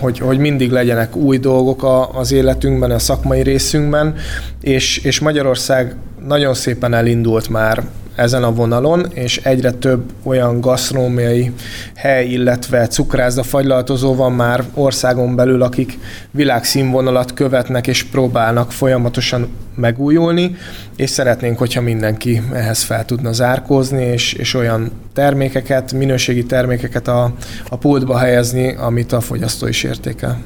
hogy, 0.00 0.18
hogy 0.18 0.38
mindig 0.38 0.70
legyenek 0.70 1.16
új 1.16 1.38
dolgok 1.38 2.08
az 2.12 2.32
életünkben, 2.32 2.90
a 2.90 2.98
szakmai 2.98 3.42
részünkben, 3.42 4.14
és, 4.60 4.98
és 4.98 5.20
Magyarország 5.20 5.94
nagyon 6.26 6.54
szépen 6.54 6.94
elindult 6.94 7.48
már 7.48 7.82
ezen 8.18 8.42
a 8.42 8.52
vonalon, 8.52 9.06
és 9.14 9.36
egyre 9.36 9.70
több 9.70 10.02
olyan 10.22 10.60
gasztronómiai 10.60 11.52
hely, 11.94 12.26
illetve 12.26 12.86
cukrászda 12.86 13.42
fagylaltozó 13.42 14.14
van 14.14 14.32
már 14.32 14.64
országon 14.74 15.34
belül, 15.34 15.62
akik 15.62 15.98
világszínvonalat 16.30 17.34
követnek 17.34 17.86
és 17.86 18.04
próbálnak 18.04 18.72
folyamatosan 18.72 19.48
megújulni, 19.74 20.56
és 20.96 21.10
szeretnénk, 21.10 21.58
hogyha 21.58 21.80
mindenki 21.80 22.42
ehhez 22.52 22.82
fel 22.82 23.04
tudna 23.04 23.32
zárkózni, 23.32 24.04
és, 24.04 24.32
és 24.32 24.54
olyan 24.54 24.90
termékeket, 25.12 25.92
minőségi 25.92 26.44
termékeket 26.44 27.08
a, 27.08 27.32
a 27.68 27.76
pultba 27.76 28.18
helyezni, 28.18 28.74
amit 28.74 29.12
a 29.12 29.20
fogyasztó 29.20 29.66
is 29.66 29.82
értékel. 29.82 30.38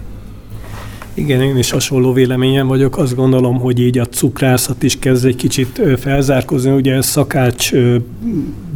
Igen, 1.14 1.42
én 1.42 1.56
is 1.56 1.70
hasonló 1.70 2.12
véleményem 2.12 2.66
vagyok. 2.66 2.98
Azt 2.98 3.14
gondolom, 3.14 3.58
hogy 3.58 3.80
így 3.80 3.98
a 3.98 4.06
cukrászat 4.06 4.82
is 4.82 4.98
kezd 4.98 5.24
egy 5.24 5.36
kicsit 5.36 5.80
felzárkozni. 5.98 6.70
Ugye 6.70 6.96
a 6.96 7.02
szakács 7.02 7.72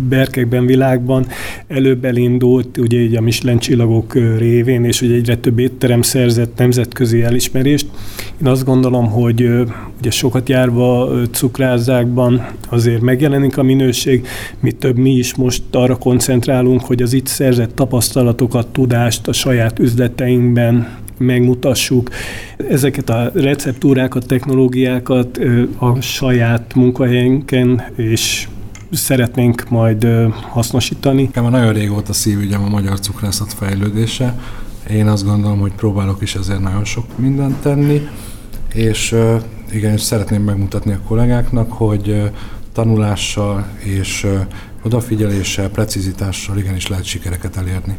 berkekben, 0.08 0.66
világban 0.66 1.26
előbb 1.68 2.04
elindult, 2.04 2.78
ugye 2.78 2.98
így 2.98 3.16
a 3.16 3.20
Michelin 3.20 3.58
csillagok 3.58 4.14
révén, 4.38 4.84
és 4.84 5.02
ugye 5.02 5.14
egyre 5.14 5.36
több 5.36 5.58
étterem 5.58 6.02
szerzett 6.02 6.58
nemzetközi 6.58 7.22
elismerést. 7.22 7.86
Én 8.40 8.46
azt 8.46 8.64
gondolom, 8.64 9.06
hogy 9.06 9.50
ugye 10.00 10.10
sokat 10.10 10.48
járva 10.48 11.10
cukrázákban 11.30 12.46
azért 12.68 13.00
megjelenik 13.00 13.58
a 13.58 13.62
minőség, 13.62 14.26
mi 14.60 14.72
több 14.72 14.96
mi 14.96 15.10
is 15.10 15.34
most 15.34 15.62
arra 15.70 15.96
koncentrálunk, 15.96 16.80
hogy 16.80 17.02
az 17.02 17.12
itt 17.12 17.26
szerzett 17.26 17.74
tapasztalatokat, 17.74 18.66
tudást 18.66 19.28
a 19.28 19.32
saját 19.32 19.78
üzleteinkben 19.78 21.04
megmutassuk. 21.18 22.10
Ezeket 22.70 23.10
a 23.10 23.30
receptúrákat, 23.34 24.26
technológiákat 24.26 25.40
a 25.78 26.00
saját 26.00 26.74
munkahelyenken 26.74 27.82
és 27.96 28.48
szeretnénk 28.92 29.68
majd 29.68 30.06
hasznosítani. 30.48 31.22
Nekem 31.22 31.50
nagyon 31.50 31.72
régóta 31.72 32.12
szívügyem 32.12 32.62
a 32.64 32.68
magyar 32.68 33.00
cukrászat 33.00 33.52
fejlődése. 33.52 34.38
Én 34.90 35.06
azt 35.06 35.24
gondolom, 35.24 35.58
hogy 35.58 35.72
próbálok 35.72 36.22
is 36.22 36.34
ezért 36.34 36.60
nagyon 36.60 36.84
sok 36.84 37.18
mindent 37.18 37.56
tenni, 37.56 38.08
és 38.74 39.14
igen, 39.72 39.92
és 39.92 40.00
szeretném 40.00 40.42
megmutatni 40.42 40.92
a 40.92 41.00
kollégáknak, 41.06 41.72
hogy 41.72 42.30
tanulással 42.72 43.66
és 43.78 44.26
odafigyeléssel, 44.82 45.70
precizitással 45.70 46.58
igenis 46.58 46.88
lehet 46.88 47.04
sikereket 47.04 47.56
elérni. 47.56 47.96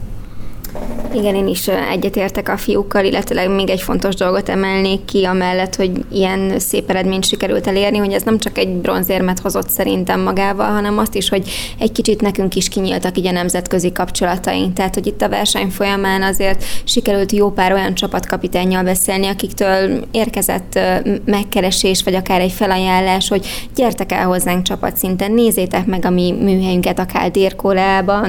Igen, 1.18 1.36
én 1.36 1.48
is 1.48 1.68
egyetértek 1.68 2.50
a 2.50 2.58
fiúkkal, 2.58 3.06
illetve 3.06 3.48
még 3.48 3.70
egy 3.70 3.82
fontos 3.82 4.16
dolgot 4.16 4.50
emelnék 4.50 5.06
ki, 5.06 5.24
amellett, 5.24 5.76
hogy 5.76 5.92
ilyen 6.12 6.60
szép 6.60 6.90
eredményt 6.90 7.26
sikerült 7.26 7.68
elérni, 7.68 7.98
hogy 7.98 8.12
ez 8.12 8.22
nem 8.22 8.38
csak 8.38 8.58
egy 8.58 8.70
bronzérmet 8.70 9.40
hozott 9.40 9.70
szerintem 9.70 10.20
magával, 10.20 10.72
hanem 10.72 10.98
azt 10.98 11.16
is, 11.16 11.30
hogy 11.30 11.50
egy 11.80 11.92
kicsit 11.92 12.22
nekünk 12.22 12.56
is 12.56 12.70
kinyíltak 12.70 13.18
így 13.18 13.28
a 13.28 13.32
nemzetközi 13.32 13.92
kapcsolataink. 13.92 14.74
Tehát, 14.74 14.94
hogy 14.94 15.08
itt 15.08 15.22
a 15.22 15.30
verseny 15.30 15.70
folyamán 15.70 16.24
azért 16.24 16.64
sikerült 16.84 17.32
jó 17.32 17.52
pár 17.52 17.74
olyan 17.74 17.94
csapatkapitányjal 17.94 18.84
beszélni, 18.84 19.28
akiktől 19.28 20.06
érkezett 20.12 20.80
megkeresés, 21.26 22.04
vagy 22.04 22.16
akár 22.16 22.42
egy 22.42 22.52
felajánlás, 22.52 23.28
hogy 23.28 23.48
gyertek 23.76 24.12
el 24.12 24.26
hozzánk 24.26 24.64
csapatszinten, 24.64 25.32
nézzétek 25.32 25.86
meg 25.86 26.06
a 26.06 26.10
mi 26.10 26.32
műhelyünket, 26.32 27.00
akár 27.00 27.32
dél 27.32 27.52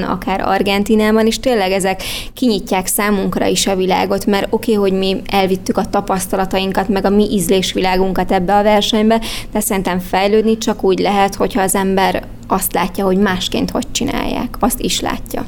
akár 0.06 0.40
Argentinában, 0.40 1.26
és 1.26 1.40
tényleg 1.40 1.70
ezek 1.72 2.02
kinyitják 2.34 2.76
számunkra 2.86 3.46
is 3.46 3.66
a 3.66 3.76
világot, 3.76 4.26
mert 4.26 4.46
oké, 4.50 4.74
okay, 4.76 4.90
hogy 4.90 4.98
mi 4.98 5.20
elvittük 5.26 5.76
a 5.76 5.84
tapasztalatainkat, 5.84 6.88
meg 6.88 7.04
a 7.04 7.10
mi 7.10 7.30
ízlésvilágunkat 7.30 8.32
ebbe 8.32 8.56
a 8.56 8.62
versenybe, 8.62 9.20
de 9.52 9.60
szerintem 9.60 9.98
fejlődni 9.98 10.58
csak 10.58 10.84
úgy 10.84 10.98
lehet, 10.98 11.34
hogyha 11.34 11.62
az 11.62 11.74
ember 11.74 12.26
azt 12.46 12.72
látja, 12.72 13.04
hogy 13.04 13.18
másként 13.18 13.70
hogy 13.70 13.86
csinálják, 13.90 14.56
azt 14.58 14.80
is 14.80 15.00
látja. 15.00 15.44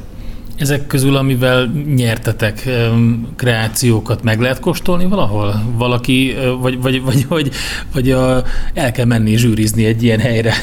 Ezek 0.61 0.87
közül, 0.87 1.15
amivel 1.15 1.71
nyertetek 1.95 2.69
kreációkat 3.35 4.23
meg 4.23 4.39
lehet 4.39 4.59
kóstolni 4.59 5.05
valahol? 5.05 5.63
Valaki, 5.77 6.35
vagy, 6.59 6.81
vagy, 6.81 7.01
vagy, 7.01 7.27
vagy, 7.27 7.51
vagy 7.93 8.11
a, 8.11 8.43
el 8.73 8.91
kell 8.91 9.05
menni 9.05 9.37
zsűrizni 9.37 9.85
egy 9.85 10.03
ilyen 10.03 10.19
helyre? 10.19 10.53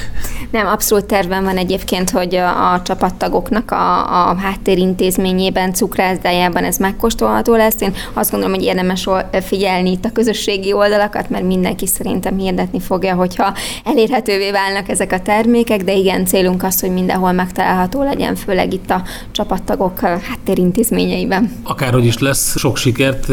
Nem, 0.50 0.66
abszolút 0.66 1.04
tervben 1.04 1.44
van 1.44 1.56
egyébként, 1.56 2.10
hogy 2.10 2.34
a, 2.34 2.72
a 2.72 2.82
csapattagoknak 2.82 3.70
a, 3.70 4.28
a 4.30 4.36
háttérintézményében, 4.36 5.72
cukrászdájában 5.72 6.64
ez 6.64 6.76
megkóstolható 6.76 7.54
lesz. 7.54 7.80
Én 7.80 7.92
azt 8.12 8.30
gondolom, 8.30 8.54
hogy 8.54 8.64
érdemes 8.64 9.08
figyelni 9.42 9.90
itt 9.90 10.04
a 10.04 10.12
közösségi 10.12 10.72
oldalakat, 10.72 11.30
mert 11.30 11.44
mindenki 11.44 11.86
szerintem 11.86 12.38
hirdetni 12.38 12.80
fogja, 12.80 13.14
hogyha 13.14 13.54
elérhetővé 13.84 14.50
válnak 14.50 14.88
ezek 14.88 15.12
a 15.12 15.20
termékek, 15.20 15.82
de 15.82 15.92
igen, 15.92 16.24
célunk 16.24 16.62
az, 16.62 16.80
hogy 16.80 16.90
mindenhol 16.90 17.32
megtalálható 17.32 18.02
legyen, 18.02 18.34
főleg 18.34 18.72
itt 18.72 18.90
a 18.90 19.02
csapattagok 19.30 19.87
dolgok 19.88 20.22
háttérintézményeiben. 20.22 21.52
Akárhogy 21.62 22.04
is 22.04 22.18
lesz, 22.18 22.58
sok 22.58 22.76
sikert, 22.76 23.26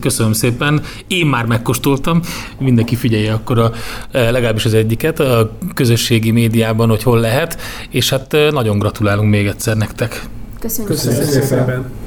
köszönöm 0.00 0.32
szépen. 0.32 0.82
Én 1.06 1.26
már 1.26 1.44
megkóstoltam, 1.44 2.20
mindenki 2.58 2.96
figyelje 2.96 3.32
akkor 3.32 3.58
a, 3.58 3.72
legalábbis 4.12 4.64
az 4.64 4.74
egyiket 4.74 5.20
a 5.20 5.56
közösségi 5.74 6.30
médiában, 6.30 6.88
hogy 6.88 7.02
hol 7.02 7.20
lehet, 7.20 7.60
és 7.90 8.10
hát 8.10 8.36
nagyon 8.50 8.78
gratulálunk 8.78 9.30
még 9.30 9.46
egyszer 9.46 9.76
nektek. 9.76 10.22
Köszönjük, 10.60 10.92
Köszönjük 10.92 11.42
szépen. 11.42 12.05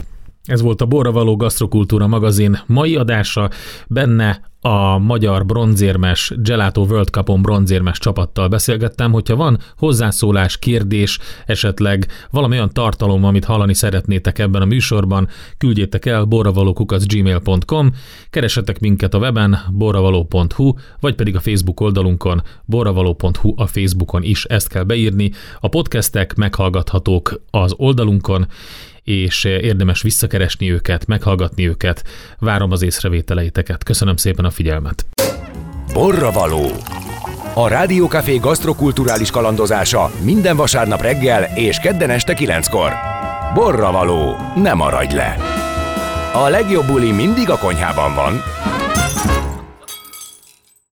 Ez 0.50 0.62
volt 0.62 0.82
a 0.82 0.86
Borra 0.86 1.12
Való 1.12 1.36
Gasztrokultúra 1.36 2.08
magazin 2.08 2.60
mai 2.66 2.95
adása. 2.95 3.50
Benne 3.88 4.41
a 4.62 4.97
magyar 4.97 5.45
bronzérmes 5.45 6.34
Gelato 6.38 6.82
World 6.82 7.08
Cupon 7.08 7.41
bronzérmes 7.41 7.97
csapattal 7.97 8.47
beszélgettem, 8.47 9.12
hogyha 9.12 9.36
van 9.36 9.60
hozzászólás, 9.78 10.58
kérdés, 10.58 11.20
esetleg 11.45 12.08
valami 12.32 12.56
olyan 12.56 12.74
tartalom, 12.74 13.24
amit 13.24 13.45
hallani 13.45 13.74
szeretnétek 13.74 14.39
ebben 14.39 14.62
a 14.62 14.66
műsorban, 14.66 15.28
küldjétek 15.58 16.06
el 16.06 16.24
borravalókukac.gmail.com, 16.24 17.91
keresetek 18.30 18.80
minket 18.80 19.14
a 19.14 19.18
weben 19.18 19.58
borravaló.hu, 19.72 20.74
vagy 21.00 21.16
pedig 21.16 21.36
a 21.36 21.39
Facebook 21.39 21.80
oldalunkon 21.80 22.41
borravaló.hu 22.66 23.54
a 23.56 23.68
Facebookon 23.68 24.24
is 24.24 24.45
ezt 24.45 24.68
kell 24.68 24.84
beírni. 24.84 25.32
A 25.60 25.68
podcastek 25.68 26.36
meghallgathatók 26.36 27.41
az 27.50 27.74
oldalunkon, 27.78 28.47
és 29.10 29.43
érdemes 29.43 30.01
visszakeresni 30.01 30.72
őket, 30.72 31.07
meghallgatni 31.07 31.68
őket. 31.68 32.03
Várom 32.39 32.72
az 32.72 32.82
észrevételeiteket. 32.82 33.84
Köszönöm 33.84 34.16
szépen 34.16 34.45
a 34.45 34.49
figyelmet. 34.49 35.05
Borravaló. 35.93 36.72
A 37.53 37.68
Rádiókafé 37.68 38.38
gasztrokulturális 38.38 39.32
kalandozása 39.32 40.12
minden 40.22 40.55
vasárnap 40.55 41.01
reggel 41.01 41.43
és 41.55 41.78
kedden 41.78 42.10
este 42.10 42.34
kilenckor. 42.34 42.91
Borravaló. 43.53 44.36
Nem 44.55 44.78
maradj 44.78 45.16
le! 45.16 45.38
A 46.34 46.49
legjobb 46.49 46.86
buli 46.86 47.12
mindig 47.12 47.49
a 47.49 47.57
konyhában 47.57 48.16
van. 48.16 48.34